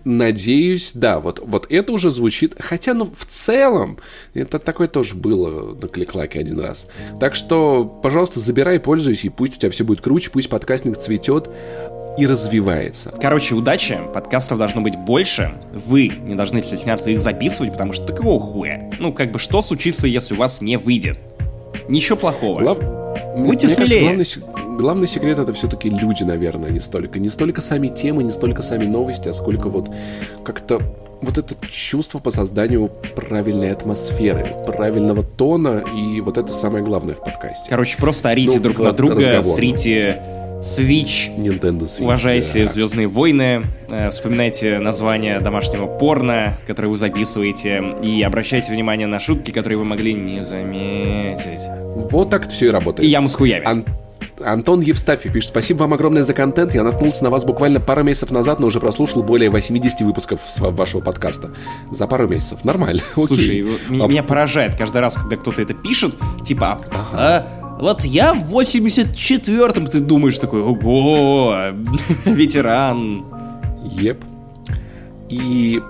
надеюсь, 0.05 0.93
да, 0.95 1.21
вот, 1.21 1.41
вот 1.45 1.67
это 1.71 1.93
уже 1.93 2.11
звучит. 2.11 2.55
Хотя, 2.59 2.95
ну, 2.95 3.05
в 3.05 3.25
целом, 3.27 3.99
это 4.35 4.59
такое 4.59 4.89
тоже 4.89 5.15
было 5.15 5.75
на 5.75 5.89
кликлаке 5.89 6.41
один 6.41 6.61
раз. 6.61 6.89
Так 7.21 7.35
что, 7.35 7.85
пожалуйста, 7.85 8.41
забирай, 8.41 8.81
пользуйся, 8.81 9.27
и 9.27 9.31
пусть 9.31 9.57
у 9.57 9.61
тебя 9.61 9.71
все 9.71 9.85
будет 9.85 10.01
круче, 10.01 10.31
пусть 10.31 10.49
подкастинг 10.49 10.99
цветет 10.99 11.49
и 12.19 12.27
развивается. 12.27 13.13
Короче, 13.21 13.55
удачи, 13.55 13.99
подкастов 14.13 14.59
должно 14.59 14.83
быть 14.83 14.97
больше, 14.97 15.55
вы 15.73 16.09
не 16.09 16.35
должны 16.35 16.63
стесняться 16.63 17.11
их 17.11 17.21
записывать, 17.21 17.73
потому 17.73 17.93
что 17.93 18.05
такого 18.05 18.41
хуя. 18.41 18.91
Ну, 18.99 19.13
как 19.13 19.33
бы, 19.33 19.39
что 19.39 19.63
случится, 19.63 20.07
если 20.07 20.35
у 20.35 20.39
вас 20.39 20.61
не 20.61 20.77
выйдет? 20.77 21.19
Ничего 21.89 22.17
плохого. 22.17 22.61
Глав... 22.61 23.02
Будьте 23.37 23.67
Мне 23.67 23.77
смелее. 23.77 24.11
Кажется, 24.11 24.41
главный, 24.41 24.79
главный 24.79 25.09
секрет 25.09 25.39
это 25.39 25.53
все-таки 25.53 25.89
люди, 25.89 26.23
наверное, 26.23 26.71
не 26.71 26.81
столько. 26.81 27.19
Не 27.19 27.31
столько 27.31 27.61
сами 27.61 27.89
темы, 27.89 28.23
не 28.23 28.33
столько 28.33 28.63
сами 28.63 28.85
новости, 28.85 29.29
а 29.29 29.33
сколько 29.33 29.69
вот 29.69 29.91
как-то 30.45 30.81
вот 31.23 31.39
это 31.39 31.55
чувство 31.71 32.19
по 32.19 32.31
созданию 32.31 32.91
правильной 33.15 33.71
атмосферы, 33.71 34.55
правильного 34.67 35.23
тона, 35.23 35.83
и 35.95 36.21
вот 36.21 36.37
это 36.37 36.53
самое 36.53 36.85
главное 36.85 37.15
в 37.15 37.21
подкасте. 37.21 37.71
Короче, 37.71 37.97
просто 37.97 38.31
орите 38.31 38.57
ну, 38.57 38.63
друг 38.63 38.79
на 38.81 38.93
друга, 38.93 39.15
разговор. 39.15 39.57
срите 39.57 40.42
Switch. 40.63 41.37
Nintendo 41.37 41.83
Switch. 41.83 42.03
Уважайте 42.05 42.65
да. 42.65 42.71
Звездные 42.73 43.09
войны. 43.09 43.65
Э, 43.91 44.11
вспоминайте 44.11 44.79
название 44.79 45.41
домашнего 45.41 45.87
порно, 45.87 46.57
которое 46.67 46.89
вы 46.89 46.97
записываете. 46.97 47.83
И 48.03 48.23
обращайте 48.23 48.73
внимание 48.73 49.09
на 49.09 49.19
шутки, 49.19 49.51
которые 49.51 49.79
вы 49.79 49.85
могли 49.85 50.15
не 50.15 50.41
заметить. 50.43 51.63
Вот 52.11 52.31
так 52.31 52.49
все 52.49 52.67
и 52.67 52.71
работает. 52.71 53.07
И 53.07 53.11
яму 53.11 53.29
с 53.29 53.35
хуями. 53.35 53.65
Ан- 53.65 53.85
Антон 54.45 54.81
Евстафьев 54.81 55.33
пишет, 55.33 55.51
спасибо 55.51 55.81
вам 55.81 55.95
огромное 55.95 56.23
за 56.23 56.33
контент. 56.35 56.75
Я 56.75 56.85
наткнулся 56.85 57.25
на 57.25 57.31
вас 57.31 57.45
буквально 57.45 57.81
пару 57.81 58.03
месяцев 58.03 58.31
назад, 58.31 58.61
но 58.61 58.67
уже 58.69 58.81
прослушал 58.81 59.23
более 59.23 59.51
80 59.51 60.01
выпусков 60.03 60.41
вашего 60.59 61.01
подкаста. 61.01 61.51
За 61.91 62.07
пару 62.07 62.29
месяцев. 62.29 62.65
Нормально. 62.65 63.03
Слушай, 63.15 63.63
Окей. 63.63 64.09
меня 64.09 64.23
поражает 64.23 64.77
каждый 64.77 65.01
раз, 65.01 65.15
когда 65.15 65.37
кто-то 65.37 65.61
это 65.61 65.75
пишет, 65.75 66.15
типа, 66.45 66.81
ага. 66.91 67.09
а, 67.15 67.62
вот 67.81 68.05
я 68.05 68.35
в 68.35 68.53
84-м, 68.53 69.87
ты 69.87 70.01
думаешь 70.01 70.39
такой, 70.39 70.63
ого, 70.63 71.57
ветеран. 72.25 73.25
Еп. 73.85 74.25
И 75.29 75.81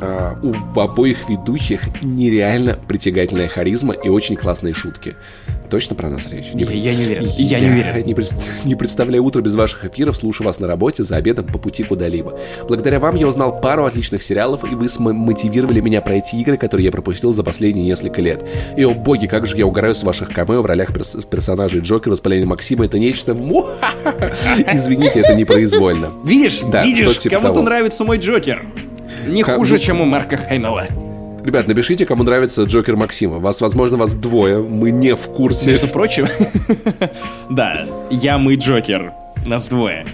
а, 0.00 0.38
у 0.42 0.80
обоих 0.80 1.28
ведущих 1.28 2.02
нереально 2.02 2.78
притягательная 2.86 3.48
харизма 3.48 3.94
и 3.94 4.08
очень 4.08 4.36
классные 4.36 4.74
шутки. 4.74 5.16
Точно 5.74 5.96
про 5.96 6.08
нас 6.08 6.28
речь? 6.30 6.54
Не, 6.54 6.62
я 6.62 6.94
не 6.94 7.04
уверен. 7.04 7.28
Я, 7.36 7.58
я 7.58 7.60
не 7.66 7.70
уверен. 7.72 8.06
Не, 8.06 8.14
пред... 8.14 8.32
не 8.64 8.76
представляю 8.76 9.24
утро 9.24 9.40
без 9.40 9.56
ваших 9.56 9.84
эфиров, 9.84 10.16
слушаю 10.16 10.46
вас 10.46 10.60
на 10.60 10.68
работе, 10.68 11.02
за 11.02 11.16
обедом, 11.16 11.46
по 11.46 11.58
пути 11.58 11.82
куда-либо. 11.82 12.38
Благодаря 12.68 13.00
вам 13.00 13.16
я 13.16 13.26
узнал 13.26 13.60
пару 13.60 13.84
отличных 13.84 14.22
сериалов, 14.22 14.62
и 14.70 14.76
вы 14.76 14.86
мотивировали 15.12 15.80
меня 15.80 16.00
пройти 16.00 16.40
игры, 16.40 16.58
которые 16.58 16.84
я 16.84 16.92
пропустил 16.92 17.32
за 17.32 17.42
последние 17.42 17.84
несколько 17.84 18.22
лет. 18.22 18.48
И, 18.76 18.84
о 18.84 18.94
боги, 18.94 19.26
как 19.26 19.48
же 19.48 19.56
я 19.56 19.66
угораю 19.66 19.96
с 19.96 20.04
ваших 20.04 20.30
камео 20.30 20.62
в 20.62 20.66
ролях 20.66 20.94
перс... 20.94 21.16
персонажей 21.28 21.80
Джокера, 21.80 22.12
воспаление 22.12 22.46
Максима, 22.46 22.84
это 22.84 23.00
нечто... 23.00 23.32
Извините, 24.72 25.22
это 25.22 25.34
непроизвольно. 25.34 26.12
Видишь, 26.24 26.60
да, 26.70 26.84
видишь, 26.84 27.18
типа 27.18 27.40
кому-то 27.40 27.62
нравится 27.62 28.04
мой 28.04 28.18
Джокер. 28.18 28.64
Не 29.26 29.42
хуже, 29.42 29.80
чем 29.80 30.00
у 30.00 30.04
Марка 30.04 30.36
Хэмилла. 30.36 30.86
Ребят, 31.44 31.68
напишите, 31.68 32.06
кому 32.06 32.24
нравится 32.24 32.62
Джокер 32.62 32.96
Максима. 32.96 33.38
Вас, 33.38 33.60
возможно, 33.60 33.98
вас 33.98 34.14
двое. 34.14 34.62
Мы 34.62 34.90
не 34.90 35.14
в 35.14 35.26
курсе. 35.26 35.70
Между 35.70 35.88
прочим, 35.88 36.26
да, 37.50 37.84
я, 38.10 38.38
мы, 38.38 38.54
Джокер. 38.54 39.12
Нас 39.44 39.68
двое. 39.68 40.06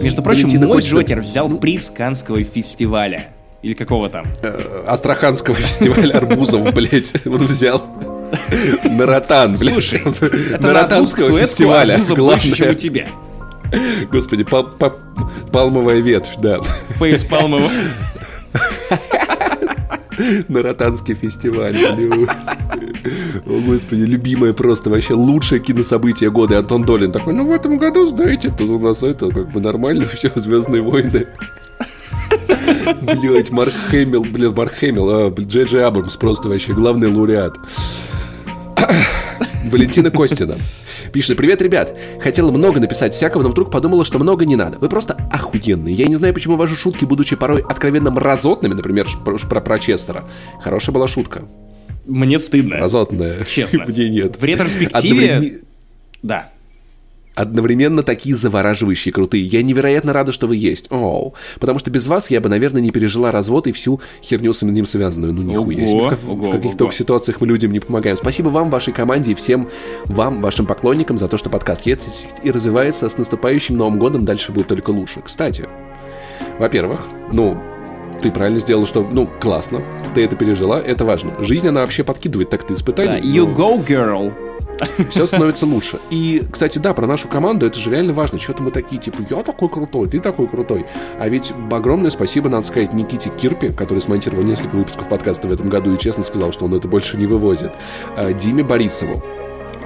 Между 0.00 0.22
прочим, 0.22 0.44
Валентина 0.44 0.66
мой. 0.68 0.80
Джокер 0.80 1.20
взял 1.20 1.50
ну? 1.50 1.58
приз 1.58 1.90
Канского 1.90 2.42
фестиваля. 2.44 3.28
Или 3.60 3.74
какого 3.74 4.08
там? 4.08 4.26
Э, 4.40 4.84
Астраханского 4.86 5.54
фестиваля 5.54 6.14
арбузов, 6.14 6.72
блять. 6.72 7.12
Он 7.26 7.46
взял. 7.46 7.86
Наратан, 8.84 9.54
блядь. 9.58 9.74
Слушай, 9.74 10.00
это 10.54 10.66
Наратанского 10.66 11.40
фестиваля. 11.40 11.92
арбуза 11.92 12.16
больше, 12.16 12.56
чем 12.56 12.70
у 12.70 12.74
тебя. 12.74 13.08
Господи, 14.10 14.46
палмовая 15.52 16.00
ветвь, 16.00 16.36
да. 16.38 16.62
Фейс 16.98 17.22
палмовая. 17.22 17.68
на 20.48 20.62
Ротанский 20.62 21.14
фестиваль. 21.14 21.76
О, 23.46 23.60
господи, 23.66 24.02
любимое 24.02 24.52
просто 24.52 24.90
вообще 24.90 25.14
лучшее 25.14 25.60
кинособытие 25.60 26.30
года. 26.30 26.58
Антон 26.58 26.84
Долин 26.84 27.12
такой, 27.12 27.34
ну 27.34 27.44
в 27.44 27.52
этом 27.52 27.78
году, 27.78 28.06
знаете, 28.06 28.50
тут 28.56 28.70
у 28.70 28.78
нас 28.78 29.02
это 29.02 29.28
как 29.30 29.50
бы 29.50 29.60
нормально 29.60 30.06
все, 30.06 30.30
Звездные 30.34 30.82
войны. 30.82 31.26
Блять, 33.02 33.50
Марк 33.50 33.72
Хэмилл, 33.90 34.24
блин, 34.24 34.54
Марк 34.54 34.74
Хэмилл, 34.74 35.10
а, 35.10 35.30
Джей 35.30 35.64
Джей 35.64 35.84
Абрамс 35.84 36.16
просто 36.16 36.48
вообще 36.48 36.72
главный 36.72 37.08
лауреат. 37.08 37.56
Валентина 39.70 40.10
Костина. 40.10 40.56
Пишет, 41.12 41.36
привет, 41.36 41.60
ребят. 41.60 41.96
Хотела 42.20 42.50
много 42.50 42.80
написать 42.80 43.14
всякого, 43.14 43.42
но 43.42 43.50
вдруг 43.50 43.70
подумала, 43.70 44.04
что 44.04 44.18
много 44.18 44.44
не 44.46 44.56
надо. 44.56 44.78
Вы 44.78 44.88
просто 44.88 45.14
охуенные. 45.30 45.94
Я 45.94 46.06
не 46.06 46.14
знаю, 46.14 46.32
почему 46.32 46.56
ваши 46.56 46.74
шутки, 46.74 47.04
будучи 47.04 47.36
порой 47.36 47.60
откровенно 47.60 48.10
мразотными, 48.10 48.74
например, 48.74 49.06
про, 49.24 49.36
про, 49.36 49.60
про 49.60 49.78
Честера. 49.78 50.24
Хорошая 50.60 50.94
была 50.94 51.06
шутка. 51.08 51.44
Мне 52.06 52.38
стыдно. 52.38 52.76
Мразотная. 52.78 53.44
Честно. 53.44 53.84
Мне 53.86 54.08
нет. 54.08 54.38
В 54.38 54.44
ретроспективе... 54.44 55.32
Одновремен... 55.34 55.60
Да 56.22 56.52
одновременно 57.34 58.02
такие 58.02 58.36
завораживающие, 58.36 59.12
крутые. 59.12 59.44
Я 59.44 59.62
невероятно 59.62 60.12
рада, 60.12 60.32
что 60.32 60.46
вы 60.46 60.56
есть. 60.56 60.90
Оу. 60.90 61.34
Потому 61.58 61.78
что 61.78 61.90
без 61.90 62.06
вас 62.06 62.30
я 62.30 62.40
бы, 62.40 62.48
наверное, 62.48 62.82
не 62.82 62.90
пережила 62.90 63.30
развод 63.32 63.66
и 63.66 63.72
всю 63.72 64.00
херню 64.22 64.52
с 64.52 64.62
ним 64.62 64.86
связанную. 64.86 65.32
Ну, 65.32 65.42
нихуя 65.42 65.86
себе. 65.86 66.16
В, 66.22 66.34
в 66.34 66.50
каких-то 66.50 66.90
ситуациях 66.90 67.40
мы 67.40 67.46
людям 67.46 67.72
не 67.72 67.80
помогаем. 67.80 68.16
Спасибо 68.16 68.48
вам, 68.48 68.70
вашей 68.70 68.92
команде 68.92 69.32
и 69.32 69.34
всем 69.34 69.68
вам, 70.04 70.40
вашим 70.40 70.66
поклонникам, 70.66 71.18
за 71.18 71.28
то, 71.28 71.36
что 71.36 71.50
подкаст 71.50 71.86
есть 71.86 72.28
и 72.42 72.50
развивается 72.50 73.08
с 73.08 73.18
наступающим 73.18 73.76
Новым 73.76 73.98
годом. 73.98 74.24
Дальше 74.24 74.52
будет 74.52 74.68
только 74.68 74.90
лучше. 74.90 75.20
Кстати, 75.24 75.68
во-первых, 76.58 77.06
ну, 77.32 77.58
ты 78.22 78.30
правильно 78.30 78.60
сделал, 78.60 78.86
что, 78.86 79.02
ну, 79.02 79.28
классно, 79.40 79.82
ты 80.14 80.24
это 80.24 80.36
пережила, 80.36 80.78
это 80.78 81.04
важно. 81.04 81.32
Жизнь, 81.40 81.66
она 81.66 81.80
вообще 81.80 82.04
подкидывает 82.04 82.50
так 82.50 82.64
ты 82.64 82.74
испытания. 82.74 83.20
Да, 83.20 83.26
you 83.26 83.52
go, 83.52 83.84
girl 83.84 84.51
все 85.10 85.26
становится 85.26 85.66
лучше. 85.66 85.98
И, 86.10 86.44
кстати, 86.50 86.78
да, 86.78 86.94
про 86.94 87.06
нашу 87.06 87.28
команду 87.28 87.66
это 87.66 87.78
же 87.78 87.90
реально 87.90 88.12
важно. 88.12 88.38
Что-то 88.38 88.62
мы 88.62 88.70
такие, 88.70 89.00
типа, 89.00 89.24
я 89.28 89.42
такой 89.42 89.68
крутой, 89.68 90.08
ты 90.08 90.20
такой 90.20 90.46
крутой. 90.46 90.86
А 91.18 91.28
ведь 91.28 91.52
огромное 91.70 92.10
спасибо, 92.10 92.48
надо 92.48 92.66
сказать, 92.66 92.92
Никите 92.92 93.30
Кирпи, 93.30 93.72
который 93.72 94.00
смонтировал 94.00 94.44
несколько 94.44 94.76
выпусков 94.76 95.08
подкаста 95.08 95.48
в 95.48 95.52
этом 95.52 95.68
году 95.68 95.94
и 95.94 95.98
честно 95.98 96.24
сказал, 96.24 96.52
что 96.52 96.64
он 96.64 96.74
это 96.74 96.88
больше 96.88 97.16
не 97.16 97.26
вывозит. 97.26 97.72
А, 98.16 98.32
Диме 98.32 98.62
Борисову, 98.62 99.22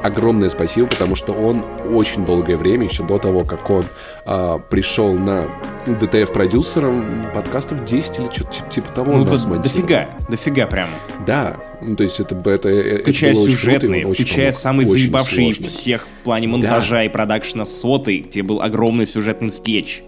огромное 0.03 0.49
спасибо, 0.49 0.89
потому 0.89 1.15
что 1.15 1.33
он 1.33 1.65
очень 1.93 2.25
долгое 2.25 2.57
время, 2.57 2.87
еще 2.87 3.03
до 3.03 3.19
того, 3.19 3.45
как 3.45 3.69
он 3.71 3.85
а, 4.25 4.59
пришел 4.59 5.13
на 5.13 5.49
DTF 5.87 6.33
продюсером, 6.33 7.27
подкастов 7.35 7.85
10 7.85 8.19
или 8.19 8.31
что-то 8.31 8.71
типа, 8.71 8.93
того. 8.93 9.13
Ну, 9.13 9.25
до, 9.25 9.39
дофига, 9.57 10.09
дофига 10.29 10.67
прямо. 10.67 10.93
Да, 11.27 11.57
ну, 11.81 11.97
то 11.97 12.05
есть 12.05 12.21
это, 12.21 12.35
это 12.35 13.03
Включая 13.03 13.33
это 13.33 13.41
сюжетные, 13.41 14.03
круто, 14.03 14.15
включая 14.15 14.53
самый 14.53 14.87
заебавший 14.87 15.45
сложный. 15.45 15.69
всех 15.69 16.07
в 16.07 16.25
плане 16.25 16.49
монтажа 16.49 16.97
да. 16.97 17.05
и 17.05 17.09
продакшена 17.09 17.65
сотый, 17.65 18.21
где 18.21 18.43
был 18.43 18.63
огромный 18.63 19.07
сюжетный 19.07 19.51
скетч. 19.51 20.03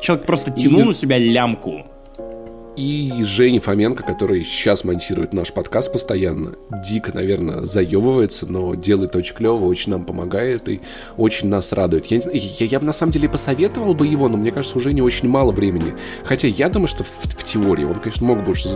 Человек 0.00 0.26
просто 0.26 0.50
тянул 0.50 0.80
и... 0.80 0.84
на 0.84 0.94
себя 0.94 1.18
лямку 1.18 1.86
и 2.76 3.22
Женя 3.24 3.60
Фоменко, 3.60 4.02
который 4.02 4.44
сейчас 4.44 4.84
монтирует 4.84 5.32
наш 5.32 5.52
подкаст 5.52 5.92
постоянно, 5.92 6.54
дико, 6.70 7.12
наверное, 7.12 7.66
заебывается, 7.66 8.46
но 8.46 8.74
делает 8.74 9.14
очень 9.14 9.34
клево, 9.34 9.66
очень 9.66 9.92
нам 9.92 10.04
помогает 10.04 10.68
и 10.68 10.80
очень 11.16 11.48
нас 11.48 11.72
радует. 11.72 12.06
Я, 12.06 12.20
я, 12.32 12.66
я 12.66 12.80
бы 12.80 12.86
на 12.86 12.92
самом 12.92 13.12
деле 13.12 13.28
посоветовал 13.28 13.94
бы 13.94 14.06
его, 14.06 14.28
но 14.28 14.36
мне 14.36 14.50
кажется, 14.50 14.78
уже 14.78 14.92
не 14.92 15.02
очень 15.02 15.28
мало 15.28 15.52
времени. 15.52 15.94
Хотя 16.24 16.48
я 16.48 16.68
думаю, 16.68 16.88
что 16.88 17.04
в, 17.04 17.08
в 17.08 17.44
теории 17.44 17.84
он, 17.84 17.98
конечно, 17.98 18.26
мог 18.26 18.42
бы 18.42 18.52
уже 18.52 18.68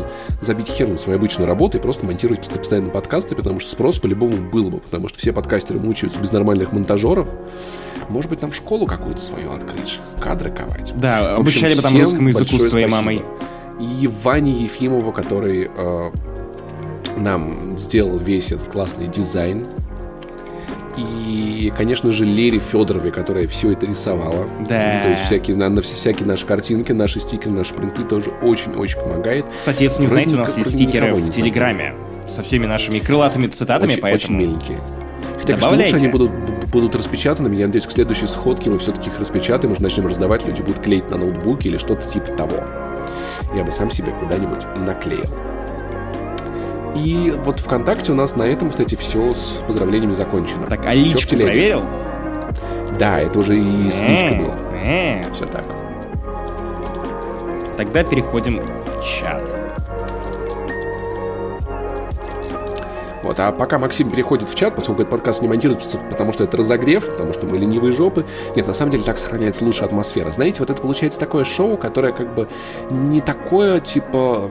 забить 0.42 0.68
хер 0.68 0.88
на 0.88 0.96
свою 0.96 1.18
обычную 1.18 1.46
работу 1.46 1.78
и 1.78 1.80
просто 1.80 2.04
монтировать 2.04 2.46
постоянно 2.48 2.90
подкасты, 2.90 3.34
потому 3.34 3.60
что 3.60 3.70
спрос 3.70 3.98
по-любому 3.98 4.36
был 4.50 4.70
бы, 4.70 4.78
потому 4.78 5.08
что 5.08 5.18
все 5.18 5.32
подкастеры 5.32 5.80
мучаются 5.80 6.20
без 6.20 6.32
нормальных 6.32 6.72
монтажеров. 6.72 7.28
Может 8.08 8.30
быть, 8.30 8.42
нам 8.42 8.52
школу 8.52 8.86
какую-то 8.86 9.20
свою 9.20 9.52
открыть, 9.52 9.98
кадры 10.20 10.50
ковать. 10.50 10.92
Да, 10.96 11.32
общем, 11.32 11.40
обучали 11.40 11.74
бы 11.74 11.82
там 11.82 11.96
русскому 11.96 12.28
языку 12.28 12.58
с 12.58 12.68
твоей 12.68 12.86
мамой. 12.86 13.22
И 13.78 14.08
Ване 14.22 14.52
Ефимову, 14.52 15.12
который 15.12 15.70
э, 15.74 16.10
нам 17.16 17.76
сделал 17.76 18.18
весь 18.18 18.52
этот 18.52 18.68
классный 18.68 19.08
дизайн. 19.08 19.66
И, 20.96 21.70
конечно 21.76 22.10
же, 22.10 22.24
Лере 22.24 22.58
Федорове, 22.58 23.10
которая 23.10 23.46
все 23.46 23.72
это 23.72 23.84
рисовала. 23.84 24.48
Да. 24.66 25.02
То 25.02 25.10
есть 25.10 25.24
всякие, 25.24 25.56
на, 25.56 25.68
на 25.68 25.82
всякие 25.82 26.26
наши 26.26 26.46
картинки, 26.46 26.92
наши 26.92 27.20
стикеры, 27.20 27.52
наши 27.52 27.74
принты 27.74 28.02
тоже 28.02 28.30
очень-очень 28.42 29.00
помогает. 29.00 29.44
Кстати, 29.58 29.82
если 29.82 30.02
не 30.02 30.08
знаете, 30.08 30.36
у 30.36 30.38
нас 30.38 30.56
есть 30.56 30.70
стикеры 30.70 31.14
в 31.14 31.30
Телеграме 31.30 31.94
со 32.26 32.42
всеми 32.42 32.66
нашими 32.66 32.98
крылатыми 32.98 33.46
цитатами, 33.46 33.92
очень, 33.92 34.00
поэтому... 34.00 34.38
Очень 34.38 34.46
миленькие. 34.46 34.78
Хотя, 35.38 35.58
конечно, 35.58 35.76
лучше 35.76 35.96
они 35.96 36.08
будут, 36.08 36.30
будут 36.72 36.94
распечатанными. 36.94 37.56
Я 37.56 37.66
надеюсь, 37.66 37.86
к 37.86 37.92
следующей 37.92 38.26
сходке 38.26 38.70
мы 38.70 38.78
все-таки 38.78 39.10
их 39.10 39.20
распечатаем, 39.20 39.72
уже 39.72 39.82
начнем 39.82 40.06
раздавать, 40.06 40.46
люди 40.46 40.62
будут 40.62 40.80
клеить 40.80 41.10
на 41.10 41.18
ноутбуке 41.18 41.68
или 41.68 41.76
что-то 41.76 42.08
типа 42.08 42.32
того. 42.32 42.64
Я 43.54 43.64
бы 43.64 43.72
сам 43.72 43.90
себе 43.90 44.12
куда-нибудь 44.20 44.66
наклеил. 44.76 45.30
И 46.96 47.34
вот 47.44 47.60
ВКонтакте 47.60 48.12
у 48.12 48.14
нас 48.14 48.36
на 48.36 48.44
этом, 48.44 48.70
кстати, 48.70 48.94
все 48.94 49.32
с 49.34 49.58
поздравлениями 49.66 50.14
закончено. 50.14 50.66
Так, 50.66 50.86
а 50.86 50.94
личку 50.94 51.36
проверил? 51.36 51.84
Да, 52.98 53.20
это 53.20 53.38
уже 53.38 53.58
и 53.58 53.90
с 53.90 54.02
личкой 54.02 54.38
было. 54.40 54.54
Все 55.32 55.46
так. 55.46 55.64
Тогда 57.76 58.02
переходим 58.02 58.60
в 58.60 59.02
чат. 59.04 59.65
Вот, 63.26 63.40
а 63.40 63.50
пока 63.50 63.80
Максим 63.80 64.08
переходит 64.08 64.48
в 64.48 64.54
чат, 64.54 64.76
поскольку 64.76 65.02
этот 65.02 65.10
подкаст 65.10 65.42
не 65.42 65.48
монтируется, 65.48 65.98
потому 65.98 66.32
что 66.32 66.44
это 66.44 66.58
разогрев, 66.58 67.04
потому 67.10 67.32
что 67.32 67.44
мы 67.44 67.58
ленивые 67.58 67.90
жопы. 67.90 68.24
Нет, 68.54 68.68
на 68.68 68.72
самом 68.72 68.92
деле 68.92 69.02
так 69.02 69.18
сохраняется 69.18 69.64
лучшая 69.64 69.88
атмосфера. 69.88 70.30
Знаете, 70.30 70.60
вот 70.60 70.70
это 70.70 70.80
получается 70.80 71.18
такое 71.18 71.44
шоу, 71.44 71.76
которое 71.76 72.12
как 72.12 72.32
бы 72.34 72.48
не 72.90 73.20
такое, 73.20 73.80
типа... 73.80 74.48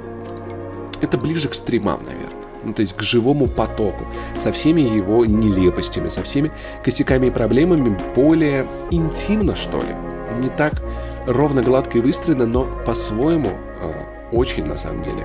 Это 1.00 1.18
ближе 1.18 1.48
к 1.48 1.54
стримам, 1.54 2.02
наверное 2.04 2.36
ну, 2.64 2.74
то 2.74 2.82
есть 2.82 2.96
к 2.96 3.02
живому 3.04 3.48
потоку, 3.48 4.06
со 4.40 4.52
всеми 4.52 4.82
его 4.82 5.24
нелепостями, 5.24 6.10
со 6.10 6.24
всеми 6.24 6.52
косяками 6.84 7.28
и 7.28 7.30
проблемами, 7.30 7.96
более 8.16 8.66
интимно, 8.90 9.56
что 9.56 9.78
ли. 9.78 9.96
Не 10.40 10.50
так 10.50 10.82
ровно, 11.28 11.62
гладко 11.62 12.00
и 12.00 12.02
выстроено, 12.02 12.48
но 12.48 12.68
по-своему 12.84 13.52
э, 13.80 13.94
очень, 14.32 14.66
на 14.66 14.78
самом 14.78 15.04
деле, 15.04 15.24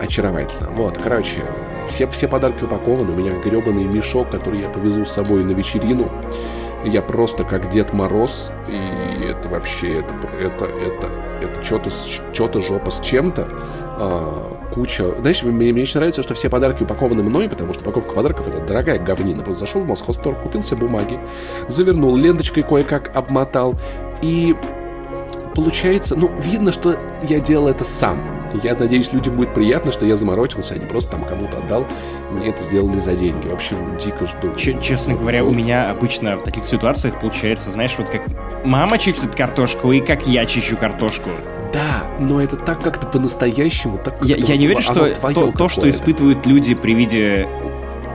очаровательно. 0.00 0.70
Вот, 0.70 0.96
короче, 0.96 1.42
все, 1.86 2.06
все 2.08 2.28
подарки 2.28 2.64
упакованы, 2.64 3.12
у 3.12 3.16
меня 3.16 3.32
гребаный 3.40 3.84
мешок, 3.84 4.30
который 4.30 4.60
я 4.60 4.68
повезу 4.68 5.04
с 5.04 5.12
собой 5.12 5.44
на 5.44 5.52
вечерину. 5.52 6.10
Я 6.84 7.02
просто 7.02 7.42
как 7.42 7.68
Дед 7.68 7.92
Мороз, 7.92 8.50
и 8.68 9.24
это 9.24 9.48
вообще, 9.48 10.00
это, 10.00 10.14
это, 10.38 10.66
это, 10.66 11.10
это 11.42 11.64
что-то, 11.64 11.90
что-то 12.32 12.60
жопа 12.60 12.90
с 12.90 13.00
чем-то 13.00 13.48
а, 13.98 14.56
куча... 14.72 15.04
Знаешь, 15.20 15.42
мне, 15.42 15.72
мне 15.72 15.82
очень 15.82 15.96
нравится, 15.96 16.22
что 16.22 16.34
все 16.34 16.50
подарки 16.50 16.82
упакованы 16.82 17.22
мной, 17.22 17.48
потому 17.48 17.72
что 17.72 17.82
упаковка 17.82 18.12
подарков— 18.12 18.48
это 18.48 18.60
дорогая 18.60 18.98
говнина. 18.98 19.42
Просто 19.42 19.60
зашел 19.60 19.80
в 19.80 19.86
Мосхостор, 19.86 20.36
купил 20.36 20.62
себе 20.62 20.82
бумаги, 20.82 21.18
завернул, 21.66 22.14
ленточкой 22.14 22.62
кое-как 22.62 23.16
обмотал. 23.16 23.74
И 24.20 24.54
получается, 25.54 26.14
ну, 26.14 26.30
видно, 26.38 26.72
что 26.72 26.96
я 27.22 27.40
делал 27.40 27.68
это 27.68 27.84
сам. 27.84 28.35
Я 28.62 28.74
надеюсь, 28.74 29.12
людям 29.12 29.36
будет 29.36 29.54
приятно, 29.54 29.92
что 29.92 30.06
я 30.06 30.16
заморочился, 30.16 30.74
а 30.74 30.78
не 30.78 30.86
просто 30.86 31.12
там 31.12 31.24
кому-то 31.24 31.58
отдал. 31.58 31.86
Мне 32.30 32.48
это 32.50 32.62
сделали 32.62 32.98
за 32.98 33.14
деньги. 33.14 33.48
В 33.48 33.54
общем, 33.54 33.96
дико 33.98 34.26
жду. 34.26 34.54
Ч- 34.56 34.78
честно 34.80 35.14
говоря, 35.14 35.44
у 35.44 35.52
меня 35.52 35.90
обычно 35.90 36.36
в 36.36 36.42
таких 36.42 36.64
ситуациях 36.64 37.20
получается, 37.20 37.70
знаешь, 37.70 37.94
вот 37.98 38.08
как 38.08 38.22
мама 38.64 38.98
чистит 38.98 39.34
картошку 39.34 39.92
и 39.92 40.00
как 40.00 40.26
я 40.26 40.46
чищу 40.46 40.76
картошку. 40.76 41.30
Да, 41.72 42.06
но 42.18 42.40
это 42.40 42.56
так 42.56 42.82
как-то 42.82 43.06
по-настоящему. 43.06 43.98
Так 43.98 44.16
я, 44.22 44.36
я 44.36 44.56
не 44.56 44.66
верю, 44.66 44.80
что 44.80 45.14
то, 45.14 45.52
то, 45.52 45.68
что 45.68 45.88
испытывают 45.90 46.46
люди 46.46 46.74
при 46.74 46.94
виде 46.94 47.46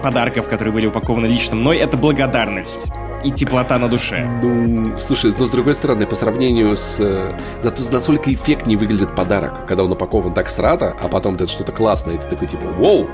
подарков, 0.01 0.47
которые 0.49 0.73
были 0.73 0.87
упакованы 0.87 1.27
лично 1.27 1.55
мной, 1.55 1.77
это 1.77 1.97
благодарность 1.97 2.87
и 3.23 3.31
теплота 3.31 3.77
на 3.77 3.87
душе. 3.87 4.27
Ну, 4.41 4.97
слушай, 4.97 5.33
но 5.37 5.45
с 5.45 5.51
другой 5.51 5.75
стороны, 5.75 6.05
по 6.05 6.15
сравнению 6.15 6.75
с... 6.75 6.99
Э, 6.99 7.33
зато 7.61 7.83
насколько 7.91 8.33
эффектнее 8.33 8.77
выглядит 8.77 9.15
подарок, 9.15 9.65
когда 9.67 9.83
он 9.83 9.91
упакован 9.91 10.33
так 10.33 10.49
срато, 10.49 10.95
а 11.01 11.07
потом 11.07 11.35
это 11.35 11.47
что-то 11.47 11.71
классное, 11.71 12.15
и 12.15 12.17
ты 12.17 12.25
такой 12.27 12.47
типа, 12.47 12.65
вау, 12.77 13.07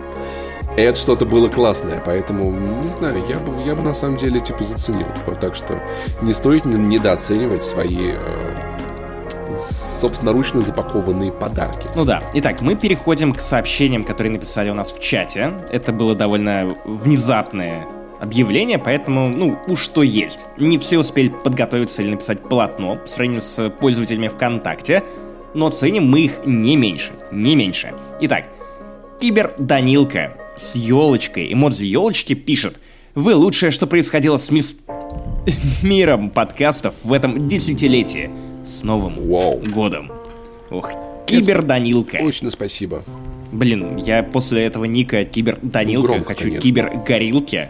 это 0.75 0.97
что-то 0.97 1.25
было 1.25 1.47
классное, 1.49 2.01
поэтому, 2.05 2.51
не 2.51 2.89
знаю, 2.89 3.23
я 3.27 3.39
бы, 3.39 3.61
я 3.63 3.75
бы 3.75 3.81
на 3.81 3.93
самом 3.93 4.17
деле, 4.17 4.39
типа, 4.39 4.63
заценил. 4.63 5.07
Так 5.41 5.55
что 5.55 5.81
не 6.21 6.33
стоит 6.33 6.65
недооценивать 6.65 7.63
свои 7.63 8.11
э, 8.13 8.77
собственноручно 9.55 10.61
запакованные 10.61 11.31
подарки. 11.31 11.87
Ну 11.95 12.05
да. 12.05 12.21
Итак, 12.35 12.61
мы 12.61 12.75
переходим 12.75 13.33
к 13.33 13.41
сообщениям, 13.41 14.03
которые 14.03 14.33
написали 14.33 14.69
у 14.69 14.75
нас 14.75 14.91
в 14.91 14.99
чате. 14.99 15.53
Это 15.71 15.91
было 15.91 16.15
довольно 16.15 16.77
внезапное 16.85 17.87
объявление, 18.19 18.79
поэтому, 18.79 19.29
ну, 19.29 19.57
уж 19.67 19.81
что 19.81 20.03
есть. 20.03 20.45
Не 20.57 20.77
все 20.77 20.99
успели 20.99 21.29
подготовиться 21.29 22.01
или 22.01 22.11
написать 22.11 22.41
полотно 22.41 22.97
по 22.97 23.07
сравнению 23.07 23.41
с 23.41 23.69
пользователями 23.69 24.27
ВКонтакте, 24.27 25.03
но 25.53 25.69
ценим 25.69 26.09
мы 26.09 26.21
их 26.21 26.45
не 26.45 26.75
меньше, 26.75 27.13
не 27.31 27.55
меньше. 27.55 27.93
Итак, 28.21 28.45
Кибер 29.19 29.53
Данилка 29.57 30.37
с 30.57 30.75
елочкой, 30.75 31.51
эмодзи 31.53 31.85
елочки 31.85 32.33
пишет 32.33 32.79
«Вы 33.15 33.35
лучшее, 33.35 33.71
что 33.71 33.87
происходило 33.87 34.37
с 34.37 34.51
мисс... 34.51 34.77
миром 35.83 36.29
подкастов 36.29 36.93
в 37.03 37.13
этом 37.13 37.47
десятилетии. 37.47 38.29
С 38.65 38.83
Новым 38.83 39.29
Вау. 39.29 39.59
годом. 39.59 40.11
Ох, 40.69 40.91
Кибер 41.25 41.61
Данилка. 41.61 42.17
Очень 42.17 42.51
спасибо. 42.51 43.03
Блин, 43.51 43.95
я 43.97 44.23
после 44.23 44.65
этого 44.65 44.85
ника 44.85 45.23
Кибер 45.23 45.57
Данилка 45.61 46.07
Громко, 46.07 46.25
хочу 46.25 46.43
конечно. 46.43 46.61
Кибер 46.61 46.91
Горилки. 47.05 47.69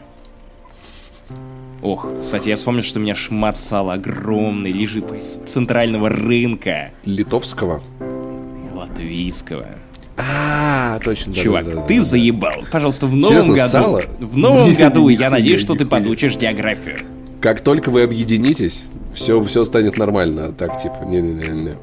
Ох, 1.81 2.07
кстати, 2.19 2.49
я 2.49 2.55
вспомнил, 2.55 2.83
что 2.83 2.99
у 2.99 3.01
меня 3.01 3.15
шмат 3.15 3.57
сала 3.57 3.93
огромный 3.93 4.71
лежит 4.71 5.11
с 5.11 5.39
центрального 5.49 6.09
рынка. 6.09 6.91
Литовского? 7.05 7.81
Латвийского. 8.73 9.67
А, 10.17 10.99
точно. 11.03 11.33
Чувак, 11.33 11.65
да, 11.65 11.71
да, 11.71 11.81
да, 11.81 11.87
ты 11.87 12.01
заебал. 12.01 12.63
Пожалуйста, 12.71 13.05
в 13.05 13.15
новом 13.15 13.53
году. 13.53 13.69
Сало? 13.71 14.03
В 14.19 14.35
новом 14.35 14.73
году 14.73 15.09
я 15.09 15.29
надеюсь, 15.29 15.61
что 15.61 15.75
ты 15.75 15.85
подучишь 15.85 16.35
географию. 16.35 16.99
Как 17.39 17.61
только 17.61 17.91
вы 17.91 18.01
объединитесь, 18.01 18.85
все, 19.13 19.41
все 19.43 19.63
станет 19.63 19.97
нормально. 19.97 20.51
Так, 20.53 20.81
типа, 20.81 21.03
не-не-не. 21.05 21.75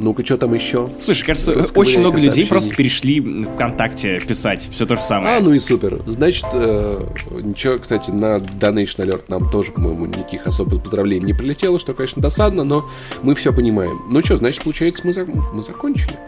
Ну-ка, 0.00 0.24
что 0.24 0.38
там 0.38 0.54
еще? 0.54 0.88
Слушай, 0.98 1.26
кажется, 1.26 1.52
очень 1.74 2.00
много 2.00 2.18
людей 2.18 2.46
просто 2.46 2.74
перешли 2.74 3.20
ВКонтакте 3.54 4.20
писать 4.20 4.66
все 4.70 4.86
то 4.86 4.96
же 4.96 5.02
самое. 5.02 5.36
А, 5.36 5.40
ну 5.40 5.52
и 5.52 5.58
супер. 5.58 6.00
Значит, 6.06 6.46
э, 6.54 7.06
ничего, 7.42 7.76
кстати, 7.78 8.10
на 8.10 8.36
Donation 8.36 9.04
Alert 9.04 9.24
нам 9.28 9.50
тоже, 9.50 9.72
по-моему, 9.72 10.06
никаких 10.06 10.46
особых 10.46 10.82
поздравлений 10.82 11.26
не 11.26 11.34
прилетело, 11.34 11.78
что, 11.78 11.92
конечно, 11.92 12.22
досадно, 12.22 12.64
но 12.64 12.88
мы 13.22 13.34
все 13.34 13.52
понимаем. 13.52 14.00
Ну 14.08 14.22
что, 14.22 14.38
значит, 14.38 14.62
получается, 14.62 15.02
мы, 15.04 15.12
за... 15.12 15.26
мы 15.26 15.62
закончили? 15.62 16.18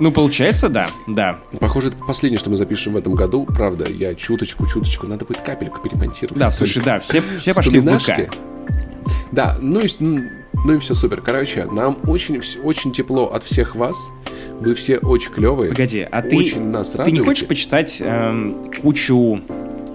Ну, 0.00 0.10
получается, 0.10 0.68
да, 0.68 0.90
да. 1.06 1.38
Похоже, 1.60 1.88
это 1.88 1.98
последнее, 1.98 2.40
что 2.40 2.50
мы 2.50 2.56
запишем 2.56 2.94
в 2.94 2.96
этом 2.96 3.14
году. 3.14 3.44
Правда, 3.46 3.88
я 3.88 4.12
чуточку-чуточку, 4.16 5.06
надо 5.06 5.24
будет 5.24 5.42
капельку 5.42 5.78
перемонтировать. 5.80 6.36
Да, 6.36 6.50
слушай, 6.50 6.82
да, 6.84 6.98
все, 6.98 7.22
все 7.36 7.54
пошли 7.54 7.78
в 7.78 7.98
ВК. 7.98 8.34
Да, 9.32 9.56
ну, 9.60 9.82
ну 9.98 10.74
и 10.74 10.78
все 10.78 10.94
супер. 10.94 11.20
Короче, 11.20 11.64
нам 11.66 11.98
очень, 12.06 12.40
очень 12.62 12.92
тепло 12.92 13.26
от 13.32 13.44
всех 13.44 13.76
вас. 13.76 13.96
Вы 14.60 14.74
все 14.74 14.98
очень 14.98 15.30
клевые. 15.30 15.70
Погоди, 15.70 16.06
а 16.10 16.22
ты, 16.22 16.36
очень 16.36 16.68
нас 16.68 16.90
ты 16.90 17.10
не 17.12 17.20
хочешь 17.20 17.46
почитать 17.46 17.98
эм, 18.00 18.70
кучу 18.82 19.40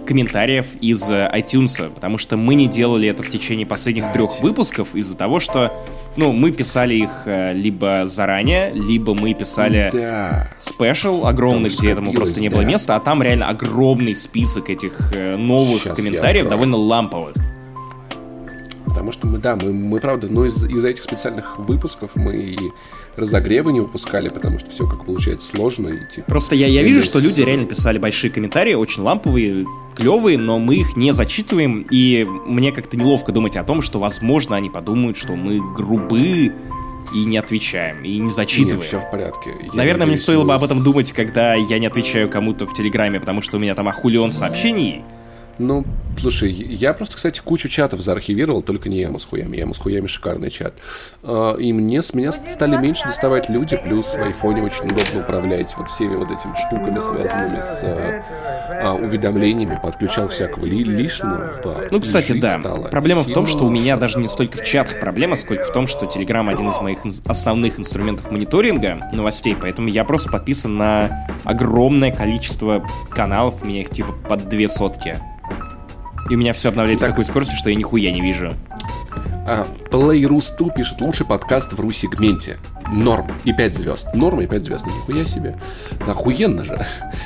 комментариев 0.05 0.67
из 0.79 1.09
э, 1.09 1.29
iTunes, 1.33 1.91
потому 1.93 2.17
что 2.17 2.37
мы 2.37 2.55
не 2.55 2.67
делали 2.67 3.09
это 3.09 3.23
в 3.23 3.29
течение 3.29 3.65
последних 3.65 4.11
трех 4.13 4.39
выпусков 4.41 4.95
из-за 4.95 5.15
того, 5.15 5.39
что, 5.39 5.73
ну, 6.15 6.31
мы 6.31 6.51
писали 6.51 6.95
их 6.95 7.09
э, 7.25 7.53
либо 7.53 8.03
заранее, 8.05 8.71
либо 8.73 9.13
мы 9.13 9.33
писали 9.33 9.89
да. 9.91 10.49
спешл 10.59 11.25
огромный, 11.25 11.69
где 11.69 11.91
этому 11.91 12.13
просто 12.13 12.39
не 12.39 12.49
было 12.49 12.63
да. 12.63 12.69
места, 12.69 12.95
а 12.95 12.99
там 12.99 13.21
реально 13.21 13.49
огромный 13.49 14.15
список 14.15 14.69
этих 14.69 15.11
э, 15.13 15.35
новых 15.35 15.83
Сейчас 15.83 15.97
комментариев, 15.97 16.47
довольно 16.47 16.77
ламповых. 16.77 17.35
Потому 18.95 19.11
что 19.11 19.27
мы, 19.27 19.39
да, 19.39 19.57
мы, 19.57 19.73
мы 19.73 19.99
правда, 19.99 20.29
но 20.29 20.45
из- 20.45 20.63
из-за 20.63 20.87
этих 20.87 21.03
специальных 21.03 21.59
выпусков 21.59 22.11
мы 22.15 22.37
и 22.37 22.57
разогревы 23.17 23.73
не 23.73 23.81
выпускали, 23.81 24.29
потому 24.29 24.57
что 24.57 24.69
все 24.71 24.87
как 24.87 25.03
получается 25.05 25.49
сложно. 25.49 25.89
И, 25.89 26.09
типа, 26.15 26.27
Просто 26.29 26.55
я, 26.55 26.67
я 26.67 26.81
вижу, 26.81 27.03
что 27.03 27.19
люди 27.19 27.41
реально 27.41 27.65
писали 27.65 27.97
большие 27.97 28.31
комментарии, 28.31 28.73
очень 28.73 29.03
ламповые, 29.03 29.65
клевые, 29.97 30.37
но 30.37 30.59
мы 30.59 30.75
их 30.75 30.95
не 30.95 31.11
зачитываем, 31.13 31.85
и 31.91 32.25
мне 32.45 32.71
как-то 32.71 32.95
неловко 32.95 33.33
думать 33.33 33.57
о 33.57 33.65
том, 33.65 33.81
что, 33.81 33.99
возможно, 33.99 34.55
они 34.55 34.69
подумают, 34.69 35.17
что 35.17 35.35
мы 35.35 35.59
грубы 35.73 36.53
и 37.13 37.25
не 37.25 37.37
отвечаем, 37.37 38.01
и 38.03 38.17
не 38.17 38.31
зачитываем. 38.31 38.79
Нет, 38.79 38.87
все 38.87 38.99
в 39.01 39.11
порядке. 39.11 39.51
Я 39.61 39.71
Наверное, 39.73 40.05
надеюсь, 40.05 40.19
мне 40.19 40.23
стоило 40.23 40.45
бы 40.45 40.53
об 40.53 40.63
этом 40.63 40.81
думать, 40.83 41.11
когда 41.11 41.53
я 41.53 41.79
не 41.79 41.85
отвечаю 41.85 42.29
кому-то 42.29 42.65
в 42.65 42.73
Телеграме, 42.73 43.19
потому 43.19 43.41
что 43.41 43.57
у 43.57 43.59
меня 43.59 43.75
там 43.75 43.87
ахулион 43.89 44.31
сообщений, 44.31 45.03
Ну, 45.57 45.85
слушай, 46.17 46.51
я 46.51 46.93
просто, 46.93 47.15
кстати, 47.15 47.41
кучу 47.43 47.69
чатов 47.69 48.01
заархивировал, 48.01 48.61
только 48.61 48.89
не 48.89 48.99
Яму 48.99 49.19
с 49.19 49.25
хуями. 49.25 49.57
Яму 49.57 49.73
с 49.73 49.79
хуями 49.79 50.07
шикарный 50.07 50.49
чат. 50.49 50.81
А, 51.23 51.55
и 51.55 51.71
мне, 51.71 52.01
с 52.01 52.13
меня 52.13 52.31
стали 52.31 52.77
меньше 52.77 53.05
доставать 53.05 53.49
люди, 53.49 53.77
плюс 53.77 54.13
в 54.13 54.21
айфоне 54.21 54.63
очень 54.63 54.85
удобно 54.85 55.21
управлять 55.21 55.73
вот 55.77 55.89
всеми 55.89 56.15
вот 56.15 56.29
этими 56.29 56.55
штуками, 56.67 56.99
связанными 56.99 57.61
с 57.61 57.83
а, 57.83 58.95
уведомлениями. 58.95 59.79
Подключал 59.81 60.27
всякого 60.27 60.65
ли, 60.65 60.83
лишнего. 60.83 61.53
Ну, 61.89 62.01
кстати, 62.01 62.33
да. 62.33 62.59
Проблема 62.91 63.23
в 63.23 63.31
том, 63.31 63.47
что 63.47 63.65
у 63.65 63.69
меня 63.69 63.97
даже 63.97 64.19
не 64.19 64.27
столько 64.27 64.57
в 64.57 64.63
чатах 64.63 64.99
проблема, 64.99 65.35
сколько 65.35 65.63
в 65.63 65.71
том, 65.71 65.87
что 65.87 66.05
Telegram 66.05 66.49
один 66.51 66.69
из 66.69 66.79
моих 66.81 66.99
основных 67.25 67.79
инструментов 67.79 68.29
мониторинга 68.31 69.09
новостей, 69.13 69.55
поэтому 69.59 69.87
я 69.87 70.03
просто 70.03 70.29
подписан 70.29 70.77
на 70.77 71.27
огромное 71.43 72.11
количество 72.11 72.85
каналов, 73.09 73.63
у 73.63 73.65
меня 73.65 73.81
их 73.81 73.89
типа 73.89 74.11
под 74.27 74.49
две 74.49 74.67
сотки. 74.67 75.21
И 76.29 76.35
у 76.35 76.37
меня 76.37 76.53
все 76.53 76.69
обновляется 76.69 77.05
так. 77.05 77.11
с 77.11 77.13
такой 77.13 77.25
скоростью, 77.25 77.57
что 77.57 77.69
я 77.69 77.75
нихуя 77.75 78.11
не 78.11 78.21
вижу. 78.21 78.55
А, 79.47 79.67
Playrus2 79.91 80.73
пишет 80.75 81.01
лучший 81.01 81.25
подкаст 81.25 81.73
в 81.73 81.79
ру-сегменте. 81.79 82.57
Норм. 82.91 83.27
И 83.43 83.53
5 83.53 83.75
звезд. 83.75 84.07
Норм 84.13 84.41
и 84.41 84.47
5 84.47 84.65
звезд. 84.65 84.85
Ну, 84.85 84.95
нихуя 84.95 85.25
себе. 85.25 85.57
Охуенно 86.07 86.63
же. 86.63 86.85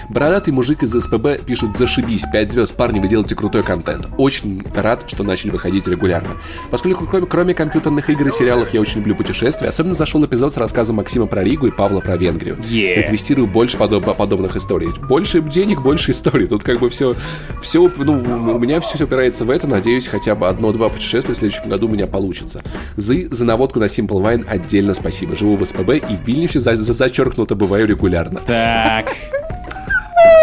Бородатый 0.10 0.51
мужик 0.51 0.84
из 0.84 0.91
СПБ 0.91 1.45
пишет 1.45 1.78
«Зашибись, 1.78 2.24
5 2.32 2.51
звезд, 2.51 2.76
парни, 2.76 2.99
вы 2.99 3.07
делаете 3.07 3.36
крутой 3.36 3.64
контент». 3.64 4.07
Очень 4.18 4.64
рад, 4.74 5.03
что 5.07 5.24
начали 5.24 5.51
выходить 5.51 5.88
регулярно. 5.88 6.32
Поскольку 6.72 7.07
кроме, 7.07 7.53
компьютерных 7.53 8.10
игр 8.10 8.28
и 8.28 8.32
сериалов 8.32 8.74
я 8.74 8.82
очень 8.82 8.97
люблю 8.97 9.16
путешествия, 9.16 9.68
особенно 9.68 9.95
зашел 9.95 10.24
эпизод 10.26 10.53
с 10.53 10.57
рассказом 10.57 10.97
Максима 10.97 11.26
про 11.26 11.43
Ригу 11.43 11.68
и 11.68 11.72
Павла 11.72 11.99
про 11.99 12.18
Венгрию. 12.18 12.57
Yeah. 12.57 12.95
Реквестирую 12.95 13.47
больше 13.47 13.78
подоб 13.78 14.05
подобных 14.18 14.55
историй. 14.55 14.89
Больше 15.07 15.41
денег, 15.41 15.82
больше 15.82 16.12
историй. 16.12 16.47
Тут 16.47 16.64
как 16.64 16.80
бы 16.80 16.89
все, 16.89 17.16
все, 17.62 17.91
ну, 17.97 18.14
у 18.55 18.60
меня 18.60 18.80
все 18.80 19.03
упирается 19.03 19.45
в 19.45 19.51
это. 19.51 19.68
Надеюсь, 19.68 20.07
хотя 20.07 20.36
бы 20.36 20.47
одно-два 20.47 20.89
путешествия 20.89 21.36
в 21.36 21.38
следующем 21.38 21.70
году 21.70 21.88
у 21.88 21.91
меня 21.91 22.07
получится. 22.07 22.62
За, 22.95 23.14
за 23.30 23.45
наводку 23.45 23.80
на 23.80 23.86
Simple 23.86 24.22
Wine 24.22 24.45
отдельно 24.47 24.93
спасибо. 24.93 25.36
Живу 25.36 25.49
в 25.56 25.66
СПБ 25.66 25.97
и 25.97 26.18
Вильнюсе 26.26 26.60
за, 26.60 26.76
за 26.76 26.93
зачеркнуто 26.93 27.56
бываю 27.56 27.88
регулярно. 27.88 28.41
Так. 28.45 29.14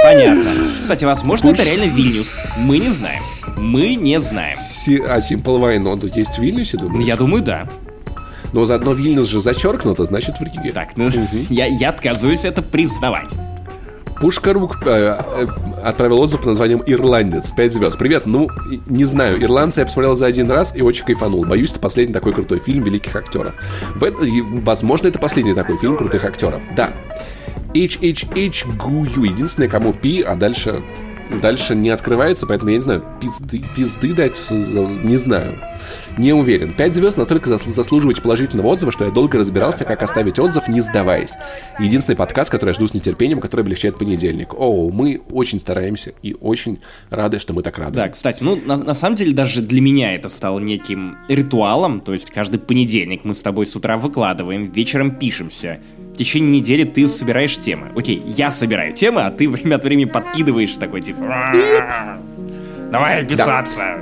Понятно. 0.04 0.50
Кстати, 0.78 1.04
возможно, 1.04 1.50
Пуш... 1.50 1.58
это 1.58 1.68
реально 1.68 1.92
Вильнюс. 1.92 2.36
Мы 2.58 2.78
не 2.78 2.90
знаем. 2.90 3.22
Мы 3.56 3.94
не 3.94 4.20
знаем. 4.20 4.54
Си... 4.56 5.02
А 5.06 5.18
Simple 5.18 5.60
Wine, 5.60 5.88
он 5.88 6.00
есть 6.14 6.38
в 6.38 6.42
Вильнюсе, 6.42 6.76
думаешь? 6.76 7.04
Я 7.04 7.16
думаю, 7.16 7.42
да. 7.42 7.68
Но 8.52 8.64
заодно 8.64 8.92
Вильнюс 8.92 9.28
же 9.28 9.40
зачеркнуто, 9.40 10.04
значит 10.04 10.38
в 10.38 10.42
Риге. 10.42 10.72
Так, 10.72 10.96
ну, 10.96 11.10
я, 11.50 11.66
я 11.66 11.88
отказываюсь 11.90 12.44
это 12.44 12.62
признавать. 12.62 13.30
Пушкарук 14.20 14.78
э, 14.86 14.88
э, 14.88 15.46
отправил 15.82 16.20
отзыв 16.20 16.40
под 16.40 16.48
названием 16.48 16.82
«Ирландец». 16.86 17.50
5 17.52 17.72
звезд. 17.72 17.98
Привет, 17.98 18.26
ну, 18.26 18.48
не 18.86 19.04
знаю, 19.04 19.42
«Ирландца» 19.42 19.80
я 19.80 19.86
посмотрел 19.86 20.16
за 20.16 20.26
один 20.26 20.50
раз 20.50 20.74
и 20.74 20.80
очень 20.80 21.04
кайфанул. 21.04 21.44
Боюсь, 21.44 21.72
это 21.72 21.80
последний 21.80 22.14
такой 22.14 22.32
крутой 22.32 22.60
фильм 22.60 22.82
великих 22.82 23.14
актеров. 23.14 23.54
В, 23.94 24.10
возможно, 24.64 25.08
это 25.08 25.18
последний 25.18 25.54
такой 25.54 25.76
фильм 25.78 25.96
крутых 25.96 26.24
актеров. 26.24 26.62
Да. 26.74 26.92
HHH 27.74 28.76
Гую. 28.76 29.24
Единственное, 29.24 29.68
кому 29.68 29.92
пи, 29.92 30.22
а 30.22 30.34
дальше 30.34 30.82
дальше 31.40 31.74
не 31.74 31.90
открывается, 31.90 32.46
поэтому 32.46 32.70
я 32.70 32.76
не 32.76 32.82
знаю, 32.82 33.04
пизды, 33.20 33.62
пизды 33.74 34.14
дать, 34.14 34.50
не 34.50 35.16
знаю. 35.16 35.58
Не 36.18 36.32
уверен. 36.32 36.72
5 36.72 36.94
звезд 36.94 37.16
настолько 37.16 37.56
заслуживаете 37.58 38.22
положительного 38.22 38.68
отзыва, 38.68 38.90
что 38.90 39.04
я 39.04 39.10
долго 39.10 39.38
разбирался, 39.38 39.84
как 39.84 40.02
оставить 40.02 40.38
отзыв, 40.38 40.68
не 40.68 40.80
сдаваясь. 40.80 41.32
Единственный 41.78 42.16
подкаст, 42.16 42.50
который 42.50 42.70
я 42.70 42.74
жду 42.74 42.88
с 42.88 42.94
нетерпением, 42.94 43.40
который 43.40 43.60
облегчает 43.60 43.98
понедельник. 43.98 44.54
О, 44.54 44.90
мы 44.90 45.20
очень 45.30 45.60
стараемся 45.60 46.14
и 46.22 46.34
очень 46.40 46.80
рады, 47.10 47.38
что 47.38 47.52
мы 47.52 47.62
так 47.62 47.78
рады. 47.78 47.96
Да, 47.96 48.08
кстати, 48.08 48.42
ну, 48.42 48.56
на, 48.56 48.76
на 48.76 48.94
самом 48.94 49.16
деле, 49.16 49.32
даже 49.32 49.60
для 49.62 49.80
меня 49.80 50.14
это 50.14 50.28
стало 50.28 50.58
неким 50.58 51.16
ритуалом, 51.28 52.00
то 52.00 52.12
есть 52.12 52.30
каждый 52.30 52.58
понедельник 52.58 53.24
мы 53.24 53.34
с 53.34 53.42
тобой 53.42 53.66
с 53.66 53.76
утра 53.76 53.96
выкладываем, 53.96 54.70
вечером 54.70 55.12
пишемся 55.12 55.80
в 56.16 56.18
течение 56.18 56.60
недели 56.60 56.84
ты 56.84 57.06
собираешь 57.08 57.58
темы. 57.58 57.88
Окей, 57.94 58.22
я 58.24 58.50
собираю 58.50 58.94
темы, 58.94 59.26
а 59.26 59.30
ты 59.30 59.50
время 59.50 59.74
от 59.74 59.84
времени 59.84 60.06
подкидываешь 60.06 60.72
такой, 60.78 61.02
типа... 61.02 61.20
Давай 62.90 63.22
писаться. 63.26 63.98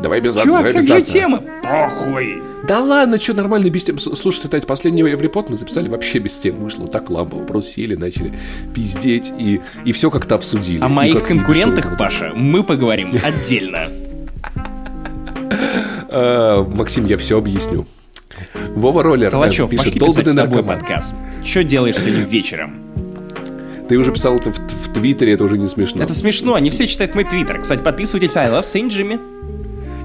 Давай 0.00 0.20
без 0.20 0.34
Чувак, 0.34 0.64
давай 0.64 0.72
как 0.72 0.82
же 0.82 1.00
темы? 1.02 1.40
Похуй. 1.62 2.42
Да 2.66 2.80
ладно, 2.80 3.20
что 3.20 3.32
нормально 3.32 3.70
без 3.70 3.84
тем. 3.84 4.00
Слушай, 4.00 4.42
кстати, 4.42 4.66
последний 4.66 5.02
Еврепод 5.02 5.50
мы 5.50 5.54
записали 5.54 5.88
вообще 5.88 6.18
без 6.18 6.36
тем. 6.36 6.58
Вышло 6.58 6.88
так 6.88 7.08
лампово. 7.10 7.44
Просто 7.44 7.74
сели, 7.74 7.94
начали 7.94 8.32
пиздеть 8.74 9.32
и, 9.38 9.60
и 9.84 9.92
все 9.92 10.10
как-то 10.10 10.34
обсудили. 10.34 10.82
О 10.82 10.88
моих 10.88 11.22
конкурентах, 11.22 11.96
Паша, 11.96 12.32
мы 12.34 12.64
поговорим 12.64 13.16
отдельно. 13.22 13.86
А, 16.08 16.64
Максим, 16.64 17.04
я 17.04 17.16
все 17.18 17.38
объясню. 17.38 17.86
Вова 18.74 19.02
Роллер 19.02 19.30
Толачев, 19.30 19.70
пишет, 19.70 19.86
пошли 19.86 20.00
писать 20.00 20.28
с 20.28 20.34
тобой 20.34 20.62
подкаст. 20.62 21.14
Что 21.44 21.64
делаешь 21.64 21.96
сегодня 21.96 22.24
вечером? 22.24 22.80
Ты 23.88 23.98
уже 23.98 24.12
писал 24.12 24.36
это 24.36 24.50
в, 24.50 24.56
в 24.56 24.92
Твиттере, 24.94 25.34
это 25.34 25.44
уже 25.44 25.58
не 25.58 25.68
смешно. 25.68 26.02
Это 26.02 26.14
смешно, 26.14 26.54
они 26.54 26.70
все 26.70 26.86
читают 26.86 27.14
мой 27.14 27.24
Твиттер. 27.24 27.60
Кстати, 27.60 27.82
подписывайтесь, 27.82 28.36
I 28.36 28.48
love 28.48 28.62
Saint 28.62 28.88
Jimmy. 28.88 29.20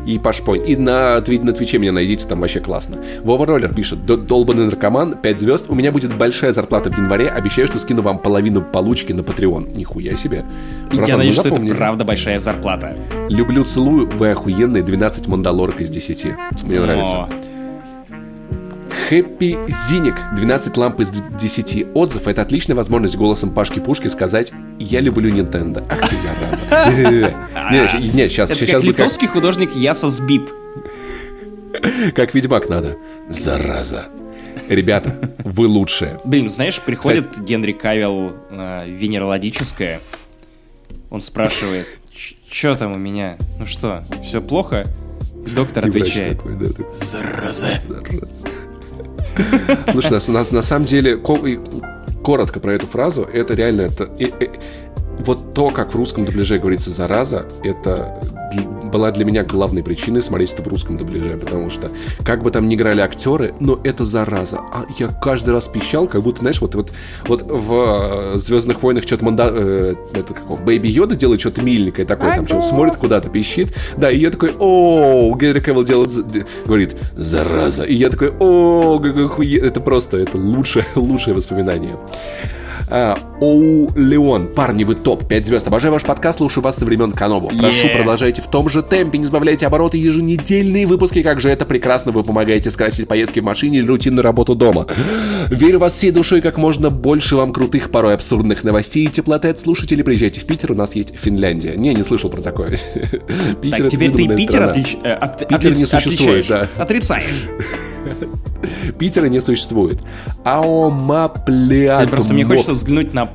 И 0.05 0.17
Пашпойнт. 0.17 0.65
И 0.67 0.75
на, 0.75 1.21
твит, 1.21 1.43
на 1.43 1.53
Твиче 1.53 1.77
меня 1.77 1.91
найдите, 1.91 2.25
там 2.27 2.41
вообще 2.41 2.59
классно. 2.59 2.97
Вова 3.23 3.45
Роллер 3.45 3.73
пишет, 3.73 4.05
долбанный 4.05 4.65
наркоман, 4.65 5.17
5 5.17 5.39
звезд, 5.39 5.65
у 5.69 5.75
меня 5.75 5.91
будет 5.91 6.17
большая 6.17 6.51
зарплата 6.51 6.89
в 6.89 6.97
январе, 6.97 7.29
обещаю, 7.29 7.67
что 7.67 7.79
скину 7.79 8.01
вам 8.01 8.19
половину 8.19 8.61
получки 8.61 9.13
на 9.13 9.21
Patreon. 9.21 9.75
Нихуя 9.75 10.15
себе. 10.15 10.45
Братан, 10.87 11.05
Я 11.05 11.17
надеюсь, 11.17 11.35
что 11.35 11.49
это 11.49 11.61
правда 11.75 12.05
большая 12.05 12.39
зарплата. 12.39 12.97
Люблю, 13.29 13.63
целую, 13.63 14.09
вы 14.09 14.31
охуенные, 14.31 14.83
12 14.83 15.27
мандалорок 15.27 15.79
из 15.79 15.89
10. 15.89 16.25
Мне 16.63 16.79
О. 16.79 16.81
нравится. 16.81 17.29
Хэппи 19.09 19.57
Зиник. 19.89 20.13
12 20.35 20.77
ламп 20.77 20.99
из 20.99 21.09
10 21.09 21.87
отзыв. 21.95 22.27
Это 22.27 22.43
отличная 22.43 22.75
возможность 22.75 23.15
голосом 23.15 23.49
Пашки 23.49 23.79
Пушки 23.79 24.07
сказать 24.07 24.51
«Я 24.77 24.99
люблю 24.99 25.33
Nintendo». 25.35 25.83
Ах 25.89 26.07
ты, 26.07 26.15
зараза. 26.15 27.99
Нет, 28.13 28.31
сейчас. 28.31 28.51
Это 28.51 28.71
как 28.71 28.83
литовский 28.83 29.27
художник 29.27 29.75
Ясос 29.75 30.17
Сбип. 30.17 30.51
Как 32.13 32.35
Ведьмак 32.35 32.69
надо. 32.69 32.97
Зараза. 33.29 34.09
Ребята, 34.67 35.15
вы 35.43 35.65
лучшие. 35.65 36.19
Блин, 36.23 36.47
знаешь, 36.47 36.79
приходит 36.79 37.43
Генри 37.43 37.71
Кавилл 37.71 38.33
э, 38.51 38.87
венерологическое. 38.87 40.01
Он 41.09 41.21
спрашивает, 41.21 41.87
что 42.47 42.75
там 42.75 42.93
у 42.93 42.97
меня? 42.97 43.37
Ну 43.57 43.65
что, 43.65 44.03
все 44.21 44.39
плохо? 44.39 44.85
Доктор 45.55 45.85
отвечает. 45.85 46.37
Такой, 46.37 46.55
да, 46.57 46.67
такой. 46.67 46.85
Зараза. 46.99 47.67
Зараза. 47.87 48.58
Слушай, 49.91 50.19
на, 50.27 50.33
на, 50.33 50.45
на 50.51 50.61
самом 50.61 50.85
деле, 50.85 51.17
коротко 52.23 52.59
про 52.59 52.73
эту 52.73 52.87
фразу, 52.87 53.23
это 53.23 53.53
реально, 53.53 53.81
это, 53.81 54.09
вот 55.19 55.53
то, 55.53 55.69
как 55.71 55.93
в 55.93 55.95
русском 55.95 56.25
дубляже 56.25 56.59
говорится 56.59 56.89
«зараза», 56.89 57.45
это 57.63 58.21
была 58.91 59.11
для 59.11 59.25
меня 59.25 59.43
главной 59.43 59.83
причиной 59.83 60.21
смотреть 60.21 60.53
это 60.53 60.63
в 60.63 60.67
русском 60.67 60.97
дубляже, 60.97 61.37
потому 61.37 61.69
что 61.69 61.91
как 62.23 62.43
бы 62.43 62.51
там 62.51 62.67
ни 62.67 62.75
играли 62.75 63.01
актеры, 63.01 63.53
но 63.59 63.79
это 63.83 64.05
зараза. 64.05 64.59
А 64.59 64.85
я 64.97 65.07
каждый 65.07 65.51
раз 65.51 65.67
пищал, 65.67 66.07
как 66.07 66.21
будто, 66.21 66.39
знаешь, 66.39 66.61
вот, 66.61 66.75
вот, 66.75 66.91
вот 67.27 67.43
в 67.43 68.33
э, 68.35 68.37
Звездных 68.37 68.81
войнах 68.81 69.03
что-то 69.03 69.25
манда... 69.25 69.49
Э, 69.51 69.95
это 70.13 70.33
как 70.33 70.63
Бэйби 70.63 70.87
Йода 70.87 71.15
делает 71.15 71.39
что-то 71.39 71.61
миленькое 71.61 72.07
такое, 72.07 72.35
там 72.35 72.47
что-то 72.47 72.65
смотрит 72.65 72.95
куда-то, 72.95 73.29
пищит. 73.29 73.75
Да, 73.97 74.09
и 74.09 74.17
я 74.17 74.31
такой, 74.31 74.53
о, 74.57 75.35
Генри 75.39 75.59
Кевилл 75.59 75.83
делает, 75.83 76.11
говорит, 76.65 76.95
зараза. 77.15 77.83
И 77.83 77.95
я 77.95 78.09
такой, 78.09 78.33
о, 78.39 78.99
это 79.03 79.81
просто, 79.81 80.17
это 80.17 80.37
лучшее, 80.37 80.85
лучшее 80.95 81.35
воспоминание. 81.35 81.97
А, 82.91 83.17
Оу 83.39 83.91
Леон, 83.95 84.47
парни, 84.47 84.83
вы 84.83 84.95
топ, 84.95 85.27
5 85.27 85.47
звезд. 85.47 85.67
Обожаю 85.67 85.93
ваш 85.93 86.03
подкаст, 86.03 86.39
слушаю 86.39 86.63
вас 86.63 86.77
со 86.77 86.85
времен 86.85 87.11
Канобу. 87.11 87.49
Прошу, 87.49 87.87
yeah. 87.87 87.95
продолжайте 87.95 88.41
в 88.41 88.47
том 88.47 88.67
же 88.67 88.81
темпе, 88.81 89.19
не 89.19 89.25
сбавляйте 89.25 89.67
обороты, 89.67 89.97
еженедельные 89.97 90.87
выпуски, 90.87 91.21
как 91.21 91.39
же 91.39 91.49
это 91.49 91.65
прекрасно, 91.65 92.11
вы 92.11 92.23
помогаете 92.23 92.71
скрасить 92.71 93.07
поездки 93.07 93.39
в 93.39 93.43
машине 93.43 93.79
или 93.79 93.85
рутинную 93.85 94.23
работу 94.23 94.55
дома. 94.55 94.87
Верю 95.49 95.79
вас 95.79 95.93
всей 95.93 96.11
душой, 96.11 96.41
как 96.41 96.57
можно 96.57 96.89
больше 96.89 97.35
вам 97.35 97.53
крутых, 97.53 97.91
порой 97.91 98.15
абсурдных 98.15 98.63
новостей 98.63 99.05
и 99.05 99.07
теплоты 99.07 99.49
от 99.49 99.59
слушателей. 99.59 100.03
Приезжайте 100.03 100.41
в 100.41 100.45
Питер, 100.45 100.71
у 100.71 100.75
нас 100.75 100.95
есть 100.95 101.15
Финляндия. 101.15 101.75
Не, 101.75 101.93
не 101.93 102.03
слышал 102.03 102.31
про 102.31 102.41
такое. 102.41 102.69
Питер 103.61 103.83
так, 103.83 103.89
теперь 103.89 104.11
ты 104.11 104.27
Питер, 104.35 104.63
отлич... 104.63 104.97
Э, 105.03 105.13
от... 105.13 105.47
Питер 105.47 105.77
не 105.77 105.85
существует, 105.85 106.47
да. 106.47 106.67
Отрицаешь. 106.77 107.47
Питера 108.97 109.27
не 109.27 109.39
существует. 109.39 109.99
Аомаплеат. 110.43 112.09
Просто 112.09 112.33
мне 112.33 112.45
хочется 112.45 112.73
взглянуть 112.73 113.13
на 113.13 113.29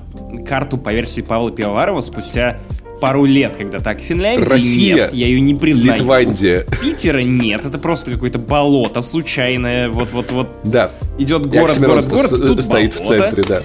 карту 0.46 0.78
по 0.78 0.92
версии 0.92 1.20
Павла 1.20 1.50
Пивоварова 1.50 2.00
спустя 2.00 2.58
пару 3.00 3.24
лет, 3.24 3.56
когда 3.56 3.80
так 3.80 4.00
Финляндия 4.00 4.46
Россия, 4.46 4.94
нет, 4.94 5.12
я 5.12 5.26
ее 5.26 5.40
не 5.40 5.54
признаю. 5.54 5.98
Литвандия. 5.98 6.64
Питера 6.80 7.18
нет, 7.18 7.64
это 7.64 7.78
просто 7.78 8.10
какое-то 8.10 8.38
болото 8.38 9.02
случайное, 9.02 9.90
вот-вот-вот. 9.90 10.48
Да. 10.64 10.90
Идет 11.18 11.46
город, 11.46 11.78
город, 11.78 12.08
город, 12.08 12.30
тут 12.30 12.64
стоит 12.64 12.94
болото. 12.96 13.14
в 13.14 13.20
центре, 13.20 13.44
да. 13.46 13.62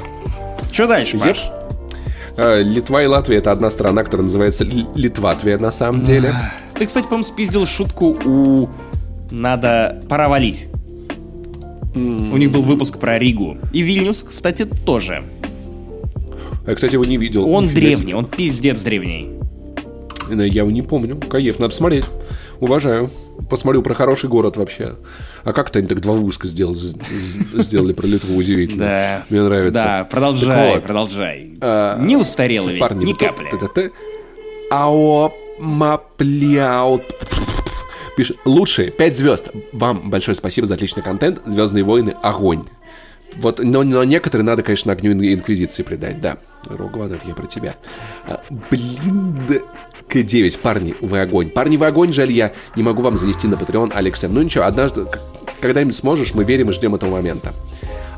Что 0.72 0.88
дальше, 0.88 1.18
Паш? 1.18 1.50
Э, 2.36 2.62
Литва 2.62 3.04
и 3.04 3.06
Латвия 3.06 3.38
это 3.38 3.52
одна 3.52 3.70
страна, 3.70 4.04
которая 4.04 4.26
называется 4.26 4.64
Литватвия 4.64 5.58
на 5.58 5.72
самом 5.72 6.04
деле. 6.04 6.34
Ты, 6.78 6.86
кстати, 6.86 7.04
по-моему, 7.04 7.24
спиздил 7.24 7.66
шутку 7.66 8.18
у 8.24 8.70
«Надо 9.32 10.04
пора 10.08 10.30
валить». 10.30 10.70
У 11.96 12.38
них 12.38 12.52
был 12.52 12.62
выпуск 12.62 13.00
про 13.00 13.18
Ригу. 13.18 13.58
И 13.74 13.82
Вильнюс, 13.82 14.24
кстати, 14.24 14.66
тоже. 14.86 15.24
Я, 16.68 16.76
кстати, 16.76 16.94
его 16.94 17.06
не 17.06 17.18
видел. 17.18 17.50
Он 17.50 17.68
древний, 17.68 18.14
он 18.14 18.26
пиздец 18.26 18.80
древний. 18.80 19.30
Я 20.30 20.62
его 20.62 20.72
не 20.72 20.84
помню. 20.84 21.16
Каев, 21.16 21.60
надо 21.60 21.74
смотреть. 21.74 22.06
Уважаю. 22.60 23.10
Посмотрю 23.50 23.82
про 23.82 23.94
хороший 23.94 24.30
город 24.30 24.58
вообще. 24.58 24.96
А 25.44 25.54
как-то 25.54 25.80
они 25.80 25.88
так 25.88 26.02
два 26.02 26.14
выпуска 26.14 26.48
сделали, 26.48 26.78
сделали 27.54 27.94
про 27.94 28.06
Литву 28.06 28.36
удивительно. 28.36 28.86
Да. 28.86 29.26
Мне 29.30 29.42
нравится. 29.42 29.84
Да, 29.84 30.04
продолжай, 30.04 30.76
вот. 30.76 30.84
продолжай. 30.84 31.58
А, 31.62 31.98
не 32.00 32.18
устарелый, 32.18 32.78
парни, 32.78 33.06
ни 33.06 33.14
капли. 33.14 33.50
Ао 34.70 35.34
мапляут. 35.58 37.04
Пишет, 38.20 38.38
лучшие, 38.43 38.91
5 38.91 39.17
звезд. 39.17 39.47
Вам 39.72 40.09
большое 40.09 40.36
спасибо 40.36 40.67
за 40.67 40.74
отличный 40.74 41.01
контент. 41.01 41.39
Звездные 41.45 41.86
войны, 41.86 42.17
огонь. 42.22 42.65
Вот, 43.38 43.59
но, 43.59 43.84
но 43.84 44.03
некоторые 44.03 44.45
надо, 44.45 44.61
конечно, 44.61 44.91
огню 44.91 45.13
Инквизиции 45.13 45.84
придать, 45.84 46.20
да. 46.20 46.38
Рогван, 46.65 47.13
это 47.13 47.26
я 47.26 47.34
про 47.34 47.47
тебя. 47.47 47.78
А, 48.26 48.41
блин, 48.70 49.63
к9, 50.09 50.59
парни, 50.59 50.95
вы 50.99 51.22
огонь. 51.22 51.49
Парни, 51.49 51.78
вы 51.78 51.86
огонь, 51.86 52.11
жаль, 52.11 52.34
я 52.34 52.51
не 52.76 52.84
могу 52.84 53.03
вам 53.03 53.15
занести 53.15 53.47
на 53.47 53.53
Patreon, 53.53 53.93
Алекс 53.93 54.22
Ну 54.24 54.41
ничего, 54.41 54.65
однажды, 54.65 55.05
когда-нибудь 55.61 55.95
сможешь, 55.95 56.34
мы 56.34 56.43
верим 56.43 56.72
и 56.72 56.74
ждем 56.74 56.95
этого 56.95 57.11
момента. 57.11 57.53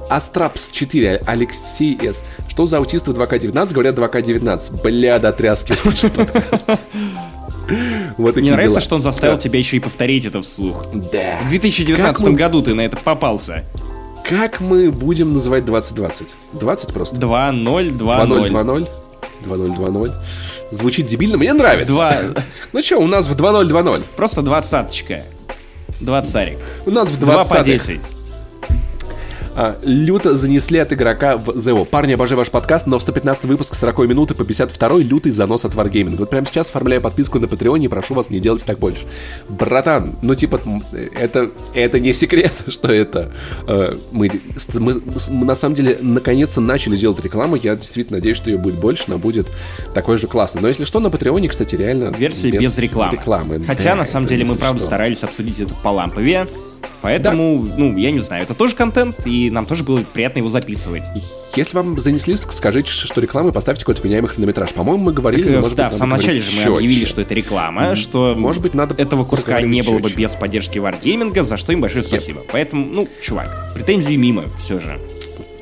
Астрапс 0.10 0.72
4, 0.72 1.26
Алексей 1.28 1.95
С. 2.02 2.24
Что 2.49 2.66
за 2.66 2.78
аутисты 2.78 3.12
2К19? 3.12 3.72
Говорят 3.72 3.99
2К19. 3.99 4.82
Бля, 4.82 5.20
до 5.20 5.32
тряски 5.32 5.76
подкаст. 5.84 6.72
Вот 8.18 8.36
Мне 8.36 8.51
нравится, 8.51 8.76
дела. 8.76 8.82
что 8.82 8.95
он 8.95 9.01
заставил 9.01 9.36
да. 9.36 9.41
тебя 9.41 9.59
еще 9.59 9.78
и 9.78 9.80
повторить 9.80 10.26
это 10.26 10.41
вслух. 10.41 10.86
Да. 10.93 11.39
В 11.45 11.49
2019 11.49 12.28
мы... 12.28 12.34
году 12.34 12.62
ты 12.62 12.74
на 12.74 12.82
это 12.82 12.97
попался. 12.97 13.66
Как 14.28 14.62
мы 14.62 14.91
будем 14.91 15.34
называть 15.34 15.66
2020? 15.66 16.28
20 16.53 16.93
просто? 16.93 17.16
2-0, 17.16 17.97
2-0. 17.97 17.97
2-0, 17.97 18.89
2-0. 19.43 19.78
2-0, 19.78 20.14
Звучит 20.72 21.05
дебильно, 21.05 21.38
мне 21.38 21.53
нравится. 21.53 21.93
2... 21.93 22.14
Ну 22.74 22.82
что, 22.82 22.97
у 22.97 23.07
нас 23.07 23.28
в 23.28 23.36
2-0, 23.36 23.70
2-0. 23.70 24.03
Просто 24.16 24.41
двадцаточка. 24.41 25.26
Двадцарик. 25.99 26.59
У 26.86 26.91
нас 26.91 27.09
в 27.09 27.20
20 27.20 27.49
2 27.49 27.57
по 27.57 27.64
10 27.64 27.99
а, 27.99 28.21
люто 29.84 30.36
занесли 30.36 30.80
от 30.80 30.93
игрока 30.93 31.38
в 31.38 31.58
ЗО. 31.58 31.86
Парни, 31.86 32.14
обожаю 32.14 32.38
ваш 32.38 32.49
подкаст, 32.49 32.88
но 32.88 32.97
в 32.97 33.02
115 33.02 33.45
выпуск 33.45 33.76
40 33.76 33.99
минуты 34.08 34.34
по 34.34 34.45
52 34.45 34.99
лютый 34.99 35.32
занос 35.32 35.66
от 35.66 35.74
Wargaming. 35.74 36.18
Вот 36.18 36.30
прямо 36.30 36.45
сейчас 36.45 36.70
оформляю 36.70 37.02
подписку 37.02 37.39
на 37.39 37.47
Патреоне 37.47 37.86
и 37.86 37.89
прошу 37.89 38.14
вас 38.14 38.30
не 38.30 38.39
делать 38.39 38.66
так 38.66 38.80
больше. 38.80 39.06
Братан, 39.49 40.16
ну 40.22 40.36
типа, 40.36 40.62
это, 41.14 41.52
это 41.74 41.99
не 41.99 42.14
секрет, 42.14 42.54
что 42.68 42.91
это 42.91 43.32
э, 43.68 43.97
мы, 44.12 44.30
мы, 44.74 45.02
мы 45.30 45.45
на 45.45 45.56
самом 45.56 45.76
деле 45.76 45.97
наконец-то 46.02 46.62
начали 46.62 46.95
делать 46.95 47.20
рекламу. 47.24 47.56
Я 47.56 47.76
действительно 47.76 48.18
надеюсь, 48.18 48.38
что 48.38 48.49
ее 48.49 48.58
будет 48.58 48.80
больше, 48.80 49.06
но 49.08 49.18
будет 49.18 49.47
такой 49.93 50.18
же 50.18 50.28
классный. 50.28 50.62
Но 50.62 50.68
если 50.68 50.86
что, 50.86 50.99
на 50.99 51.10
Патреоне, 51.10 51.49
кстати, 51.49 51.76
реально 51.76 52.14
Версия 52.18 52.52
без, 52.52 52.62
без 52.62 52.78
рекламы. 52.80 53.18
рекламы. 53.18 53.60
Хотя, 53.62 53.91
да, 53.91 53.95
на 53.95 54.06
самом 54.06 54.28
деле, 54.28 54.45
мы 54.45 54.56
правда 54.56 54.80
что. 54.80 54.88
старались 54.88 55.24
обсудить 55.24 55.60
это 55.60 55.74
по 55.76 55.89
лампове. 55.89 56.47
Поэтому, 57.02 57.66
да. 57.68 57.76
ну, 57.78 57.98
я 57.98 58.12
не 58.12 58.20
знаю, 58.20 58.44
это 58.44 58.54
тоже 58.54 58.76
контент, 58.76 59.26
и 59.26 59.50
нам 59.50 59.66
тоже 59.66 59.84
было 59.84 60.02
приятно 60.02 60.40
его 60.40 60.50
записывать. 60.50 61.04
Если 61.56 61.76
вам 61.76 62.00
занесли, 62.00 62.36
скажите, 62.36 62.90
что 62.90 63.20
реклама, 63.20 63.52
поставьте 63.52 63.82
какой-то 63.82 64.02
вменяемый 64.02 64.30
хронометраж. 64.30 64.72
По-моему, 64.72 65.06
мы 65.06 65.14
говорили... 65.14 65.44
Так, 65.44 65.56
может 65.56 65.76
да, 65.76 65.86
быть, 65.88 65.96
в 65.96 65.98
самом 65.98 66.18
начале 66.18 66.40
же 66.40 66.52
мы 66.56 66.78
объявили, 66.78 67.06
что 67.06 67.22
это 67.22 67.34
реклама, 67.34 67.88
mm-hmm. 67.88 67.96
что 67.96 68.36
может 68.38 68.62
быть, 68.62 68.74
надо 68.74 68.96
этого 68.96 69.26
куска 69.26 69.62
не 69.62 69.82
было 69.82 70.00
бы 70.00 70.10
без 70.10 70.36
поддержки 70.36 70.78
Wargaming, 70.78 71.44
за 71.44 71.58
что 71.58 71.74
им 71.74 71.82
большое 71.82 72.04
спасибо. 72.04 72.42
Yep. 72.42 72.50
Поэтому, 72.52 72.86
ну, 72.86 73.10
чувак, 73.22 73.74
претензии 73.76 74.16
мимо 74.16 74.46
все 74.58 74.80
же. 74.80 75.00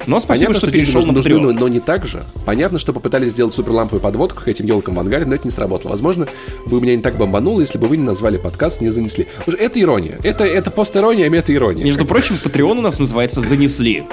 Но 0.08 0.20
спасибо, 0.20 0.48
Понятно, 0.48 0.56
что, 0.56 0.68
что 0.68 0.72
перешел 0.72 1.06
на 1.06 1.14
нужны, 1.14 1.40
но, 1.40 1.52
но 1.52 1.68
не 1.68 1.80
так 1.80 2.06
же. 2.06 2.24
Понятно, 2.46 2.80
что 2.80 2.94
попытались 2.94 3.32
сделать 3.32 3.54
суперламповую 3.54 4.02
подводку 4.02 4.44
к 4.44 4.48
этим 4.48 4.66
елкам 4.66 4.96
в 4.96 5.00
ангаре, 5.00 5.26
но 5.26 5.36
это 5.36 5.46
не 5.46 5.52
сработало. 5.52 5.92
Возможно, 5.92 6.28
бы 6.66 6.82
меня 6.82 6.96
не 6.96 7.02
так 7.02 7.18
бомбануло, 7.18 7.62
если 7.62 7.78
бы 7.78 7.88
вы 7.88 7.98
не 7.98 8.04
назвали 8.04 8.38
подкаст, 8.38 8.82
не 8.82 8.90
занесли. 8.90 9.28
Это 9.46 9.82
ирония. 9.82 10.20
Это, 10.24 10.46
это 10.46 10.72
пост-ирония, 10.72 11.30
а 11.30 11.36
это 11.36 11.54
ирония. 11.54 11.84
Между 11.84 12.06
прочим, 12.06 12.38
Patreon 12.44 12.78
у 12.78 12.82
нас 12.82 13.00
называется 13.00 13.42
«Занесли». 13.42 14.06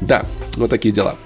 Да, 0.00 0.26
вот 0.56 0.70
такие 0.70 0.92
дела. 0.92 1.16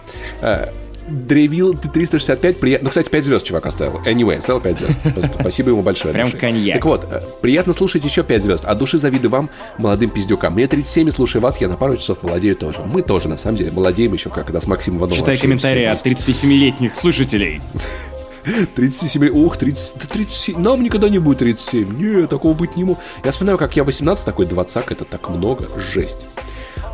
Древил 1.08 1.76
365, 1.76 2.58
приятно. 2.58 2.84
Ну, 2.84 2.90
кстати, 2.90 3.10
5 3.10 3.24
звезд 3.24 3.44
чувак 3.44 3.66
оставил. 3.66 4.00
Anyway, 4.04 4.36
оставил 4.36 4.60
5 4.60 4.78
звезд. 4.78 5.00
Спасибо 5.40 5.70
ему 5.70 5.82
большое. 5.82 6.14
Прям 6.14 6.30
коньяк. 6.32 6.76
Так 6.76 6.84
вот, 6.84 7.06
э, 7.10 7.20
приятно 7.40 7.72
слушать 7.72 8.04
еще 8.04 8.24
5 8.24 8.42
звезд. 8.42 8.64
От 8.64 8.78
души 8.78 8.98
завидую 8.98 9.30
вам, 9.30 9.50
молодым 9.78 10.10
пиздюкам. 10.10 10.54
Мне 10.54 10.66
37, 10.66 11.08
и 11.08 11.10
слушая 11.10 11.42
вас, 11.42 11.60
я 11.60 11.68
на 11.68 11.76
пару 11.76 11.96
часов 11.96 12.22
молодею 12.22 12.56
тоже. 12.56 12.82
Мы 12.82 13.02
тоже, 13.02 13.28
на 13.28 13.36
самом 13.36 13.56
деле, 13.56 13.70
молодеем 13.70 14.12
еще, 14.12 14.30
как 14.30 14.46
когда 14.46 14.60
с 14.60 14.66
Максимом 14.66 15.00
Ивановым. 15.00 15.18
Читай 15.18 15.36
комментарии 15.36 15.84
от 15.84 16.06
37-летних 16.06 16.94
слушателей. 16.94 17.60
37, 18.74 19.28
ух, 19.28 19.56
30, 19.56 20.08
37, 20.08 20.58
нам 20.58 20.82
никогда 20.82 21.08
не 21.08 21.18
будет 21.18 21.38
37. 21.38 21.98
Нет, 21.98 22.30
такого 22.30 22.54
быть 22.54 22.76
не 22.76 22.84
может. 22.84 23.02
Я 23.24 23.32
вспоминаю, 23.32 23.58
как 23.58 23.76
я 23.76 23.84
18, 23.84 24.24
такой 24.24 24.46
20 24.46 24.86
это 24.90 25.04
так 25.04 25.28
много, 25.28 25.68
жесть. 25.92 26.18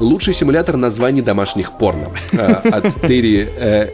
Лучший 0.03 0.35
симулятор 0.35 0.77
названий 0.77 1.23
домашних 1.23 1.79
порно 1.79 2.11
э, 2.33 2.37
от 2.37 3.03
Терри 3.07 3.49
э, 3.49 3.91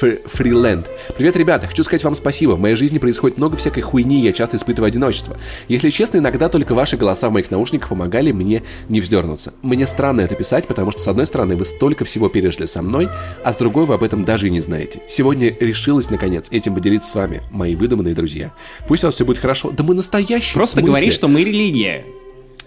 Фриленд. 0.00 0.86
Привет, 1.18 1.36
ребята, 1.36 1.66
хочу 1.66 1.84
сказать 1.84 2.02
вам 2.02 2.14
спасибо. 2.14 2.52
В 2.52 2.60
моей 2.60 2.76
жизни 2.76 2.96
происходит 2.96 3.36
много 3.36 3.56
всякой 3.58 3.82
хуйни, 3.82 4.22
я 4.22 4.32
часто 4.32 4.56
испытываю 4.56 4.88
одиночество. 4.88 5.36
Если 5.68 5.90
честно, 5.90 6.16
иногда 6.16 6.48
только 6.48 6.74
ваши 6.74 6.96
голоса 6.96 7.28
в 7.28 7.32
моих 7.32 7.50
наушниках 7.50 7.90
помогали 7.90 8.32
мне 8.32 8.62
не 8.88 9.02
вздернуться. 9.02 9.52
Мне 9.60 9.86
странно 9.86 10.22
это 10.22 10.34
писать, 10.34 10.66
потому 10.66 10.92
что, 10.92 11.02
с 11.02 11.08
одной 11.08 11.26
стороны, 11.26 11.56
вы 11.56 11.66
столько 11.66 12.06
всего 12.06 12.30
пережили 12.30 12.64
со 12.64 12.80
мной, 12.80 13.10
а 13.44 13.52
с 13.52 13.56
другой 13.56 13.84
вы 13.84 13.94
об 13.94 14.02
этом 14.02 14.24
даже 14.24 14.48
и 14.48 14.50
не 14.50 14.60
знаете. 14.60 15.02
Сегодня 15.08 15.54
решилась, 15.60 16.08
наконец, 16.08 16.48
этим 16.52 16.74
поделиться 16.74 17.10
с 17.10 17.14
вами, 17.14 17.42
мои 17.50 17.74
выдуманные 17.74 18.14
друзья. 18.14 18.54
Пусть 18.88 19.04
у 19.04 19.08
вас 19.08 19.14
все 19.14 19.26
будет 19.26 19.38
хорошо. 19.38 19.72
Да 19.72 19.84
мы 19.84 19.94
настоящие. 19.94 20.54
Просто 20.54 20.80
говори, 20.80 21.10
что 21.10 21.28
мы 21.28 21.44
религия. 21.44 22.06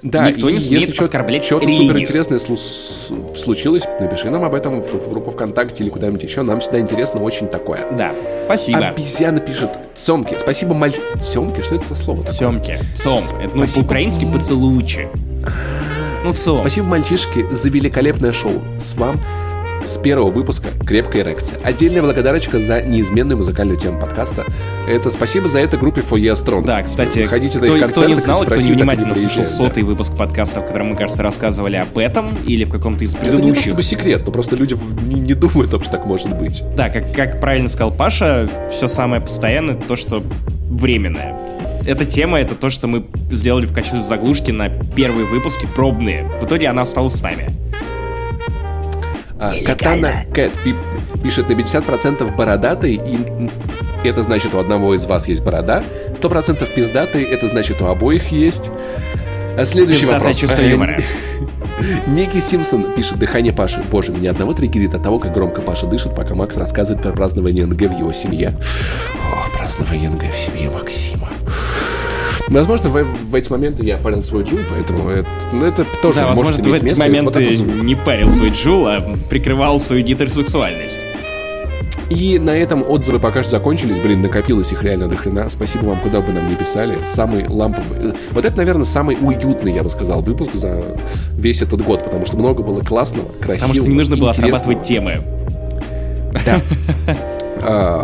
Да, 0.02 0.30
Никто 0.30 0.50
не 0.50 0.60
смеет 0.60 0.90
если 0.90 1.04
оскорблять 1.04 1.44
Что-то 1.44 1.68
суперинтересное 1.68 2.40
случилось, 2.40 3.84
напиши 4.00 4.30
нам 4.30 4.44
об 4.44 4.54
этом 4.54 4.82
в, 4.82 4.88
в 4.88 5.10
группу 5.10 5.32
ВКонтакте 5.32 5.84
или 5.84 5.90
куда-нибудь 5.90 6.24
еще. 6.24 6.42
Нам 6.44 6.60
всегда 6.60 6.80
интересно 6.80 7.22
очень 7.22 7.48
такое. 7.48 7.88
Да, 7.92 8.12
спасибо. 8.46 8.88
Обезьяна 8.90 9.40
пишет 9.40 9.72
Цомки. 9.96 10.38
Спасибо, 10.40 10.74
маль... 10.74 10.94
Цомки? 11.20 11.62
Что 11.62 11.76
это 11.76 11.88
за 11.88 11.96
слово 11.96 12.20
такое? 12.20 12.38
Цомки. 12.38 12.80
Цом. 12.96 13.24
Это 13.42 13.58
ну, 13.58 13.68
по-украински 13.68 14.26
поцелуйчи. 14.26 15.08
Ну, 16.24 16.34
цом. 16.34 16.58
Спасибо, 16.58 16.88
мальчишки, 16.88 17.46
за 17.52 17.70
великолепное 17.70 18.32
шоу. 18.32 18.62
С 18.80 18.96
вам 18.96 19.20
с 19.88 19.98
первого 19.98 20.30
выпуска 20.30 20.70
«Крепкая 20.86 21.24
эрекция». 21.24 21.60
Отдельная 21.64 22.02
благодарочка 22.02 22.60
за 22.60 22.82
неизменную 22.82 23.38
музыкальную 23.38 23.80
тему 23.80 24.00
подкаста. 24.00 24.46
Это 24.88 25.10
спасибо 25.10 25.48
за 25.48 25.60
это 25.60 25.78
группе 25.78 26.02
Foye 26.02 26.34
Strong. 26.34 26.66
Да, 26.66 26.84
кстати, 26.84 27.26
Ходите 27.26 27.58
кто, 27.58 27.76
на 27.78 27.88
кто 27.88 28.06
не 28.06 28.16
знал, 28.16 28.44
кто 28.44 28.56
невнимательно 28.56 29.16
слушал 29.16 29.46
сотый 29.46 29.84
да. 29.84 29.90
выпуск 29.90 30.16
подкаста, 30.16 30.62
в 30.62 30.68
котором 30.68 30.88
мы, 30.88 30.96
кажется, 30.96 31.24
рассказывали 31.24 31.78
об 31.78 31.98
этом, 31.98 32.38
или 32.46 32.66
в 32.66 32.70
каком-то 32.70 33.04
из 33.04 33.16
предыдущих. 33.16 33.40
Это 33.40 33.48
не 33.48 33.54
то, 33.54 33.62
чтобы 33.62 33.84
секрет, 33.84 34.24
но 34.26 34.32
просто 34.32 34.56
люди 34.56 34.76
не, 35.04 35.22
не 35.22 35.34
думают, 35.34 35.70
что 35.70 35.92
так 35.92 36.06
может 36.06 36.38
быть. 36.38 36.62
Да, 36.76 36.90
как, 36.90 37.14
как 37.14 37.40
правильно 37.40 37.70
сказал 37.70 37.92
Паша, 37.92 38.50
все 38.70 38.88
самое 38.88 39.22
постоянное 39.22 39.76
то, 39.76 39.96
что 39.96 40.24
временное 40.70 41.48
эта 41.88 42.06
тема, 42.06 42.40
это 42.40 42.54
то, 42.54 42.70
что 42.70 42.88
мы 42.88 43.06
сделали 43.32 43.66
в 43.66 43.74
качестве 43.74 44.02
заглушки 44.02 44.52
на 44.52 44.70
первые 44.70 45.26
выпуски 45.26 45.66
пробные. 45.66 46.28
В 46.40 46.46
итоге 46.46 46.68
она 46.68 46.82
осталась 46.82 47.14
с 47.14 47.22
нами. 47.22 47.50
А, 49.40 49.52
Катана 49.66 50.26
Кэт 50.34 50.60
пишет 51.22 51.50
на 51.50 51.54
50% 51.54 52.36
бородатый, 52.36 52.96
и 52.96 53.50
это 54.04 54.24
значит 54.24 54.56
у 54.56 54.60
одного 54.60 54.96
из 54.96 55.06
вас 55.06 55.28
есть 55.28 55.44
борода. 55.44 55.84
100% 56.14 56.74
пиздатый, 56.74 57.24
это 57.24 57.48
значит 57.48 57.82
у 57.82 57.86
обоих 57.86 58.32
есть. 58.32 58.72
А 59.58 59.66
следующий 59.66 60.02
Пиздатое 60.02 60.20
вопрос. 60.20 60.38
чувство 60.38 60.62
юмора. 60.62 61.02
Ники 62.08 62.40
Симпсон 62.40 62.94
пишет 62.96 63.18
«Дыхание 63.18 63.54
Паши». 63.54 63.84
Боже, 63.92 64.12
меня 64.12 64.32
одного 64.32 64.54
триггерит 64.54 64.94
от 64.94 65.04
того, 65.04 65.20
как 65.20 65.34
громко 65.34 65.62
Паша 65.62 65.86
дышит, 65.86 66.16
пока 66.16 66.36
Макс 66.36 66.58
рассказывает 66.58 67.04
про 67.04 67.12
празднование 67.12 67.66
НГ 67.66 67.82
в 67.82 67.98
его 67.98 68.12
семье. 68.14 68.54
О, 69.14 69.58
празднование 69.58 70.10
НГ 70.10 70.34
в 70.34 70.38
семье 70.38 70.70
Максима. 70.72 71.30
Возможно, 72.48 72.90
в, 72.90 73.04
в 73.04 73.36
эти 73.36 73.52
моменты 73.52 73.84
я 73.84 73.98
парил 73.98 74.24
свой 74.24 74.44
джул, 74.44 74.60
поэтому 74.70 75.10
это, 75.10 75.30
ну, 75.52 75.66
это 75.66 75.86
тоже 76.02 76.20
да, 76.20 76.28
может 76.28 76.38
возможно, 76.38 76.64
ты 76.64 76.70
в 76.70 76.74
эти 76.74 76.84
место, 76.84 77.00
моменты 77.00 77.58
вот 77.58 77.84
не 77.84 77.96
парил 77.96 78.30
свой 78.30 78.52
джул, 78.52 78.88
а 78.88 79.02
прикрывал 79.30 79.80
свою 79.80 80.04
гетеросексуальность. 80.04 81.02
И 82.10 82.40
на 82.40 82.52
этом 82.52 82.86
отзывы 82.88 83.20
пока 83.20 83.42
что 83.42 83.52
закончились. 83.52 84.00
Блин, 84.00 84.22
накопилось 84.22 84.72
их 84.72 84.82
реально 84.82 85.10
до 85.10 85.18
хрена. 85.18 85.50
Спасибо 85.50 85.86
вам, 85.86 86.00
куда 86.00 86.22
бы 86.22 86.28
вы 86.28 86.34
нам 86.34 86.48
не 86.48 86.56
писали. 86.56 87.00
Самый 87.06 87.46
ламповый... 87.50 88.14
Вот 88.32 88.46
это, 88.46 88.56
наверное, 88.56 88.86
самый 88.86 89.18
уютный, 89.20 89.74
я 89.74 89.84
бы 89.84 89.90
сказал, 89.90 90.22
выпуск 90.22 90.54
за 90.54 90.98
весь 91.34 91.62
этот 91.62 91.82
год, 91.82 92.06
потому 92.06 92.26
что 92.26 92.38
много 92.38 92.64
было 92.64 92.82
классного, 92.82 93.28
красивого, 93.42 93.56
Потому 93.56 93.74
что 93.74 93.90
не 93.90 93.96
нужно 93.96 94.16
было 94.16 94.32
отрабатывать 94.32 94.84
темы. 94.84 95.22
Да. 96.46 96.62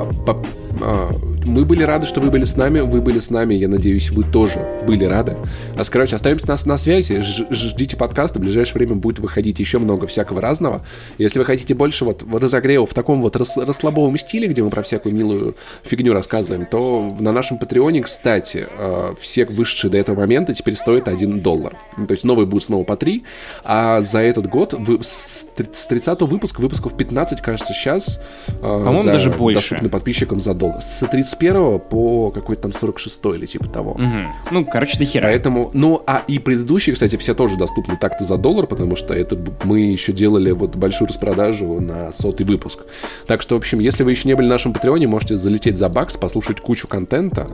Мы 1.46 1.66
были 1.66 1.84
рады, 1.84 2.06
что 2.06 2.22
вы 2.22 2.30
были 2.30 2.46
с 2.46 2.56
нами, 2.56 2.80
вы 2.80 3.02
были 3.02 3.20
с 3.20 3.30
нами, 3.30 3.54
я 3.54 3.68
надеюсь, 3.68 4.10
вы 4.12 4.24
тоже 4.24 4.66
были 4.88 5.06
рады. 5.06 5.38
А, 5.76 5.84
короче, 5.84 6.16
остаемся 6.16 6.48
нас 6.48 6.66
на 6.66 6.78
связи, 6.78 7.22
ждите 7.22 7.98
подкаста, 7.98 8.40
в 8.40 8.42
ближайшее 8.42 8.76
время 8.76 8.96
будет 8.96 9.20
выходить 9.20 9.60
еще 9.60 9.80
много 9.80 10.08
всякого 10.08 10.42
разного. 10.42 10.86
Если 11.18 11.40
вы 11.40 11.46
хотите 11.46 11.74
больше 11.74 12.06
вот 12.06 12.24
разогрева 12.32 12.86
в 12.86 12.94
таком 12.94 13.22
вот 13.22 13.36
рас 13.36 13.58
расслабовом 13.58 14.18
стиле, 14.18 14.48
где 14.48 14.64
мы 14.64 14.70
про 14.70 14.84
всякую 14.84 15.16
милую 15.16 15.56
фигню 15.84 16.14
рассказываем, 16.14 16.66
то 16.66 17.08
на 17.20 17.32
нашем 17.32 17.58
Патреоне, 17.58 18.02
кстати, 18.02 18.66
а, 18.70 19.14
все 19.20 19.46
вышедшие 19.46 19.92
до 19.92 19.98
этого 19.98 20.20
момента 20.20 20.54
теперь 20.54 20.76
стоят 20.76 21.08
1 21.08 21.42
доллар. 21.42 21.78
Ну, 21.98 22.08
то 22.08 22.14
есть 22.14 22.24
новый 22.24 22.46
будет 22.46 22.64
снова 22.64 22.84
по 22.84 22.96
3, 22.96 23.24
а 23.64 24.02
за 24.02 24.20
этот 24.20 24.48
год 24.48 24.74
с 25.04 25.46
30 25.88 26.22
выпуска, 26.22 26.62
выпусков 26.62 26.96
15, 26.96 27.42
кажется, 27.42 27.74
сейчас. 27.74 28.22
А, 28.62 28.84
По-моему, 28.84 29.04
даже 29.04 29.30
больше. 29.30 29.62
Доступны 29.62 29.90
подписчикам 29.90 30.40
за 30.40 30.54
доллар. 30.54 30.82
С 30.82 31.04
31 31.38 31.80
по 31.80 32.32
какой-то 32.32 32.64
там 32.64 32.74
46 32.74 33.20
или 33.36 33.46
типа 33.46 33.68
того. 33.68 33.92
Угу. 33.92 34.52
Ну, 34.52 34.66
короче, 34.66 34.98
до 34.98 35.06
хера. 35.06 35.28
Поэтому, 35.28 35.72
ну, 35.74 36.02
а 36.06 36.24
и 36.28 36.40
предыдущие, 36.40 36.94
кстати, 36.94 37.16
все 37.16 37.34
тоже 37.34 37.58
доступны 37.58 37.98
так-то 37.98 38.24
за 38.24 38.38
доллар, 38.38 38.68
потому 38.68 38.96
что 38.96 39.14
это 39.14 39.38
мы 39.64 39.80
еще 39.82 40.14
делали 40.14 40.52
вот 40.52 40.76
большую 40.76 41.08
распродажу 41.10 41.80
на 41.80 42.12
сотый 42.12 42.46
выпуск. 42.46 42.80
Так 43.28 43.42
что, 43.42 43.56
в 43.56 43.58
общем, 43.58 43.80
если 43.80 44.04
вы 44.04 44.12
еще 44.12 44.28
не 44.28 44.36
были 44.36 44.48
на 44.48 44.54
нашем 44.54 44.74
Патреоне, 44.74 45.08
можете 45.08 45.36
залететь 45.36 45.78
за 45.78 45.90
бакс, 45.90 46.18
послушать 46.18 46.60
кучу 46.60 46.88
контента. 46.88 47.48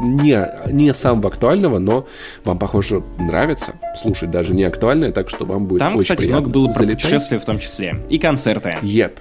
Не, 0.00 0.48
не 0.70 0.94
самого 0.94 1.28
актуального, 1.28 1.78
но 1.78 2.06
вам, 2.44 2.58
похоже, 2.58 3.02
нравится 3.18 3.72
слушать 4.00 4.30
даже 4.30 4.54
не 4.54 4.64
актуальное, 4.64 5.12
так 5.12 5.28
что 5.28 5.44
вам 5.44 5.66
будет 5.66 5.80
Там, 5.80 5.94
очень 5.94 6.02
кстати, 6.02 6.20
приятно. 6.20 6.40
много 6.40 6.52
было 6.52 6.66
про 6.66 6.78
Залетайте. 6.78 7.02
путешествия 7.02 7.38
в 7.38 7.44
том 7.44 7.58
числе. 7.58 8.00
И 8.08 8.18
концерты. 8.18 8.76
Yep. 8.82 9.12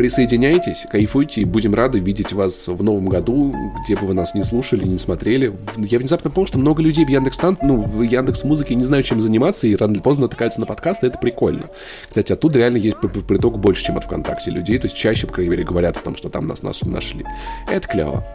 Присоединяйтесь, 0.00 0.86
кайфуйте, 0.90 1.42
и 1.42 1.44
будем 1.44 1.74
рады 1.74 1.98
видеть 1.98 2.32
вас 2.32 2.68
в 2.68 2.82
новом 2.82 3.10
году, 3.10 3.54
где 3.84 3.96
бы 3.96 4.06
вы 4.06 4.14
нас 4.14 4.34
не 4.34 4.42
слушали, 4.44 4.86
не 4.86 4.96
смотрели. 4.96 5.52
Я 5.76 5.98
внезапно 5.98 6.30
понял, 6.30 6.46
что 6.46 6.58
много 6.58 6.80
людей 6.80 7.04
в 7.04 7.08
Яндекс 7.10 7.38
ну, 7.60 7.76
в 7.76 8.00
Яндекс 8.00 8.42
Музыке 8.44 8.74
не 8.76 8.84
знают, 8.84 9.06
чем 9.06 9.20
заниматься, 9.20 9.66
и 9.66 9.76
рано 9.76 9.92
или 9.92 10.00
поздно 10.00 10.22
натыкаются 10.22 10.58
на 10.58 10.64
подкасты, 10.64 11.08
это 11.08 11.18
прикольно. 11.18 11.68
Кстати, 12.08 12.32
оттуда 12.32 12.60
реально 12.60 12.78
есть 12.78 12.96
приток 13.28 13.58
больше, 13.58 13.84
чем 13.84 13.98
от 13.98 14.04
ВКонтакте 14.04 14.50
людей, 14.50 14.78
то 14.78 14.86
есть 14.86 14.96
чаще, 14.96 15.26
по 15.26 15.34
крайней 15.34 15.50
мере, 15.50 15.64
говорят 15.64 15.98
о 15.98 16.00
том, 16.00 16.16
что 16.16 16.30
там 16.30 16.48
нас, 16.48 16.62
нас 16.62 16.80
нашли. 16.80 17.26
Это 17.68 17.86
клево. 17.86 18.26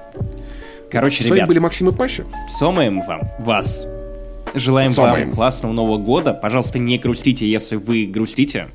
Короче, 0.91 1.23
С 1.23 1.29
вами 1.31 1.45
были 1.45 1.57
Максим 1.57 1.89
и 1.89 1.91
Паша. 1.91 2.25
Сомаем 2.47 3.01
вам, 3.01 3.21
вас. 3.39 3.87
Желаем 4.53 4.91
Сомаем. 4.91 5.29
вам 5.29 5.35
классного 5.35 5.73
Нового 5.73 5.97
года. 5.97 6.31
Пожалуйста, 6.31 6.77
не 6.77 6.99
грустите, 6.99 7.49
если 7.49 7.75
вы 7.75 8.05
грустите. 8.05 8.67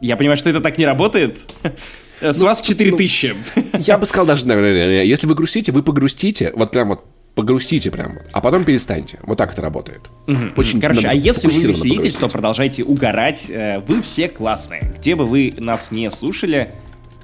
Я 0.00 0.16
понимаю, 0.16 0.36
что 0.36 0.48
это 0.48 0.60
так 0.60 0.78
не 0.78 0.86
работает. 0.86 1.38
С 2.20 2.38
ну, 2.38 2.44
вас 2.46 2.62
4000. 2.62 3.36
Ну, 3.56 3.62
я 3.80 3.98
бы 3.98 4.06
сказал 4.06 4.26
даже, 4.26 4.46
наверное, 4.46 5.04
если 5.04 5.26
вы 5.26 5.34
грустите, 5.34 5.72
вы 5.72 5.82
погрустите, 5.82 6.52
вот 6.54 6.70
прям 6.70 6.88
вот 6.88 7.04
погрустите 7.34 7.90
прям, 7.90 8.18
а 8.32 8.40
потом 8.40 8.64
перестаньте. 8.64 9.18
Вот 9.24 9.38
так 9.38 9.52
это 9.52 9.62
работает. 9.62 10.02
Угу, 10.26 10.52
Очень 10.56 10.80
Короче, 10.80 11.08
а 11.08 11.14
если 11.14 11.48
вы 11.48 11.62
веселитесь, 11.62 12.14
то 12.14 12.28
продолжайте 12.28 12.84
угорать. 12.84 13.46
Э, 13.48 13.80
вы 13.80 14.00
все 14.02 14.28
классные. 14.28 14.92
Где 14.98 15.16
бы 15.16 15.26
вы 15.26 15.52
нас 15.58 15.90
не 15.90 16.10
слушали, 16.10 16.72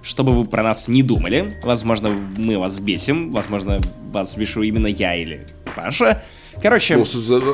чтобы 0.03 0.35
вы 0.35 0.47
про 0.47 0.63
нас 0.63 0.89
не 0.89 1.03
думали. 1.03 1.55
Возможно, 1.63 2.11
мы 2.37 2.59
вас 2.59 2.79
бесим. 2.79 3.31
Возможно, 3.31 3.81
вас 4.13 4.37
бешу 4.37 4.63
именно 4.63 4.89
я 4.89 5.15
или 5.15 5.47
Паша. 5.77 6.23
Короче... 6.61 6.97
Ну, 6.97 7.05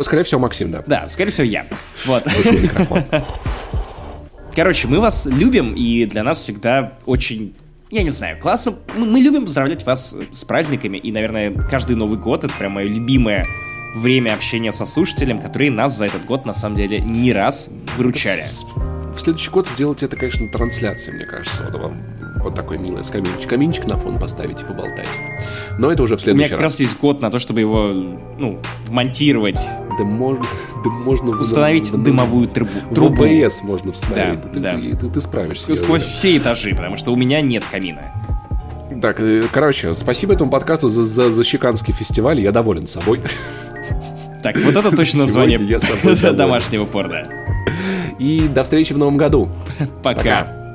скорее 0.02 0.24
всего, 0.24 0.40
Максим, 0.40 0.70
да. 0.70 0.82
Да, 0.86 1.08
скорее 1.08 1.30
всего, 1.30 1.46
я. 1.46 1.66
Вот. 2.06 2.24
Короче, 4.56 4.88
мы 4.88 5.00
вас 5.00 5.26
любим, 5.26 5.74
и 5.74 6.06
для 6.06 6.22
нас 6.22 6.38
всегда 6.38 6.94
очень 7.04 7.52
я 7.90 8.02
не 8.02 8.10
знаю, 8.10 8.40
классно. 8.40 8.74
Мы 8.96 9.20
любим 9.20 9.44
поздравлять 9.44 9.86
вас 9.86 10.16
с 10.32 10.44
праздниками, 10.44 10.96
и, 10.96 11.12
наверное, 11.12 11.52
каждый 11.52 11.94
Новый 11.94 12.18
год— 12.18 12.42
это 12.44 12.52
прям 12.58 12.72
мое 12.72 12.86
любимое 12.86 13.46
время 13.96 14.34
общения 14.34 14.72
со 14.72 14.86
слушателем, 14.86 15.38
которые 15.38 15.70
нас 15.70 15.96
за 15.96 16.06
этот 16.06 16.24
год, 16.24 16.44
на 16.44 16.52
самом 16.52 16.76
деле, 16.76 17.00
не 17.00 17.32
раз 17.32 17.68
выручали. 17.96 18.44
В 19.14 19.18
следующий 19.18 19.50
год 19.50 19.66
сделать 19.68 20.02
это, 20.02 20.14
конечно, 20.16 20.46
трансляцией, 20.48 21.16
мне 21.16 21.24
кажется. 21.24 21.62
Вот 21.70 21.80
вам 21.80 22.02
вот 22.42 22.54
такой 22.54 22.78
милый 22.78 23.02
каминчик. 23.02 23.48
Каминчик 23.48 23.86
на 23.86 23.96
фон 23.96 24.18
поставить 24.18 24.60
и 24.60 24.64
поболтать. 24.64 25.08
Но 25.78 25.90
это 25.90 26.02
уже 26.02 26.16
в 26.16 26.20
следующий 26.20 26.42
раз. 26.42 26.50
У 26.50 26.54
меня 26.54 26.56
как 26.56 26.60
раз 26.60 26.80
есть 26.80 26.98
год 26.98 27.20
на 27.20 27.30
то, 27.30 27.38
чтобы 27.38 27.60
его, 27.60 27.88
ну, 27.92 28.60
вмонтировать. 28.86 29.58
Да 29.98 30.04
можно, 30.04 30.44
да 30.84 30.90
можно 30.90 31.30
установить 31.30 31.90
на, 31.92 31.98
дымовую 31.98 32.48
трубу. 32.48 32.94
трубу. 32.94 33.24
В 33.24 33.44
ОБС 33.44 33.62
можно 33.62 33.92
вставить. 33.92 34.42
Да, 34.42 34.48
ты, 34.48 34.60
да. 34.60 34.76
Ты, 34.76 34.96
ты, 34.96 35.08
ты 35.08 35.20
справишься. 35.20 35.74
Сквозь 35.74 36.02
все 36.02 36.36
этажи, 36.36 36.74
потому 36.74 36.96
что 36.96 37.12
у 37.12 37.16
меня 37.16 37.40
нет 37.40 37.64
камина. 37.70 38.12
Так, 39.00 39.20
э, 39.20 39.48
короче, 39.52 39.94
спасибо 39.94 40.34
этому 40.34 40.50
подкасту 40.50 40.88
за, 40.88 41.04
за, 41.04 41.30
за 41.30 41.44
Щеканский 41.44 41.92
фестиваль. 41.92 42.40
Я 42.40 42.52
доволен 42.52 42.88
собой. 42.88 43.22
Так, 44.42 44.56
вот 44.58 44.76
это 44.76 44.94
точно 44.94 45.24
название 45.24 45.58
домашнего 46.32 46.84
порно. 46.84 47.24
И 48.18 48.48
до 48.48 48.62
встречи 48.62 48.92
в 48.92 48.98
новом 48.98 49.16
году. 49.16 49.48
Пока. 50.02 50.65